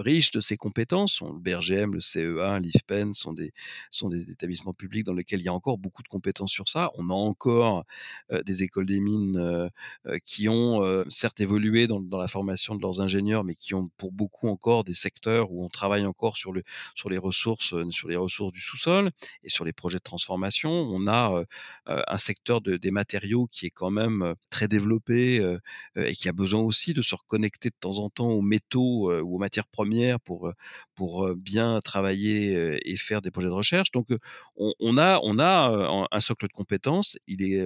riches 0.00 0.30
de 0.30 0.40
ces 0.40 0.56
compétences. 0.56 1.20
Le 1.20 1.38
BRGM, 1.38 1.94
le 1.94 2.00
CEA, 2.00 2.58
l'IFPEN 2.58 3.12
sont 3.12 3.32
des, 3.32 3.52
établissements 4.30 4.72
publics 4.72 5.04
dans 5.04 5.14
lesquels 5.14 5.40
il 5.40 5.44
y 5.44 5.48
a 5.48 5.54
encore 5.54 5.78
beaucoup 5.78 6.02
de 6.02 6.08
compétences 6.08 6.50
sur 6.50 6.68
ça. 6.68 6.90
On 6.96 7.10
a 7.10 7.14
encore 7.14 7.84
des 8.44 8.62
écoles 8.62 8.86
des 8.86 9.00
mines 9.00 9.70
qui 10.24 10.48
ont 10.48 11.04
certes 11.08 11.40
évolué 11.40 11.86
dans, 11.86 12.02
la 12.18 12.28
formation 12.28 12.74
de 12.74 12.82
leurs 12.82 13.00
ingénieurs, 13.00 13.44
mais 13.44 13.54
qui 13.54 13.74
ont 13.74 13.88
pour 13.96 14.12
beaucoup 14.12 14.48
encore 14.48 14.84
des 14.84 14.94
secteurs 14.94 15.52
où 15.52 15.64
on 15.64 15.68
travaille 15.68 16.06
encore 16.06 16.36
sur 16.36 16.52
les 16.52 17.18
ressources 17.18 17.74
du 17.74 18.60
sous-sol 18.60 19.10
et 19.44 19.48
sur 19.48 19.64
les 19.64 19.72
projets 19.72 19.98
de 19.98 20.02
transformation. 20.02 20.70
On 20.70 21.06
a 21.06 21.42
un 21.86 22.18
secteur 22.18 22.60
des 22.60 22.90
matériaux 22.90 23.48
qui 23.50 23.66
est 23.66 23.70
quand 23.70 23.90
même 23.90 24.34
très 24.50 24.68
développé 24.68 24.77
et 25.96 26.12
qui 26.12 26.28
a 26.28 26.32
besoin 26.32 26.60
aussi 26.60 26.94
de 26.94 27.02
se 27.02 27.14
reconnecter 27.14 27.70
de 27.70 27.76
temps 27.78 27.98
en 27.98 28.08
temps 28.08 28.28
aux 28.30 28.42
métaux 28.42 29.12
ou 29.12 29.36
aux 29.36 29.38
matières 29.38 29.66
premières 29.66 30.20
pour, 30.20 30.52
pour 30.94 31.34
bien 31.34 31.80
travailler 31.80 32.78
et 32.84 32.96
faire 32.96 33.22
des 33.22 33.30
projets 33.30 33.48
de 33.48 33.52
recherche. 33.52 33.90
Donc, 33.92 34.08
on, 34.56 34.98
a, 34.98 35.20
on 35.22 35.38
a 35.38 36.08
un 36.10 36.20
socle 36.20 36.46
de 36.46 36.52
compétences, 36.52 37.18
il 37.26 37.42
est 37.42 37.64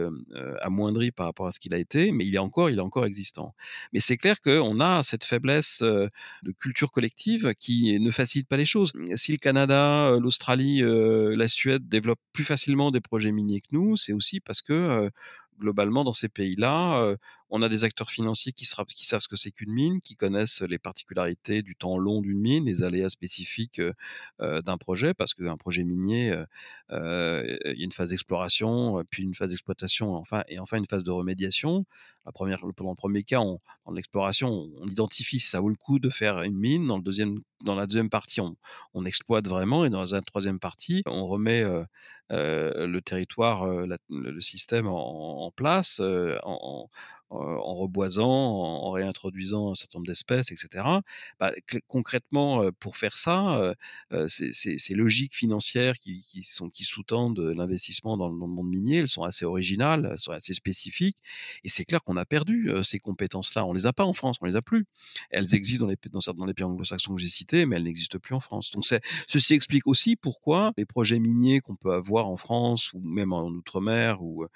amoindri 0.61 1.11
par 1.11 1.27
rapport 1.27 1.47
à 1.47 1.51
ce 1.51 1.59
qu'il 1.59 1.75
a 1.75 1.79
été, 1.79 2.13
mais 2.13 2.27
il 2.27 2.35
est 2.35 2.39
encore, 2.39 2.71
il 2.71 2.79
est 2.79 2.83
encore 2.83 3.07
existant. 3.07 3.55
Mais 3.93 4.01
c'est 4.01 4.17
clair 4.17 4.41
qu'on 4.41 4.81
a 4.81 5.03
cette 5.03 5.25
faiblesse 5.25 5.83
de 5.83 6.11
culture 6.59 6.91
collective 6.91 7.55
qui 7.59 7.99
ne 7.99 8.11
facilite 8.11 8.49
pas 8.49 8.57
les 8.57 8.65
choses. 8.65 8.93
Si 9.15 9.33
le 9.33 9.39
Canada, 9.39 10.17
l'Australie, 10.21 10.83
la 10.83 11.49
Suède 11.49 11.89
développent 11.89 12.21
plus 12.33 12.45
facilement 12.45 12.91
des 12.91 13.01
projets 13.01 13.33
miniers 13.33 13.61
que 13.61 13.69
nous, 13.73 13.97
c'est 13.97 14.13
aussi 14.13 14.41
parce 14.41 14.63
que 14.63 15.11
globalement, 15.59 16.05
dans 16.05 16.13
ces 16.13 16.29
pays-là, 16.29 17.15
on 17.55 17.61
a 17.61 17.69
des 17.69 17.85
acteurs 17.85 18.11
financiers 18.11 18.53
qui, 18.53 18.65
savent 18.65 18.87
ce 18.89 19.29
que 19.29 19.37
c'est 19.37 19.51
qu'une 19.51 19.73
mine, 19.73 20.01
qui 20.01 20.17
connaissent 20.17 20.63
les 20.63 20.79
particularités 20.79 21.61
du 21.61 21.77
temps 21.77 21.99
long 21.99 22.23
d'une 22.23 22.41
mine, 22.41 22.65
les 22.65 22.83
aléas 22.83 23.11
spécifiques 23.11 23.81
d'un 24.41 24.79
projet, 24.79 25.13
parce 25.13 25.35
qu'un 25.35 25.59
projet 25.59 25.85
minier, 25.85 26.35
il 26.91 26.95
y 26.95 26.95
a 26.95 27.85
une 27.85 27.93
phase 27.93 28.09
d'exploration, 28.09 29.05
puis 29.11 29.23
une 29.23 29.35
phase 29.35 29.51
d'exploitation, 29.51 30.23
et 30.49 30.59
enfin 30.59 30.79
une 30.79 30.87
phase 30.87 31.05
de 31.05 31.11
remédiation. 31.11 31.83
Dans 32.25 32.45
le 32.45 32.95
premier 32.95 33.23
cas, 33.23 33.41
on, 33.41 33.59
en 33.85 33.97
exploration, 33.97 34.71
on 34.81 34.87
identifie 34.87 35.39
si 35.39 35.49
ça 35.49 35.61
vaut 35.61 35.69
le 35.69 35.77
coup 35.77 35.99
de 35.99 36.09
faire 36.09 36.43
une 36.43 36.59
mine. 36.59 36.87
Dans, 36.87 37.03
dans 37.65 37.75
la 37.75 37.87
deuxième 37.87 38.11
partie, 38.11 38.41
on, 38.41 39.05
exploite 39.05 39.47
vraiment. 39.47 39.85
Et 39.85 39.91
dans 39.91 40.05
la 40.05 40.21
troisième 40.23 40.59
partie, 40.59 41.03
on 41.07 41.27
remet 41.27 41.65
le 42.31 43.01
territoire, 43.01 43.67
le 44.09 44.41
système 44.41 44.87
en, 44.87 45.51
place, 45.55 46.01
reboisant, 47.33 48.31
en, 48.31 48.91
réintroduisant 48.91 49.71
un 49.71 49.75
certain 49.75 49.99
nombre 49.99 50.07
d'espèces, 50.07 50.51
etc. 50.53 50.87
Bah, 51.39 51.53
concrètement, 51.87 52.71
pour 52.79 52.97
faire 52.97 53.17
ça, 53.17 53.75
ces 54.29 54.95
logiques 54.95 55.35
financières 55.35 55.99
qui, 55.99 56.43
sont, 56.43 56.69
qui 56.69 56.85
sous-tendent 56.85 57.41
l'investissement 57.41 58.17
dans, 58.17 58.29
le 58.29 58.35
monde 58.35 58.69
minier, 58.69 58.99
elles 58.99 59.09
sont 59.09 59.23
assez 59.23 59.45
originales, 59.45 60.09
elles 60.11 60.19
sont 60.19 60.33
assez 60.33 60.55
spécifiques. 60.55 61.19
Et 61.65 61.69
c'est 61.69 61.85
clair 61.85 62.03
qu'on 62.03 62.17
a 62.17 62.25
perdu 62.25 62.71
ces 62.83 62.99
compétences-là. 62.99 63.65
On 63.65 63.73
les 63.73 63.87
a 63.87 63.93
pas 63.93 64.05
en 64.05 64.13
France, 64.13 64.37
on 64.41 64.47
les 64.47 64.57
a 64.57 64.63
plus. 64.63 64.85
Elles 65.31 65.55
existent 65.55 65.87
dans 65.87 65.91
les, 65.91 65.97
dans, 66.11 66.33
dans 66.35 66.47
les 66.47 66.55
pays 66.55 66.65
anglo-saxons 66.65 67.15
que 67.15 67.21
j'ai 67.21 67.29
cités, 67.29 67.67
mais 67.67 67.77
elles 67.77 67.85
n'existent 67.85 68.19
plus 68.19 68.35
en 68.35 68.41
France. 68.41 68.71
Donc 68.73 68.85
ceci 69.29 69.55
explique 69.55 69.87
aussi 69.87 70.17
pourquoi 70.17 70.73
les 70.77 70.87
projets 70.87 71.19
miniers 71.19 71.61
qu'on 71.61 71.77
peut 71.77 71.93
avoir 71.93 72.29
en 72.29 72.37
France 72.37 72.93
ou 72.93 73.01
même 73.01 73.33
en 73.33 73.49
Outre-mer 73.53 74.23
ou, 74.23 74.47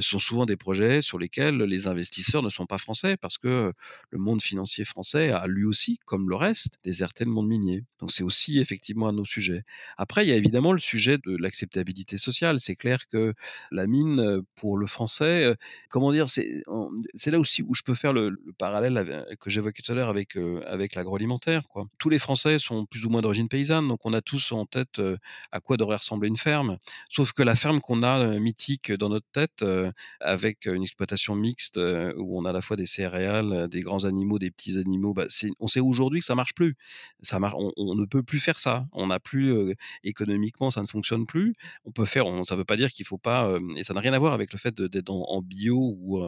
sont 0.00 0.18
souvent 0.18 0.46
des 0.46 0.56
projets 0.56 1.00
sur 1.00 1.18
lesquels 1.18 1.56
les 1.56 1.86
investisseurs 1.86 2.03
investisseurs 2.04 2.42
ne 2.42 2.50
sont 2.50 2.66
pas 2.66 2.76
français 2.76 3.16
parce 3.16 3.38
que 3.38 3.72
le 4.10 4.18
monde 4.18 4.42
financier 4.42 4.84
français 4.84 5.30
a 5.30 5.46
lui 5.46 5.64
aussi, 5.64 5.98
comme 6.04 6.28
le 6.28 6.36
reste, 6.36 6.78
déserté 6.84 7.24
le 7.24 7.30
monde 7.30 7.48
minier. 7.48 7.84
Donc 7.98 8.12
c'est 8.12 8.22
aussi 8.22 8.58
effectivement 8.58 9.08
un 9.08 9.12
de 9.12 9.18
nos 9.18 9.24
sujets. 9.24 9.62
Après, 9.96 10.26
il 10.26 10.28
y 10.28 10.32
a 10.32 10.36
évidemment 10.36 10.72
le 10.72 10.78
sujet 10.78 11.16
de 11.16 11.36
l'acceptabilité 11.36 12.18
sociale. 12.18 12.60
C'est 12.60 12.76
clair 12.76 13.08
que 13.08 13.32
la 13.70 13.86
mine, 13.86 14.42
pour 14.54 14.76
le 14.76 14.86
français, 14.86 15.56
comment 15.88 16.12
dire, 16.12 16.26
c'est 16.28 17.30
là 17.30 17.38
aussi 17.38 17.62
où 17.62 17.74
je 17.74 17.82
peux 17.82 17.94
faire 17.94 18.12
le, 18.12 18.36
parallèle 18.58 19.26
que 19.40 19.48
j'évoquais 19.48 19.82
tout 19.82 19.92
à 19.92 19.94
l'heure 19.94 20.10
avec, 20.10 20.36
avec 20.66 20.94
l'agroalimentaire. 20.94 21.62
Tous 21.98 22.10
les 22.10 22.18
Français 22.18 22.58
sont 22.58 22.84
plus 22.84 23.06
ou 23.06 23.08
moins 23.08 23.22
d'origine 23.22 23.48
paysanne, 23.48 23.88
donc 23.88 24.00
on 24.04 24.12
a 24.12 24.20
tous 24.20 24.52
en 24.52 24.66
tête 24.66 25.00
à 25.52 25.60
quoi 25.60 25.78
devrait 25.78 25.96
ressembler 25.96 26.28
une 26.28 26.36
ferme. 26.36 26.76
Sauf 27.08 27.32
que 27.32 27.42
la 27.42 27.56
ferme 27.56 27.80
qu'on 27.80 28.02
a 28.02 28.38
mythique 28.38 28.92
dans 28.92 29.08
notre 29.08 29.30
tête, 29.32 29.64
avec 30.20 30.66
une 30.66 30.82
exploitation 30.82 31.34
mixte 31.34 31.78
euh, 31.94 32.12
où 32.16 32.38
on 32.38 32.44
a 32.44 32.50
à 32.50 32.52
la 32.52 32.60
fois 32.60 32.76
des 32.76 32.86
céréales, 32.86 33.52
euh, 33.52 33.68
des 33.68 33.80
grands 33.80 34.04
animaux, 34.04 34.38
des 34.38 34.50
petits 34.50 34.78
animaux, 34.78 35.14
bah, 35.14 35.26
on 35.60 35.68
sait 35.68 35.80
aujourd'hui 35.80 36.20
que 36.20 36.26
ça 36.26 36.34
marche 36.34 36.54
plus. 36.54 36.76
Ça 37.22 37.38
on, 37.56 37.94
ne 37.94 38.04
peut 38.04 38.22
plus 38.22 38.40
faire 38.40 38.58
ça. 38.58 38.86
On 38.92 39.06
n'a 39.06 39.20
plus 39.20 39.52
euh, 39.52 39.74
économiquement, 40.02 40.70
ça 40.70 40.82
ne 40.82 40.86
fonctionne 40.86 41.26
plus. 41.26 41.54
On 41.84 41.90
peut 41.90 42.04
faire, 42.04 42.26
ça 42.44 42.54
ne 42.54 42.58
veut 42.58 42.64
pas 42.64 42.76
dire 42.76 42.92
qu'il 42.92 43.06
faut 43.06 43.18
pas, 43.18 43.58
et 43.76 43.84
ça 43.84 43.94
n'a 43.94 44.00
rien 44.00 44.12
à 44.12 44.18
voir 44.18 44.32
avec 44.32 44.52
le 44.52 44.58
fait 44.58 44.74
d'être 44.74 45.10
en, 45.10 45.42
bio 45.42 45.76
ou, 45.76 46.22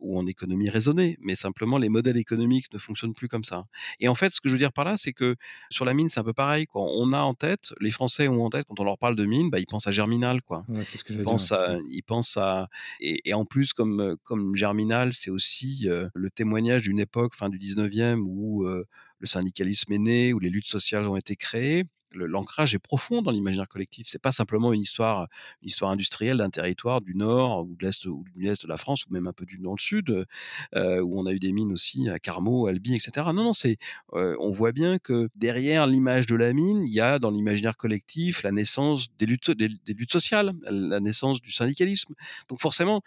ou 0.00 0.18
en 0.18 0.26
économie 0.26 0.68
raisonnée, 0.68 1.16
mais 1.20 1.34
simplement 1.34 1.78
les 1.78 1.88
modèles 1.88 2.16
économiques 2.16 2.72
ne 2.72 2.78
fonctionnent 2.78 3.14
plus 3.14 3.28
comme 3.28 3.44
ça. 3.44 3.64
Et 4.00 4.08
en 4.08 4.14
fait, 4.14 4.32
ce 4.32 4.40
que 4.40 4.48
je 4.48 4.54
veux 4.54 4.58
dire 4.58 4.72
par 4.72 4.84
là, 4.84 4.96
c'est 4.96 5.12
que 5.12 5.36
sur 5.70 5.84
la 5.84 5.94
mine, 5.94 6.08
c'est 6.08 6.20
un 6.20 6.24
peu 6.24 6.32
pareil. 6.32 6.66
Quoi. 6.66 6.82
On 6.82 7.12
a 7.12 7.20
en 7.20 7.34
tête, 7.34 7.72
les 7.80 7.90
Français 7.90 8.28
ont 8.28 8.44
en 8.44 8.50
tête 8.50 8.66
quand 8.68 8.80
on 8.80 8.84
leur 8.84 8.98
parle 8.98 9.16
de 9.16 9.24
mine, 9.24 9.50
bah, 9.50 9.58
ils 9.58 9.66
pensent 9.66 9.86
à 9.86 9.90
Germinal, 9.90 10.42
quoi. 10.42 10.64
c'est 10.84 10.98
ce 10.98 11.04
que 11.04 11.12
je 11.12 11.18
ils, 11.18 11.24
pensent 11.24 11.52
à, 11.52 11.76
ils 11.86 12.02
pensent 12.02 12.36
à, 12.36 12.68
et, 13.00 13.20
et, 13.28 13.34
en 13.34 13.44
plus 13.44 13.72
comme 13.72 14.16
comme 14.24 14.54
Germinal, 14.56 15.01
c'est 15.12 15.30
aussi 15.30 15.88
le 16.14 16.30
témoignage 16.30 16.82
d'une 16.82 17.00
époque, 17.00 17.34
fin 17.34 17.48
du 17.48 17.58
19e, 17.58 18.20
où 18.20 18.64
le 18.64 19.26
syndicalisme 19.26 19.92
est 19.92 19.98
né, 19.98 20.32
où 20.32 20.38
les 20.38 20.50
luttes 20.50 20.66
sociales 20.66 21.08
ont 21.08 21.16
été 21.16 21.36
créées 21.36 21.84
l'ancrage 22.14 22.74
est 22.74 22.78
profond 22.78 23.22
dans 23.22 23.30
l'imaginaire 23.30 23.68
collectif. 23.68 24.06
C'est 24.08 24.20
pas 24.20 24.32
simplement 24.32 24.72
une 24.72 24.80
histoire, 24.80 25.28
une 25.62 25.68
histoire 25.68 25.90
industrielle 25.90 26.38
d'un 26.38 26.50
territoire 26.50 27.00
du 27.00 27.14
nord 27.14 27.66
ou 27.66 27.76
de 27.76 27.84
l'est 27.84 28.04
ou 28.06 28.24
de 28.36 28.42
l'est 28.42 28.62
de 28.62 28.68
la 28.68 28.76
France 28.76 29.06
ou 29.06 29.12
même 29.12 29.26
un 29.26 29.32
peu 29.32 29.44
du 29.44 29.58
dans 29.58 29.72
le 29.72 29.80
sud, 29.80 30.26
où 30.74 31.20
on 31.20 31.26
a 31.26 31.32
eu 31.32 31.38
des 31.38 31.52
mines 31.52 31.72
aussi 31.72 32.08
à 32.08 32.18
Carmaux, 32.18 32.66
Albi, 32.66 32.94
etc. 32.94 33.26
Non, 33.34 33.44
non, 33.44 33.52
c'est, 33.52 33.76
on 34.12 34.50
voit 34.50 34.72
bien 34.72 34.98
que 34.98 35.28
derrière 35.34 35.86
l'image 35.86 36.26
de 36.26 36.34
la 36.34 36.52
mine, 36.52 36.84
il 36.86 36.92
y 36.92 37.00
a 37.00 37.18
dans 37.18 37.30
l'imaginaire 37.30 37.76
collectif 37.76 38.42
la 38.42 38.52
naissance 38.52 39.08
des, 39.18 39.26
luttes 39.26 40.12
sociales, 40.12 40.52
la 40.70 41.00
naissance 41.00 41.40
du 41.40 41.50
syndicalisme. 41.50 42.14
Donc 42.48 42.60
forcément, 42.60 43.02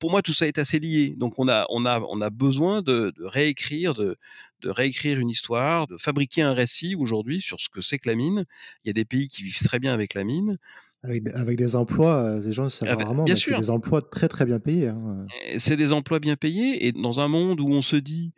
pour 0.00 0.10
moi, 0.10 0.22
tout 0.22 0.34
ça 0.34 0.46
est 0.48 0.58
assez 0.58 0.78
lié. 0.78 1.14
Donc 1.16 1.38
on 1.38 1.48
a, 1.48 1.66
on 1.70 1.86
a, 1.86 2.00
on 2.00 2.20
a 2.20 2.30
besoin 2.30 2.82
de, 2.82 3.12
de 3.16 3.24
réécrire, 3.24 3.94
de, 3.94 4.16
de 4.60 4.70
réécrire 4.70 5.18
une 5.18 5.30
histoire, 5.30 5.86
de 5.86 5.96
fabriquer 5.96 6.42
un 6.42 6.52
récit 6.52 6.94
aujourd'hui 6.96 7.40
sur 7.40 7.60
ce 7.60 7.68
que 7.68 7.80
c'est 7.80 7.98
que 7.98 8.08
la 8.08 8.16
mine. 8.16 8.44
Il 8.84 8.88
y 8.88 8.90
a 8.90 8.94
des 8.94 9.04
pays 9.04 9.28
qui 9.28 9.42
vivent 9.42 9.62
très 9.64 9.78
bien 9.78 9.92
avec 9.92 10.14
la 10.14 10.24
mine. 10.24 10.58
Avec, 11.04 11.56
des 11.56 11.74
emplois, 11.74 12.38
des 12.38 12.52
gens 12.52 12.68
savent 12.68 12.96
rarement, 12.96 13.24
mais 13.24 13.34
c'est 13.34 13.56
des 13.56 13.70
emplois 13.70 14.02
très 14.02 14.28
très 14.28 14.44
bien 14.44 14.60
payés. 14.60 14.86
Hein. 14.86 15.26
C'est 15.58 15.76
des 15.76 15.92
emplois 15.92 16.20
bien 16.20 16.36
payés 16.36 16.86
et 16.86 16.92
dans 16.92 17.18
un 17.18 17.26
monde 17.26 17.60
où 17.60 17.68
on 17.68 17.82
se 17.82 17.96
dit 17.96 18.32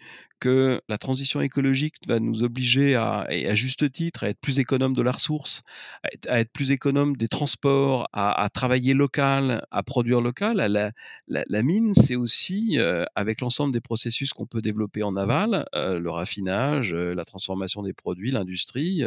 que 0.44 0.83
la 0.90 0.98
transition 0.98 1.40
écologique 1.40 1.94
va 2.07 2.18
nous 2.18 2.42
obliger 2.42 2.96
à, 2.96 3.27
et 3.31 3.48
à 3.48 3.55
juste 3.55 3.90
titre, 3.90 4.24
à 4.24 4.29
être 4.29 4.38
plus 4.38 4.59
économe 4.59 4.92
de 4.92 5.00
la 5.00 5.12
ressource, 5.12 5.62
à 6.29 6.40
être, 6.40 6.53
plus 6.53 6.70
économe 6.70 7.16
des 7.16 7.29
transports, 7.29 8.09
à, 8.12 8.46
travailler 8.53 8.92
local, 8.92 9.66
à 9.70 9.83
produire 9.83 10.20
local. 10.20 10.59
La, 10.59 10.92
la, 11.29 11.62
mine, 11.62 11.94
c'est 11.94 12.16
aussi, 12.16 12.79
euh, 12.79 13.07
avec 13.14 13.40
l'ensemble 13.40 13.72
des 13.72 13.81
processus 13.81 14.35
qu'on 14.35 14.44
peut 14.44 14.61
développer 14.61 15.03
en 15.03 15.16
aval, 15.16 15.66
euh, 15.74 15.98
le 15.98 16.11
raffinage, 16.11 16.92
euh, 16.92 17.14
la 17.14 17.24
transformation 17.24 17.83
des 17.83 17.94
produits, 17.94 18.31
l'industrie, 18.31 19.03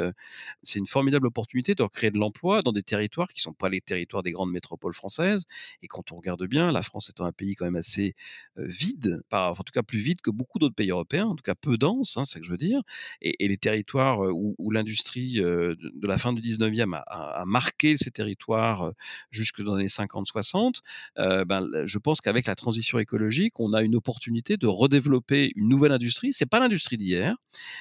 c'est 0.63 0.79
une 0.79 0.87
formidable 0.87 1.27
opportunité 1.27 1.75
de 1.75 1.83
recréer 1.83 2.09
de 2.09 2.17
l'emploi 2.17 2.63
dans 2.63 2.71
des 2.71 2.83
territoires 2.83 3.27
qui 3.27 3.39
ne 3.41 3.46
sont 3.47 3.53
pas 3.53 3.69
les 3.69 3.81
territoires 3.81 4.23
des 4.23 4.31
grandes 4.31 4.51
métropoles 4.51 4.93
françaises. 4.93 5.45
Et 5.81 5.87
quand 5.87 6.11
on 6.11 6.15
regarde 6.15 6.45
bien, 6.45 6.71
la 6.71 6.81
France 6.81 7.09
étant 7.09 7.25
un 7.25 7.31
pays 7.31 7.55
quand 7.55 7.65
même 7.65 7.75
assez 7.75 8.13
vide, 8.57 9.21
en 9.31 9.53
tout 9.53 9.73
cas 9.73 9.83
plus 9.83 9.99
vide 9.99 10.21
que 10.21 10.31
beaucoup 10.31 10.59
d'autres 10.59 10.75
pays 10.75 10.89
européens, 10.89 11.27
en 11.27 11.35
tout 11.35 11.43
cas 11.43 11.55
peu 11.55 11.77
dense, 11.77 12.17
hein, 12.17 12.23
c'est 12.25 12.33
ce 12.33 12.39
que 12.39 12.45
je 12.45 12.51
veux 12.51 12.57
dire, 12.57 12.81
et, 13.21 13.47
les 13.47 13.57
territoires 13.57 14.19
où, 14.19 14.71
l'industrie 14.71 15.35
de, 15.35 15.77
la 16.03 16.17
fin 16.17 16.33
du 16.33 16.41
19e 16.41 17.01
a, 17.07 17.43
marqué 17.45 17.95
ces 17.97 18.11
territoires 18.11 18.91
jusque 19.31 19.61
dans 19.61 19.75
les 19.75 19.81
années 19.81 20.09
50-60, 20.09 20.81
ben, 21.15 21.67
je 21.85 21.97
pense 21.97 22.21
qu'avec 22.21 22.47
la 22.47 22.55
transition 22.55 22.99
écologique, 22.99 23.59
on 23.59 23.73
a 23.73 23.81
une 23.81 23.95
opportunité 23.95 24.57
de 24.57 24.67
redévelopper 24.67 25.51
une 25.55 25.69
nouvelle 25.69 25.91
industrie. 25.91 26.33
C'est 26.33 26.45
pas 26.45 26.59
l'industrie 26.59 26.97
d'hier, 26.97 27.35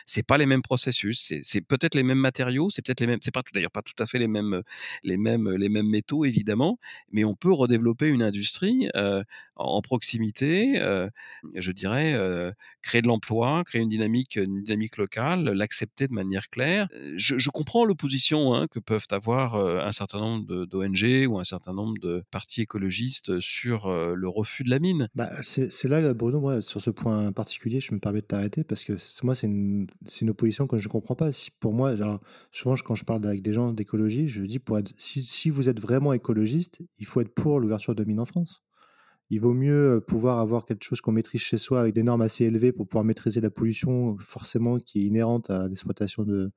c'est 0.04 0.26
pas 0.26 0.38
les 0.38 0.46
mêmes 0.46 0.62
processus, 0.62 1.32
c'est 1.42 1.60
peut-être 1.60 1.94
les 1.94 2.02
mêmes 2.02 2.18
matériaux, 2.18 2.70
c'est 2.70 2.84
peut-être 2.84 3.00
les 3.00 3.06
mêmes, 3.06 3.18
c'est 3.22 3.34
pas 3.34 3.42
d'ailleurs 3.52 3.70
pas 3.70 3.82
tout 3.82 4.00
à 4.02 4.06
fait 4.06 4.18
les 4.18 4.28
mêmes, 4.28 4.62
les 5.02 5.16
mêmes, 5.16 5.48
les 5.56 5.68
mêmes 5.68 5.88
métaux 5.88 6.24
évidemment, 6.24 6.78
mais 7.12 7.24
on 7.24 7.34
peut 7.34 7.52
redévelopper 7.52 8.08
une 8.08 8.22
industrie 8.22 8.88
en 9.56 9.80
proximité, 9.80 10.80
je 11.54 11.72
dirais, 11.72 12.18
créer 12.82 13.02
de 13.02 13.06
l'emploi 13.06 13.46
créer 13.64 13.82
une 13.82 13.88
dynamique, 13.88 14.38
dynamique 14.38 14.96
locale, 14.96 15.50
l'accepter 15.50 16.08
de 16.08 16.12
manière 16.12 16.48
claire. 16.48 16.88
Euh, 16.94 17.14
je, 17.16 17.50
comprends 17.50 17.84
l'opposition 17.84 18.54
hein, 18.54 18.66
que 18.70 18.78
peuvent 18.78 19.06
avoir 19.10 19.56
un 19.56 19.92
certain 19.92 20.18
nombre 20.18 20.66
d'ONG 20.66 21.26
ou 21.28 21.38
un 21.38 21.44
certain 21.44 21.72
nombre 21.72 21.94
de 22.00 22.22
partis 22.30 22.62
écologistes 22.62 23.40
sur 23.40 23.88
le 23.88 24.28
refus 24.28 24.64
de 24.64 24.70
la 24.70 24.78
mine. 24.78 25.08
Bah, 25.14 25.30
c'est 25.42 25.88
là, 25.88 26.12
Bruno, 26.14 26.40
moi, 26.40 26.62
sur 26.62 26.80
ce 26.80 26.90
point 26.90 27.32
particulier, 27.32 27.80
je 27.80 27.94
me 27.94 27.98
permets 27.98 28.20
de 28.20 28.26
t'arrêter 28.26 28.64
parce 28.64 28.84
que 28.84 28.94
moi, 29.22 29.34
c'est 29.34 29.46
une, 29.46 29.86
une, 30.20 30.30
opposition 30.30 30.66
que 30.66 30.78
je 30.78 30.88
ne 30.88 30.92
comprends 30.92 31.14
pas. 31.14 31.30
Pour 31.60 31.72
moi, 31.72 31.94
souvent, 32.50 32.74
quand 32.84 32.94
je 32.94 33.04
parle 33.04 33.26
avec 33.26 33.42
des 33.42 33.52
gens 33.52 33.72
d'écologie, 33.72 34.28
je 34.28 34.42
dis 34.42 34.60
si 34.96 35.45
vous 35.50 35.68
êtes 35.68 35.80
vraiment 35.80 36.12
écologiste, 36.12 36.82
il 36.98 37.06
faut 37.06 37.20
être 37.20 37.34
pour 37.34 37.60
l'ouverture 37.60 37.94
de 37.94 38.04
mines 38.04 38.20
en 38.20 38.24
France. 38.24 38.64
Il 39.30 39.40
vaut 39.40 39.54
mieux 39.54 40.00
pouvoir 40.06 40.38
avoir 40.38 40.64
quelque 40.64 40.84
chose 40.84 41.00
qu'on 41.00 41.12
maîtrise 41.12 41.40
chez 41.40 41.58
soi 41.58 41.80
avec 41.80 41.94
des 41.94 42.04
normes 42.04 42.22
assez 42.22 42.44
élevées 42.44 42.72
pour 42.72 42.86
pouvoir 42.86 43.04
maîtriser 43.04 43.40
la 43.40 43.50
pollution 43.50 44.16
forcément 44.20 44.78
qui 44.78 45.00
est 45.00 45.04
inhérente 45.04 45.50
à 45.50 45.66
l'exploitation 45.66 46.22
de, 46.22 46.52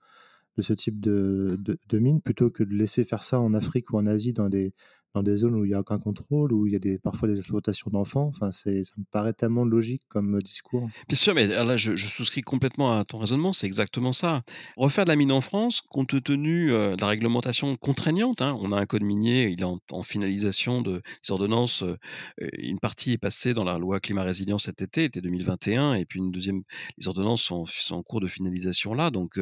ce 0.59 0.73
type 0.73 0.99
de, 0.99 1.57
de, 1.59 1.77
de 1.87 1.99
mine 1.99 2.21
plutôt 2.21 2.51
que 2.51 2.63
de 2.63 2.75
laisser 2.75 3.05
faire 3.05 3.23
ça 3.23 3.39
en 3.39 3.53
Afrique 3.53 3.91
ou 3.91 3.97
en 3.97 4.05
Asie 4.05 4.33
dans 4.33 4.49
des, 4.49 4.73
dans 5.15 5.23
des 5.23 5.37
zones 5.37 5.55
où 5.55 5.65
il 5.65 5.69
n'y 5.69 5.73
a 5.73 5.79
aucun 5.79 5.97
contrôle, 5.97 6.53
où 6.53 6.67
il 6.67 6.73
y 6.73 6.75
a 6.75 6.79
des, 6.79 6.99
parfois 6.99 7.27
des 7.27 7.39
exploitations 7.39 7.89
d'enfants. 7.89 8.31
Enfin, 8.35 8.51
ça 8.51 8.69
me 8.69 9.03
paraît 9.11 9.33
tellement 9.33 9.65
logique 9.65 10.03
comme 10.07 10.35
euh, 10.35 10.39
discours. 10.39 10.87
Bien 11.07 11.17
sûr, 11.17 11.33
mais 11.33 11.47
là, 11.47 11.77
je, 11.77 11.95
souscris 11.95 12.41
complètement 12.41 12.97
à 12.97 13.03
ton 13.03 13.17
raisonnement, 13.17 13.53
c'est 13.53 13.65
exactement 13.65 14.13
ça. 14.13 14.43
Refaire 14.77 15.05
de 15.05 15.09
la 15.09 15.15
mine 15.15 15.31
en 15.31 15.41
France, 15.41 15.81
compte 15.89 16.21
tenu 16.23 16.71
euh, 16.71 16.95
de 16.95 17.01
la 17.01 17.07
réglementation 17.07 17.75
contraignante, 17.75 18.41
hein, 18.41 18.55
on 18.61 18.71
a 18.71 18.79
un 18.79 18.85
code 18.85 19.03
minier, 19.03 19.47
il 19.47 19.61
est 19.61 19.63
en, 19.63 20.03
finalisation 20.03 20.81
de, 20.81 21.01
des 21.23 21.31
ordonnances, 21.31 21.83
euh, 21.83 21.97
une 22.53 22.79
partie 22.79 23.13
est 23.13 23.17
passée 23.17 23.53
dans 23.53 23.63
la 23.63 23.77
loi 23.77 23.99
climat 23.99 24.23
résilience 24.23 24.65
cet 24.65 24.81
été, 24.81 25.05
été 25.05 25.21
2021, 25.21 25.95
et 25.95 26.05
puis 26.05 26.19
une 26.19 26.31
deuxième, 26.31 26.61
les 26.97 27.07
ordonnances 27.07 27.43
sont 27.43 27.65
en 27.91 28.03
cours 28.03 28.21
de 28.21 28.27
finalisation 28.27 28.93
là, 28.93 29.09
donc 29.09 29.39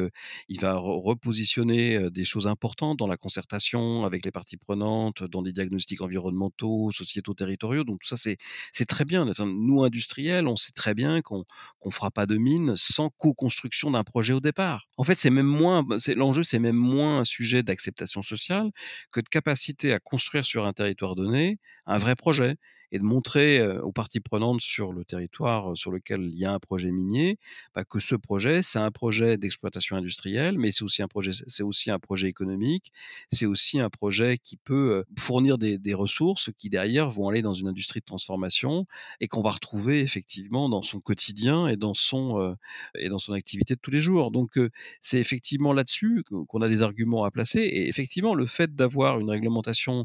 il 0.48 0.60
va 0.60 0.76
repositionner 0.76 2.10
des 2.10 2.24
choses 2.24 2.46
importantes 2.46 2.98
dans 2.98 3.06
la 3.06 3.16
concertation 3.16 4.04
avec 4.04 4.24
les 4.24 4.30
parties 4.30 4.56
prenantes, 4.56 5.22
dans 5.24 5.42
des 5.42 5.57
diagnostics 5.58 6.00
environnementaux, 6.00 6.90
sociétaux, 6.92 7.34
territoriaux. 7.34 7.84
Donc 7.84 7.98
tout 8.00 8.08
ça, 8.08 8.16
c'est 8.16 8.86
très 8.86 9.04
bien. 9.04 9.26
Nous, 9.40 9.84
industriels, 9.84 10.46
on 10.46 10.56
sait 10.56 10.72
très 10.72 10.94
bien 10.94 11.20
qu'on 11.20 11.44
ne 11.84 11.90
fera 11.90 12.10
pas 12.10 12.26
de 12.26 12.36
mine 12.36 12.74
sans 12.76 13.10
co-construction 13.10 13.90
d'un 13.90 14.04
projet 14.04 14.32
au 14.32 14.40
départ. 14.40 14.86
En 14.96 15.04
fait, 15.04 15.16
c'est 15.16 15.30
même 15.30 15.46
moins, 15.46 15.84
l'enjeu, 16.16 16.42
c'est 16.42 16.58
même 16.58 16.76
moins 16.76 17.20
un 17.20 17.24
sujet 17.24 17.62
d'acceptation 17.62 18.22
sociale 18.22 18.70
que 19.12 19.20
de 19.20 19.28
capacité 19.28 19.92
à 19.92 19.98
construire 19.98 20.44
sur 20.44 20.66
un 20.66 20.72
territoire 20.72 21.14
donné 21.14 21.58
un 21.86 21.98
vrai 21.98 22.14
projet 22.14 22.56
et 22.92 22.98
de 22.98 23.04
montrer 23.04 23.66
aux 23.80 23.92
parties 23.92 24.20
prenantes 24.20 24.60
sur 24.60 24.92
le 24.92 25.04
territoire 25.04 25.76
sur 25.76 25.90
lequel 25.90 26.28
il 26.30 26.38
y 26.38 26.44
a 26.44 26.52
un 26.52 26.58
projet 26.58 26.90
minier 26.90 27.38
bah, 27.74 27.84
que 27.84 28.00
ce 28.00 28.14
projet, 28.14 28.62
c'est 28.62 28.78
un 28.78 28.90
projet 28.90 29.36
d'exploitation 29.36 29.96
industrielle, 29.96 30.58
mais 30.58 30.70
c'est 30.70 30.84
aussi 30.84 31.02
un 31.02 31.08
projet, 31.08 31.32
aussi 31.60 31.90
un 31.90 31.98
projet 31.98 32.28
économique, 32.28 32.92
c'est 33.28 33.46
aussi 33.46 33.80
un 33.80 33.90
projet 33.90 34.38
qui 34.38 34.56
peut 34.56 35.04
fournir 35.18 35.58
des, 35.58 35.78
des, 35.78 35.94
ressources 35.94 36.50
qui 36.56 36.68
derrière 36.68 37.10
vont 37.10 37.28
aller 37.28 37.42
dans 37.42 37.54
une 37.54 37.68
industrie 37.68 38.00
de 38.00 38.04
transformation 38.04 38.84
et 39.20 39.28
qu'on 39.28 39.42
va 39.42 39.50
retrouver 39.50 40.00
effectivement 40.00 40.68
dans 40.68 40.82
son 40.82 41.00
quotidien 41.00 41.66
et 41.66 41.76
dans 41.76 41.94
son 41.94 42.56
et 42.96 43.08
dans 43.08 43.18
son 43.18 43.32
activité 43.32 43.74
de 43.74 43.80
tous 43.80 43.90
les 43.90 44.00
jours. 44.00 44.30
Donc 44.30 44.58
c'est 45.00 45.18
effectivement 45.18 45.72
là-dessus 45.72 46.22
qu'on 46.24 46.62
a 46.62 46.68
des 46.68 46.82
arguments 46.82 47.24
à 47.24 47.30
placer 47.30 47.60
et 47.60 47.88
effectivement 47.88 48.34
le 48.34 48.46
fait 48.46 48.74
d'avoir 48.74 49.18
une 49.18 49.30
réglementation 49.30 50.04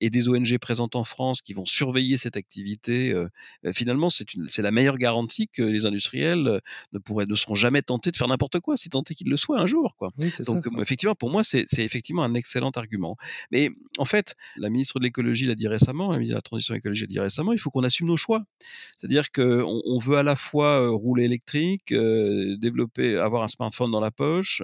et 0.00 0.10
des 0.10 0.28
ONG 0.28 0.58
présentes 0.58 0.96
en 0.96 1.04
France 1.04 1.42
qui 1.42 1.54
vont 1.54 1.66
surveiller 1.66 2.11
cette 2.16 2.36
activité, 2.36 3.14
bah, 3.62 3.72
finalement, 3.72 4.08
c'est 4.10 4.62
la 4.62 4.70
meilleure 4.70 4.98
garantie 4.98 5.48
que 5.48 5.62
les 5.62 5.86
industriels 5.86 6.60
ne, 6.92 6.98
pourraient, 6.98 7.26
ne 7.26 7.34
seront 7.34 7.54
jamais 7.54 7.82
tentés 7.82 8.10
de 8.10 8.16
faire 8.16 8.28
n'importe 8.28 8.60
quoi, 8.60 8.76
si 8.76 8.88
est 8.88 9.14
qu'ils 9.14 9.28
le 9.28 9.36
soient 9.36 9.58
un 9.58 9.66
jour. 9.66 9.96
Quoi. 9.96 10.10
Donc, 10.46 10.66
effectivement, 10.80 11.14
pour 11.14 11.30
moi, 11.30 11.42
c'est 11.44 11.64
effectivement 11.78 12.24
un 12.24 12.34
excellent 12.34 12.70
argument. 12.70 13.16
Mais 13.50 13.70
en 13.98 14.04
fait, 14.04 14.34
la 14.56 14.70
ministre 14.70 14.98
de 14.98 15.04
l'écologie 15.04 15.46
l'a 15.46 15.54
dit 15.54 15.68
récemment, 15.68 16.12
la 16.12 16.18
ministre 16.18 16.34
de 16.34 16.38
la 16.38 16.42
transition 16.42 16.74
écologique 16.74 17.08
l'a 17.08 17.12
dit 17.12 17.20
récemment, 17.20 17.52
il 17.52 17.58
faut 17.58 17.70
qu'on 17.70 17.84
assume 17.84 18.06
nos 18.08 18.16
choix. 18.16 18.44
C'est-à-dire 18.96 19.32
qu'on 19.32 19.82
on 19.84 19.98
veut 19.98 20.16
à 20.16 20.22
la 20.22 20.36
fois 20.36 20.88
rouler 20.88 21.24
électrique, 21.24 21.92
développer, 21.92 23.16
avoir 23.16 23.42
un 23.42 23.48
smartphone 23.48 23.90
dans 23.90 24.00
la 24.00 24.10
poche, 24.10 24.62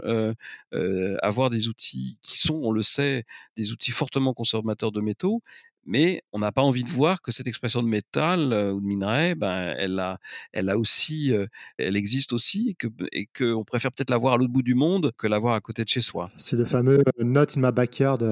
avoir 1.23 1.51
des 1.51 1.69
outils 1.69 2.19
qui 2.23 2.39
sont, 2.39 2.61
on 2.65 2.73
le 2.73 2.83
sait, 2.83 3.25
des 3.57 3.73
outils 3.73 3.91
fortement 3.91 4.35
consommateurs 4.35 4.93
de 4.93 5.01
métaux, 5.01 5.43
mais 5.89 6.23
on 6.33 6.39
n'a 6.39 6.53
pas 6.53 6.63
envie 6.63 6.85
de 6.85 6.89
voir 6.89 7.23
que 7.23 7.33
cette 7.33 7.47
expression 7.49 7.83
de 7.83 7.89
métal 7.89 8.53
ou 8.73 8.81
de 8.81 8.87
minerai, 8.87 9.35
ben, 9.35 9.75
elle, 9.77 9.99
a, 9.99 10.19
elle, 10.53 10.69
a 10.69 10.79
aussi, 10.79 11.33
elle 11.79 11.97
existe 11.97 12.33
aussi 12.33 12.77
et 13.13 13.27
qu'on 13.27 13.65
préfère 13.65 13.91
peut-être 13.91 14.11
la 14.11 14.19
voir 14.19 14.35
à 14.35 14.37
l'autre 14.37 14.53
bout 14.53 14.63
du 14.63 14.75
monde 14.75 15.13
que 15.17 15.27
la 15.27 15.39
voir 15.39 15.55
à 15.55 15.61
côté 15.61 15.83
de 15.83 15.89
chez 15.89 16.01
soi. 16.01 16.31
C'est 16.37 16.57
le 16.57 16.65
fameux 16.65 17.03
not 17.19 17.57
in 17.57 17.63
my 17.63 17.73
backyard, 17.73 18.23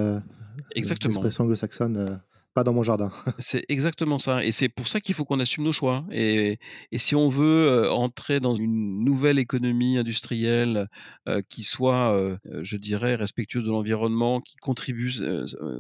Exactement. 0.74 1.12
l'expression 1.12 1.44
anglo-saxonne 1.44 2.20
dans 2.64 2.72
mon 2.72 2.82
jardin. 2.82 3.11
c'est 3.38 3.64
exactement 3.68 4.18
ça. 4.18 4.44
Et 4.44 4.52
c'est 4.52 4.68
pour 4.68 4.88
ça 4.88 5.00
qu'il 5.00 5.14
faut 5.14 5.24
qu'on 5.24 5.40
assume 5.40 5.64
nos 5.64 5.72
choix. 5.72 6.04
Et, 6.11 6.59
si 6.96 7.14
on 7.14 7.28
veut 7.28 7.68
euh, 7.68 7.90
entrer 7.90 8.40
dans 8.40 8.57
une 8.57 9.04
nouvelle 9.04 9.38
économie 9.38 9.98
industrielle 9.98 10.88
euh, 11.28 11.42
qui 11.48 11.62
soit, 11.62 12.14
euh, 12.14 12.36
je 12.62 12.76
dirais, 12.76 13.14
respectueuse 13.14 13.64
de 13.64 13.70
l'environnement, 13.70 14.40
qui 14.40 14.57
contribue 14.57 15.12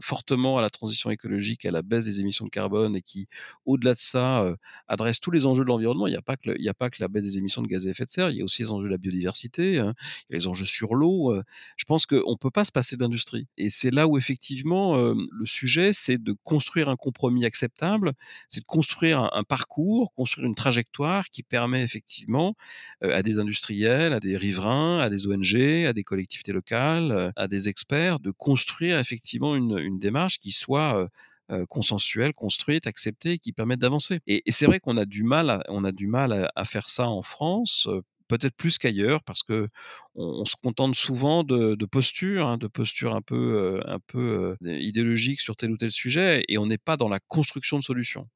fortement 0.00 0.58
à 0.58 0.62
la 0.62 0.70
transition 0.70 1.10
écologique, 1.10 1.64
à 1.64 1.70
la 1.70 1.82
baisse 1.82 2.04
des 2.04 2.20
émissions 2.20 2.44
de 2.44 2.50
carbone 2.50 2.96
et 2.96 3.02
qui, 3.02 3.26
au-delà 3.64 3.94
de 3.94 3.98
ça, 3.98 4.46
adresse 4.88 5.20
tous 5.20 5.30
les 5.30 5.46
enjeux 5.46 5.64
de 5.64 5.68
l'environnement, 5.68 6.06
il 6.06 6.10
n'y 6.10 6.16
a, 6.16 6.22
pas 6.22 6.36
que 6.36 7.00
la 7.00 7.08
baisse 7.08 7.24
des 7.24 7.38
émissions 7.38 7.62
de 7.62 7.66
gaz 7.66 7.86
à 7.86 7.90
effet 7.90 8.04
de 8.04 8.10
serre, 8.10 8.30
il 8.30 8.36
y 8.36 8.40
a 8.42 8.44
aussi 8.44 8.62
les 8.62 8.70
enjeux 8.70 8.86
de 8.86 8.92
la 8.92 8.98
biodiversité, 8.98 9.78
hein, 9.78 9.94
les 10.30 10.46
enjeux 10.46 10.64
sur 10.64 10.94
l'eau. 10.94 11.34
je 11.76 11.84
pense 11.84 12.06
qu'on 12.06 12.16
ne 12.16 12.36
peut 12.36 12.50
pas 12.50 12.64
se 12.64 12.72
passer 12.72 12.96
d'industrie. 12.96 13.46
Et 13.56 13.70
c'est 13.70 13.90
là 13.90 14.06
où, 14.06 14.18
effectivement, 14.18 14.96
le 14.96 15.46
sujet, 15.46 15.92
c'est 15.92 16.22
de 16.22 16.34
construire 16.44 16.65
construire 16.66 16.88
un 16.88 16.96
compromis 16.96 17.44
acceptable, 17.44 18.12
c'est 18.48 18.58
de 18.58 18.64
construire 18.64 19.30
un, 19.32 19.44
parcours, 19.44 20.12
construire 20.14 20.48
une 20.48 20.56
trajectoire 20.56 21.26
qui 21.26 21.44
permet 21.44 21.80
effectivement 21.80 22.56
euh, 23.04 23.16
à 23.16 23.22
des 23.22 23.38
industriels, 23.38 24.12
à 24.12 24.18
des 24.18 24.36
riverains, 24.36 24.98
à 24.98 25.08
des 25.08 25.28
ONG, 25.28 25.54
à 25.86 25.92
des 25.92 26.02
collectivités 26.02 26.52
locales, 26.52 27.12
euh, 27.12 27.30
à 27.36 27.46
des 27.46 27.68
experts, 27.68 28.18
de 28.18 28.32
construire 28.32 28.98
effectivement 28.98 29.54
une, 29.54 29.96
démarche 30.00 30.40
qui 30.40 30.50
soit 30.50 31.08
euh, 31.52 31.64
consensuelle, 31.66 32.34
construite, 32.34 32.88
acceptée, 32.88 33.38
qui 33.38 33.52
permette 33.52 33.78
d'avancer. 33.78 34.18
Et, 34.26 34.42
c'est 34.48 34.66
vrai 34.66 34.80
qu'on 34.80 34.96
a 34.96 35.04
du 35.04 35.22
mal, 35.22 35.62
on 35.68 35.84
a 35.84 35.92
du 35.92 36.08
mal 36.08 36.50
à 36.56 36.64
faire 36.64 36.90
ça 36.90 37.06
en 37.08 37.22
France 37.22 37.88
peut-être 38.28 38.56
plus 38.56 38.78
qu'ailleurs 38.78 39.22
parce 39.24 39.42
que 39.42 39.68
on, 40.14 40.44
se 40.44 40.56
contente 40.62 40.94
souvent 40.94 41.44
de, 41.44 41.76
postures, 41.86 42.46
hein, 42.46 42.58
de 42.58 42.66
postures 42.66 43.14
un 43.14 43.22
peu, 43.22 43.80
un 43.86 43.98
peu 44.00 44.56
idéologiques 44.62 45.40
sur 45.40 45.56
tel 45.56 45.72
ou 45.72 45.76
tel 45.76 45.90
sujet, 45.90 46.44
et 46.48 46.58
on 46.58 46.66
n'est 46.66 46.78
pas 46.78 46.96
dans 46.96 47.08
la 47.08 47.20
construction 47.20 47.78
de 47.78 47.82
solutions. 47.82 48.28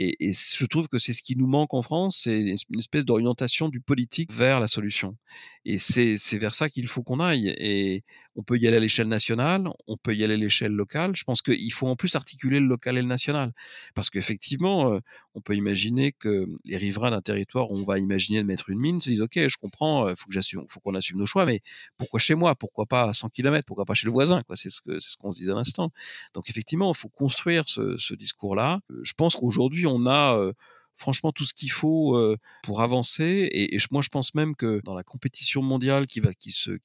Et, 0.00 0.32
je 0.32 0.64
trouve 0.66 0.86
que 0.86 0.98
c'est 0.98 1.12
ce 1.12 1.22
qui 1.22 1.34
nous 1.34 1.48
manque 1.48 1.74
en 1.74 1.82
France, 1.82 2.20
c'est 2.22 2.40
une 2.40 2.78
espèce 2.78 3.04
d'orientation 3.04 3.68
du 3.68 3.80
politique 3.80 4.32
vers 4.32 4.60
la 4.60 4.68
solution. 4.68 5.16
Et 5.64 5.76
c'est 5.76 6.38
vers 6.38 6.54
ça 6.54 6.68
qu'il 6.68 6.86
faut 6.86 7.02
qu'on 7.02 7.18
aille. 7.18 7.48
Et 7.58 8.04
on 8.36 8.44
peut 8.44 8.56
y 8.56 8.68
aller 8.68 8.76
à 8.76 8.80
l'échelle 8.80 9.08
nationale, 9.08 9.68
on 9.88 9.96
peut 9.96 10.14
y 10.14 10.22
aller 10.22 10.34
à 10.34 10.36
l'échelle 10.36 10.70
locale. 10.70 11.16
Je 11.16 11.24
pense 11.24 11.42
qu'il 11.42 11.72
faut 11.72 11.88
en 11.88 11.96
plus 11.96 12.14
articuler 12.14 12.60
le 12.60 12.66
local 12.66 12.96
et 12.96 13.02
le 13.02 13.08
national. 13.08 13.52
Parce 13.96 14.08
qu'effectivement, 14.08 14.92
euh, 14.92 15.00
on 15.34 15.40
peut 15.40 15.56
imaginer 15.56 16.12
que 16.12 16.46
les 16.64 16.76
riverains 16.76 17.10
d'un 17.10 17.20
territoire 17.20 17.72
où 17.72 17.76
on 17.76 17.82
va 17.84 17.98
imaginer 17.98 18.40
de 18.40 18.46
mettre 18.46 18.70
une 18.70 18.78
mine 18.78 19.00
se 19.00 19.10
disent, 19.10 19.22
OK, 19.22 19.34
je 19.34 19.56
comprends, 19.60 20.06
il 20.06 20.12
euh, 20.12 20.64
faut 20.68 20.78
qu'on 20.78 20.94
assume 20.94 21.18
nos 21.18 21.26
choix, 21.26 21.44
mais 21.44 21.60
pourquoi 21.96 22.20
chez 22.20 22.36
moi? 22.36 22.54
Pourquoi 22.54 22.86
pas 22.86 23.08
à 23.08 23.12
100 23.12 23.30
km 23.30 23.64
Pourquoi 23.66 23.84
pas 23.84 23.94
chez 23.94 24.06
le 24.06 24.12
voisin? 24.12 24.42
C'est 24.54 24.70
ce 24.70 25.16
qu'on 25.18 25.32
se 25.32 25.40
disait 25.40 25.50
à 25.50 25.56
l'instant. 25.56 25.90
Donc 26.34 26.48
effectivement, 26.48 26.92
il 26.92 26.96
faut 26.96 27.08
construire 27.08 27.64
ce 27.66 28.14
discours-là. 28.14 28.78
Je 29.02 29.12
pense 29.14 29.34
qu'aujourd'hui, 29.34 29.87
on 29.88 30.06
a 30.06 30.52
franchement 30.98 31.30
tout 31.30 31.44
ce 31.44 31.54
qu'il 31.54 31.70
faut 31.70 32.20
pour 32.62 32.82
avancer. 32.82 33.48
Et, 33.52 33.78
moi, 33.90 34.02
je 34.02 34.08
pense 34.08 34.34
même 34.34 34.54
que 34.56 34.80
dans 34.84 34.94
la 34.94 35.04
compétition 35.04 35.62
mondiale 35.62 36.06
qui 36.06 36.20
va, 36.20 36.34
qui 36.34 36.50
se, 36.50 36.78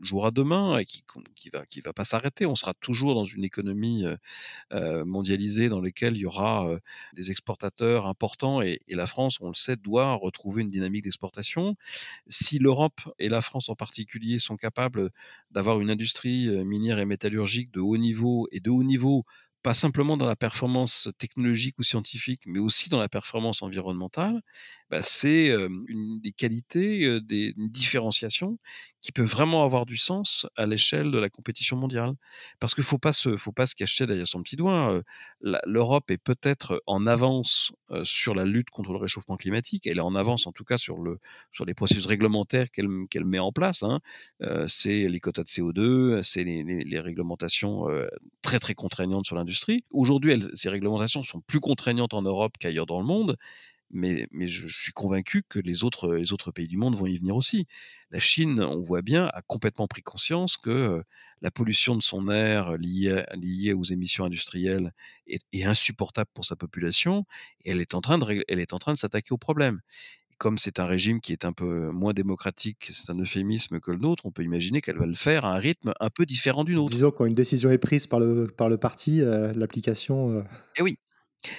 jouera 0.00 0.30
demain 0.30 0.78
et 0.78 0.84
qui, 0.84 1.04
qui 1.34 1.50
va, 1.50 1.66
qui 1.66 1.80
va 1.80 1.92
pas 1.92 2.04
s'arrêter, 2.04 2.46
on 2.46 2.54
sera 2.54 2.74
toujours 2.74 3.14
dans 3.14 3.24
une 3.24 3.44
économie 3.44 4.04
mondialisée 5.04 5.68
dans 5.68 5.80
laquelle 5.80 6.16
il 6.16 6.20
y 6.20 6.26
aura 6.26 6.70
des 7.12 7.30
exportateurs 7.30 8.06
importants. 8.06 8.62
Et, 8.62 8.80
la 8.88 9.06
France, 9.06 9.38
on 9.40 9.48
le 9.48 9.54
sait, 9.54 9.76
doit 9.76 10.14
retrouver 10.14 10.62
une 10.62 10.68
dynamique 10.68 11.04
d'exportation. 11.04 11.74
Si 12.28 12.58
l'Europe 12.58 13.00
et 13.18 13.28
la 13.28 13.40
France 13.40 13.68
en 13.68 13.74
particulier 13.74 14.38
sont 14.38 14.56
capables 14.56 15.10
d'avoir 15.50 15.80
une 15.80 15.90
industrie 15.90 16.48
minière 16.64 17.00
et 17.00 17.04
métallurgique 17.04 17.72
de 17.72 17.80
haut 17.80 17.96
niveau 17.96 18.46
et 18.52 18.60
de 18.60 18.70
haut 18.70 18.84
niveau 18.84 19.24
pas 19.62 19.74
simplement 19.74 20.16
dans 20.16 20.26
la 20.26 20.36
performance 20.36 21.08
technologique 21.18 21.78
ou 21.78 21.82
scientifique, 21.82 22.42
mais 22.46 22.58
aussi 22.58 22.88
dans 22.88 22.98
la 23.00 23.08
performance 23.08 23.62
environnementale, 23.62 24.40
bah, 24.90 25.02
c'est 25.02 25.54
des 26.22 26.32
qualités, 26.32 27.20
des, 27.20 27.54
une 27.56 27.68
différenciation 27.68 28.58
qui 29.00 29.12
peut 29.12 29.22
vraiment 29.22 29.64
avoir 29.64 29.86
du 29.86 29.96
sens 29.96 30.46
à 30.56 30.66
l'échelle 30.66 31.10
de 31.10 31.18
la 31.18 31.30
compétition 31.30 31.76
mondiale. 31.76 32.14
Parce 32.58 32.74
qu'il 32.74 32.82
ne 32.82 32.86
faut 32.86 32.98
pas 32.98 33.12
se, 33.12 33.36
faut 33.36 33.52
pas 33.52 33.66
se 33.66 33.74
cacher 33.74 34.06
derrière 34.06 34.26
son 34.26 34.42
petit 34.42 34.56
doigt. 34.56 35.02
L'Europe 35.40 36.10
est 36.10 36.22
peut-être 36.22 36.82
en 36.86 37.06
avance 37.06 37.72
sur 38.04 38.34
la 38.34 38.44
lutte 38.44 38.70
contre 38.70 38.92
le 38.92 38.98
réchauffement 38.98 39.36
climatique. 39.36 39.86
Elle 39.86 39.98
est 39.98 40.02
en 40.02 40.14
avance 40.14 40.46
en 40.46 40.52
tout 40.52 40.64
cas 40.64 40.76
sur, 40.76 40.98
le, 40.98 41.18
sur 41.52 41.64
les 41.64 41.74
processus 41.74 42.06
réglementaires 42.06 42.70
qu'elle 42.70 43.24
met 43.24 43.38
en 43.38 43.52
place. 43.52 43.82
Hein. 43.82 44.00
c'est 44.66 45.08
les 45.08 45.20
quotas 45.20 45.44
de 45.44 45.48
CO2, 45.48 46.22
c'est 46.22 46.44
les, 46.44 47.00
réglementations 47.00 47.86
très 48.42 48.58
très 48.58 48.74
contraignantes 48.74 49.24
sur 49.24 49.36
l'industrie. 49.36 49.84
Aujourd'hui, 49.90 50.42
ces 50.54 50.68
réglementations 50.68 51.22
sont 51.22 51.40
plus 51.40 51.60
contraignantes 51.60 52.14
en 52.14 52.22
Europe 52.22 52.54
qu'ailleurs 52.58 52.86
dans 52.86 53.00
le 53.00 53.06
monde 53.06 53.36
mais, 53.90 54.26
je, 54.32 54.68
suis 54.68 54.92
convaincu 54.92 55.42
que 55.48 55.58
les 55.58 55.84
autres, 55.84 56.14
les 56.14 56.32
autres 56.32 56.52
pays 56.52 56.68
du 56.68 56.76
monde 56.76 56.96
vont 56.96 57.06
y 57.06 57.18
venir 57.18 57.36
aussi. 57.36 57.66
La 58.10 58.20
Chine, 58.20 58.60
on 58.62 58.82
voit 58.82 59.02
bien, 59.02 59.26
a 59.26 59.42
complètement 59.42 59.86
pris 59.86 60.02
conscience 60.02 60.56
que 60.56 61.02
la 61.42 61.50
pollution 61.50 61.96
de 61.96 62.02
son 62.02 62.30
air 62.30 62.76
liée, 62.76 63.24
liée 63.34 63.72
aux 63.72 63.84
émissions 63.84 64.24
industrielles 64.24 64.92
est, 65.26 65.64
insupportable 65.64 66.30
pour 66.34 66.44
sa 66.44 66.56
population 66.56 67.24
et 67.64 67.70
elle 67.70 67.80
est 67.80 67.94
en 67.94 68.00
train 68.00 68.18
de, 68.18 68.44
elle 68.48 68.60
est 68.60 68.72
en 68.72 68.78
train 68.78 68.92
de 68.92 68.98
s'attaquer 68.98 69.32
au 69.32 69.38
problème. 69.38 69.80
comme 70.38 70.56
c'est 70.56 70.80
un 70.80 70.86
régime 70.86 71.20
qui 71.20 71.32
est 71.32 71.44
un 71.44 71.52
peu 71.52 71.90
moins 71.90 72.14
démocratique, 72.14 72.88
c'est 72.90 73.10
un 73.10 73.18
euphémisme 73.18 73.78
que 73.78 73.90
le 73.90 73.98
nôtre, 73.98 74.24
on 74.24 74.30
peut 74.30 74.42
imaginer 74.42 74.80
qu'elle 74.80 74.98
va 74.98 75.06
le 75.06 75.14
faire 75.14 75.44
à 75.44 75.54
un 75.54 75.58
rythme 75.58 75.92
un 76.00 76.10
peu 76.10 76.24
différent 76.24 76.64
du 76.64 76.74
nôtre. 76.74 76.92
Disons 76.92 77.10
quand 77.10 77.26
une 77.26 77.34
décision 77.34 77.70
est 77.70 77.78
prise 77.78 78.06
par 78.06 78.20
le, 78.20 78.46
par 78.46 78.68
le 78.68 78.78
parti, 78.78 79.20
l'application. 79.20 80.40
Et 80.40 80.44
eh 80.78 80.82
oui, 80.82 80.96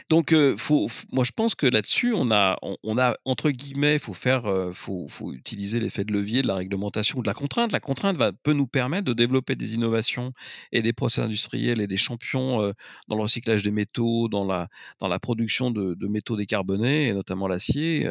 Donc, 0.10 0.36
faut, 0.58 0.88
moi, 1.12 1.24
je 1.24 1.32
pense 1.32 1.56
que 1.56 1.66
là-dessus, 1.66 2.14
on 2.14 2.32
a, 2.32 2.58
on, 2.84 2.98
a 2.98 3.16
entre 3.26 3.50
guillemets, 3.50 4.00
faut 4.00 4.14
faut, 4.14 5.08
faut, 5.10 5.34
utiliser 5.34 5.80
l'effet 5.80 6.04
de 6.04 6.14
levier 6.14 6.42
de 6.42 6.48
la 6.48 6.56
réglementation 6.56 7.20
ou 7.20 7.22
de 7.22 7.28
la 7.28 7.34
contrainte. 7.34 7.72
La 7.72 7.80
contrainte 7.80 8.18
va, 8.18 8.32
peut 8.32 8.54
nous 8.54 8.68
permettre 8.68 9.06
de 9.06 9.14
développer 9.14 9.56
des 9.56 9.76
innovations 9.76 10.32
et 10.72 10.82
des 10.82 10.94
process 10.94 11.26
industriels 11.26 11.82
et 11.82 11.88
des 11.88 11.98
champions 11.98 12.74
dans 13.08 13.16
le 13.16 13.22
recyclage 13.22 13.64
des 13.64 13.72
métaux, 13.72 14.28
dans 14.28 14.46
la, 14.46 14.68
dans 15.00 15.08
la 15.08 15.20
production 15.20 15.72
de, 15.72 16.08
métaux 16.08 16.36
décarbonés 16.36 17.08
et 17.08 17.14
notamment 17.14 17.48
l'acier, 17.48 18.08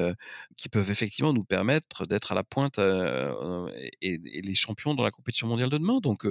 qui 0.56 0.68
peuvent 0.68 0.90
effectivement 0.90 1.32
nous 1.32 1.44
permettre 1.44 2.06
d'être 2.06 2.32
à 2.32 2.34
la 2.34 2.42
pointe 2.42 2.78
et, 2.78 4.20
les 4.42 4.54
champions 4.54 4.94
dans 4.94 5.04
la 5.04 5.10
compétition 5.10 5.46
mondiale 5.46 5.70
de 5.70 5.78
demain. 5.78 5.96
Donc, 6.02 6.26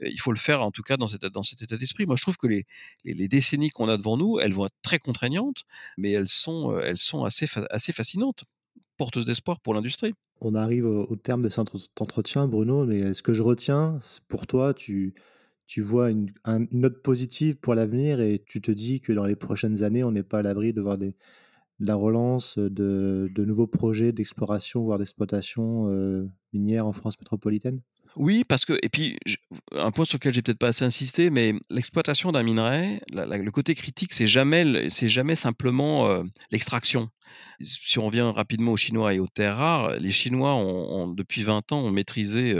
il 0.00 0.20
faut 0.20 0.32
le 0.32 0.38
faire 0.38 0.62
en 0.62 0.70
tout 0.70 0.82
cas 0.82 0.96
dans, 0.96 1.06
cette, 1.06 1.26
dans 1.26 1.42
cet 1.42 1.62
état 1.62 1.76
d'esprit. 1.76 2.06
Moi, 2.06 2.16
je 2.16 2.22
trouve 2.22 2.36
que 2.36 2.46
les, 2.46 2.64
les, 3.04 3.14
les 3.14 3.28
décennies 3.28 3.70
qu'on 3.70 3.88
a 3.88 3.96
devant 3.96 4.16
nous, 4.16 4.38
elles 4.38 4.52
vont 4.52 4.66
être 4.66 4.77
très 4.82 4.98
contraignantes, 4.98 5.64
mais 5.96 6.12
elles 6.12 6.28
sont, 6.28 6.78
elles 6.78 6.98
sont 6.98 7.24
assez, 7.24 7.46
assez 7.70 7.92
fascinantes, 7.92 8.44
porteuses 8.96 9.24
d'espoir 9.24 9.60
pour 9.60 9.74
l'industrie. 9.74 10.14
On 10.40 10.54
arrive 10.54 10.86
au 10.86 11.16
terme 11.16 11.42
de 11.42 11.48
cet 11.48 11.68
entretien, 12.00 12.46
Bruno, 12.46 12.84
mais 12.84 13.12
ce 13.12 13.22
que 13.22 13.32
je 13.32 13.42
retiens, 13.42 13.98
pour 14.28 14.46
toi, 14.46 14.72
tu, 14.72 15.14
tu 15.66 15.82
vois 15.82 16.10
une, 16.10 16.30
note 16.72 17.02
positive 17.02 17.56
pour 17.56 17.74
l'avenir 17.74 18.20
et 18.20 18.42
tu 18.44 18.60
te 18.60 18.70
dis 18.70 19.00
que 19.00 19.12
dans 19.12 19.24
les 19.24 19.36
prochaines 19.36 19.82
années, 19.82 20.04
on 20.04 20.12
n'est 20.12 20.22
pas 20.22 20.38
à 20.38 20.42
l'abri 20.42 20.72
de 20.72 20.80
voir 20.80 20.96
la 21.80 21.94
relance 21.94 22.58
de, 22.58 23.30
de 23.32 23.44
nouveaux 23.44 23.66
projets 23.66 24.12
d'exploration, 24.12 24.82
voire 24.82 24.98
d'exploitation 24.98 25.86
minière 26.52 26.86
en 26.86 26.92
France 26.92 27.18
métropolitaine? 27.18 27.80
Oui, 28.18 28.44
parce 28.44 28.64
que 28.64 28.76
et 28.82 28.88
puis 28.88 29.16
un 29.72 29.90
point 29.92 30.04
sur 30.04 30.16
lequel 30.16 30.34
j'ai 30.34 30.42
peut-être 30.42 30.58
pas 30.58 30.68
assez 30.68 30.84
insisté, 30.84 31.30
mais 31.30 31.54
l'exploitation 31.70 32.32
d'un 32.32 32.42
minerai, 32.42 33.00
le 33.12 33.50
côté 33.50 33.74
critique, 33.74 34.12
c'est 34.12 34.26
jamais 34.26 34.90
c'est 34.90 35.08
jamais 35.08 35.36
simplement 35.36 36.22
l'extraction. 36.50 37.08
Si 37.60 37.98
on 37.98 38.06
revient 38.06 38.30
rapidement 38.34 38.72
aux 38.72 38.76
Chinois 38.76 39.14
et 39.14 39.20
aux 39.20 39.28
terres 39.28 39.56
rares, 39.56 39.92
les 40.00 40.10
Chinois 40.10 40.54
ont, 40.54 41.06
depuis 41.12 41.42
20 41.42 41.72
ans 41.72 41.80
ont 41.80 41.90
maîtrisé 41.90 42.56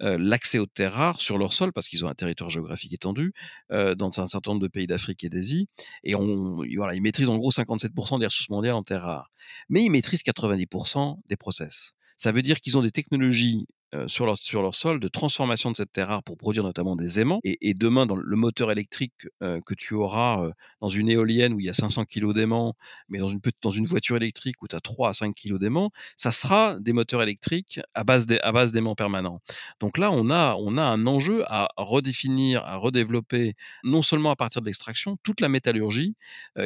l'accès 0.00 0.58
aux 0.58 0.66
terres 0.66 0.92
rares 0.92 1.20
sur 1.22 1.38
leur 1.38 1.54
sol 1.54 1.72
parce 1.72 1.88
qu'ils 1.88 2.04
ont 2.04 2.08
un 2.08 2.14
territoire 2.14 2.50
géographique 2.50 2.92
étendu 2.92 3.32
dans 3.70 4.20
un 4.20 4.26
certain 4.26 4.50
nombre 4.50 4.62
de 4.62 4.68
pays 4.68 4.86
d'Afrique 4.86 5.24
et 5.24 5.30
d'Asie, 5.30 5.68
et 6.04 6.14
on, 6.14 6.62
voilà, 6.76 6.94
ils 6.94 7.02
maîtrisent 7.02 7.30
en 7.30 7.38
gros 7.38 7.52
57% 7.52 8.18
des 8.18 8.26
ressources 8.26 8.50
mondiales 8.50 8.74
en 8.74 8.82
terres 8.82 9.02
rares, 9.02 9.30
mais 9.70 9.82
ils 9.82 9.90
maîtrisent 9.90 10.22
90% 10.22 11.20
des 11.26 11.36
process. 11.36 11.94
Ça 12.18 12.32
veut 12.32 12.42
dire 12.42 12.60
qu'ils 12.60 12.76
ont 12.76 12.82
des 12.82 12.90
technologies 12.90 13.66
euh, 13.92 14.06
sur, 14.06 14.24
leur, 14.24 14.36
sur 14.36 14.62
leur 14.62 14.76
sol 14.76 15.00
de 15.00 15.08
transformation 15.08 15.72
de 15.72 15.76
cette 15.76 15.90
terre 15.90 16.08
rare 16.08 16.22
pour 16.22 16.36
produire 16.36 16.62
notamment 16.62 16.94
des 16.94 17.18
aimants. 17.18 17.40
Et, 17.42 17.74
demain, 17.74 18.06
dans 18.06 18.14
le 18.14 18.36
moteur 18.36 18.70
électrique 18.70 19.26
euh, 19.42 19.58
que 19.66 19.74
tu 19.74 19.94
auras 19.94 20.44
euh, 20.44 20.52
dans 20.80 20.88
une 20.88 21.08
éolienne 21.08 21.54
où 21.54 21.58
il 21.58 21.66
y 21.66 21.68
a 21.68 21.72
500 21.72 22.04
kg 22.04 22.32
d'aimants, 22.32 22.76
mais 23.08 23.18
dans 23.18 23.28
une, 23.28 23.40
dans 23.62 23.72
une 23.72 23.86
voiture 23.86 24.16
électrique 24.16 24.62
où 24.62 24.68
tu 24.68 24.76
as 24.76 24.80
3 24.80 25.08
à 25.08 25.12
5 25.12 25.34
kg 25.34 25.58
d'aimants, 25.58 25.90
ça 26.16 26.30
sera 26.30 26.78
des 26.78 26.92
moteurs 26.92 27.20
électriques 27.20 27.80
à 27.94 28.04
base 28.04 28.26
d'aimants 28.26 28.94
permanents. 28.94 29.40
Donc 29.80 29.98
là, 29.98 30.12
on 30.12 30.30
a, 30.30 30.54
on 30.60 30.76
a 30.76 30.82
un 30.82 31.06
enjeu 31.08 31.42
à 31.48 31.68
redéfinir, 31.76 32.64
à 32.64 32.76
redévelopper, 32.76 33.54
non 33.82 34.02
seulement 34.02 34.30
à 34.30 34.36
partir 34.36 34.62
de 34.62 34.66
l'extraction, 34.66 35.16
toute 35.24 35.40
la 35.40 35.48
métallurgie 35.48 36.14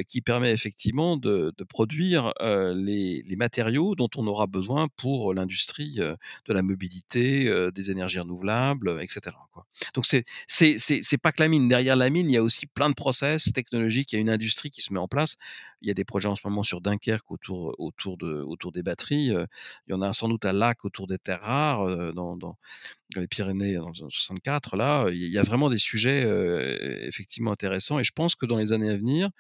qui 0.09 0.21
permet 0.21 0.51
effectivement 0.51 1.17
de, 1.17 1.55
de 1.57 1.65
produire 1.65 2.35
les, 2.41 3.23
les 3.27 3.37
matériaux 3.37 3.95
dont 3.95 4.11
on 4.17 4.27
aura 4.27 4.47
besoin 4.47 4.89
pour 4.97 5.33
l'industrie 5.33 5.95
de 5.95 6.53
la 6.53 6.63
mobilité 6.63 7.14
des 7.15 7.91
énergies 7.91 8.21
renouvelables, 8.21 8.99
etc. 9.01 9.37
Donc 9.95 10.07
c'est 10.07 10.25
c'est 10.47 10.79
c'est 10.79 11.19
pas 11.19 11.33
que 11.33 11.43
la 11.43 11.49
mine. 11.49 11.69
Derrière 11.69 11.97
la 11.97 12.11
mine, 12.11 12.29
il 12.29 12.33
y 12.33 12.37
a 12.37 12.43
aussi 12.43 12.67
plein 12.67 12.89
de 12.89 12.95
process 12.95 13.53
technologiques. 13.53 14.13
Il 14.13 14.17
y 14.17 14.19
a 14.19 14.21
une 14.21 14.31
industrie 14.31 14.71
qui 14.71 14.81
se 14.81 14.93
met 14.93 14.99
en 14.99 15.09
place. 15.09 15.37
Il 15.83 15.89
y 15.89 15.91
a 15.91 15.95
des 15.95 16.05
projets 16.05 16.29
en 16.29 16.37
ce 16.37 16.43
moment 16.45 16.63
sur 16.63 16.81
Dunkerque 16.81 17.31
autour 17.31 17.75
autour 17.79 18.17
de 18.17 18.43
autour 18.43 18.73
des 18.73 18.83
batteries. 18.83 19.27
Il 19.27 19.91
y 19.91 19.93
en 19.93 20.03
a 20.03 20.13
sans 20.13 20.29
doute 20.29 20.45
à 20.45 20.53
Lac 20.53 20.85
autour 20.85 21.07
des 21.07 21.19
terres 21.19 21.43
rares 21.43 22.13
dans, 22.15 22.37
dans, 22.37 22.57
les 23.17 23.29
Pyrénées 23.29 23.75
dans 23.75 23.93
64. 23.95 24.77
Là, 24.77 25.09
il 25.11 25.29
y 25.29 25.39
a 25.39 25.43
vraiment 25.43 25.71
des 25.71 25.79
sujets 25.79 26.27
effectivement 27.07 27.53
intéressants. 27.53 27.99
Et 27.99 28.05
je 28.05 28.13
pense 28.13 28.35
que 28.35 28.47
dans 28.47 28.57
les 28.57 28.73
années 28.73 28.91
à 28.91 28.97
venir, 28.97 29.31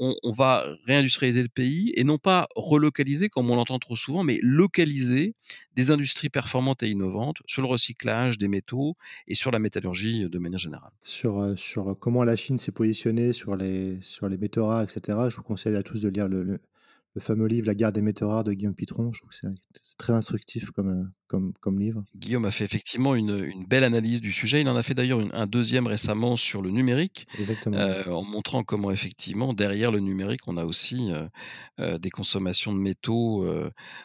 on, 0.00 0.32
va 0.32 0.66
réindustrialiser 0.84 1.42
le 1.42 1.48
pays 1.48 1.92
et 1.96 2.04
non 2.04 2.18
pas 2.18 2.48
relocaliser 2.54 3.28
comme 3.28 3.50
on 3.50 3.56
l'entend 3.56 3.78
trop 3.78 3.96
souvent, 3.96 4.22
mais 4.22 4.38
localiser 4.42 5.34
des 5.74 5.90
industries 5.90 6.28
performantes 6.28 6.82
et 6.82 6.88
innovantes 6.88 7.38
sur 7.46 7.62
le 7.62 7.68
recyclage 7.68 8.38
des 8.38 8.48
métaux 8.48 8.96
et 9.26 9.34
sur 9.34 9.50
la 9.50 9.58
métallurgie 9.58 10.28
de 10.28 10.38
manière 10.38 10.58
générale. 10.58 10.92
Sur, 11.02 11.40
euh, 11.40 11.56
sur 11.56 11.96
comment 11.98 12.24
la 12.24 12.36
Chine 12.36 12.58
s'est 12.58 12.72
positionnée 12.72 13.32
sur 13.32 13.56
les, 13.56 13.98
sur 14.00 14.28
les 14.28 14.38
métaux 14.38 14.68
etc., 14.80 15.18
je 15.30 15.36
vous 15.36 15.42
conseille 15.42 15.76
à 15.76 15.82
tous 15.82 16.02
de 16.02 16.08
lire 16.08 16.28
le 16.28 16.60
fameux 17.18 17.46
livre 17.46 17.66
La 17.66 17.74
guerre 17.74 17.92
des 17.92 18.02
métaux 18.02 18.28
rares 18.28 18.44
de 18.44 18.52
Guillaume 18.52 18.74
Pitron. 18.74 19.12
Je 19.12 19.20
trouve 19.20 19.30
que 19.30 19.36
c'est 19.36 19.96
très 19.96 20.12
instructif 20.12 20.70
comme, 20.70 20.88
euh, 20.88 21.04
comme, 21.26 21.52
comme 21.60 21.78
livre. 21.78 22.04
Guillaume 22.14 22.44
a 22.44 22.50
fait 22.50 22.64
effectivement 22.64 23.14
une, 23.14 23.44
une, 23.44 23.66
belle 23.66 23.84
analyse 23.84 24.20
du 24.20 24.32
sujet. 24.32 24.60
Il 24.60 24.68
en 24.68 24.76
a 24.76 24.82
fait 24.82 24.94
d'ailleurs 24.94 25.20
un 25.32 25.46
deuxième 25.46 25.86
récemment 25.86 26.36
sur 26.36 26.62
le 26.62 26.70
numérique, 26.70 27.26
euh, 27.66 28.04
en 28.06 28.22
montrant 28.22 28.62
comment 28.62 28.90
effectivement 28.90 29.52
derrière 29.52 29.90
le 29.90 30.00
numérique, 30.00 30.42
on 30.46 30.56
a 30.56 30.64
aussi 30.64 31.10
euh, 31.78 31.98
des 31.98 32.10
consommations 32.10 32.72
de 32.72 32.78
métaux 32.78 33.46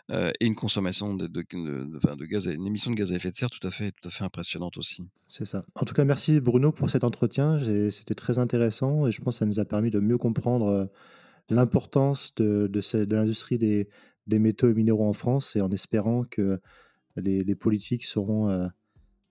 et 0.10 0.46
une 0.46 0.56
consommation 0.56 1.16
de, 1.16 1.28
de, 1.28 1.44
de, 1.52 2.26
gaz, 2.26 2.48
une 2.48 2.68
émission 2.68 2.92
de 2.92 2.96
gaz 2.96 3.12
à 3.12 3.16
effet 3.16 3.30
de 3.30 3.36
serre 3.36 3.50
tout 3.50 3.66
à 3.66 3.72
fait, 3.72 3.92
tout 3.92 4.08
à 4.08 4.12
fait 4.12 4.24
impressionnante 4.24 4.78
aussi. 4.78 5.04
C'est 5.28 5.46
ça. 5.46 5.66
En 5.76 5.86
tout 5.86 5.94
cas, 5.94 6.04
merci 6.04 6.40
Bruno 6.40 6.72
pour 6.72 6.90
cet 6.90 7.04
entretien. 7.04 7.60
C'était 7.90 8.16
très 8.16 8.40
intéressant 8.40 9.08
et 9.08 9.12
je 9.12 9.22
pense 9.22 9.36
que 9.36 9.40
ça 9.40 9.46
nous 9.46 9.60
a 9.60 9.66
permis 9.66 9.90
de 9.90 10.00
mieux 10.00 10.18
comprendre 10.18 10.90
l'importance 11.50 12.34
de, 12.36 12.70
l'industrie 13.10 13.58
des, 13.58 13.90
métaux 14.28 14.70
et 14.70 14.74
minéraux 14.74 15.08
en 15.08 15.14
France 15.14 15.56
et 15.56 15.62
en 15.62 15.72
espérant 15.72 16.24
que 16.24 16.60
les, 17.16 17.56
politiques 17.56 18.06
sauront 18.06 18.50
euh, 18.50 18.68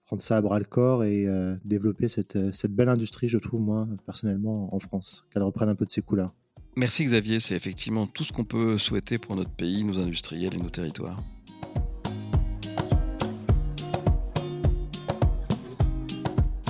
prendre 0.04 0.22
ça 0.22 0.36
à 0.36 0.42
bras 0.42 0.58
le 0.58 0.64
corps 0.64 1.04
et 1.04 1.26
euh, 1.26 1.56
développer 1.64 2.08
cette, 2.08 2.52
cette, 2.52 2.74
belle 2.74 2.88
industrie, 2.88 3.28
je 3.28 3.38
trouve, 3.38 3.60
moi, 3.60 3.88
personnellement, 4.04 4.74
en 4.74 4.78
France, 4.78 5.24
qu'elle 5.30 5.42
reprenne 5.42 5.68
un 5.68 5.74
peu 5.74 5.86
de 5.86 5.90
ses 5.90 6.02
couleurs. 6.02 6.34
Merci 6.74 7.04
Xavier, 7.04 7.38
c'est 7.38 7.54
effectivement 7.54 8.06
tout 8.06 8.24
ce 8.24 8.32
qu'on 8.32 8.44
peut 8.44 8.78
souhaiter 8.78 9.18
pour 9.18 9.36
notre 9.36 9.50
pays, 9.50 9.84
nos 9.84 9.98
industriels 9.98 10.54
et 10.54 10.58
nos 10.58 10.70
territoires. 10.70 11.22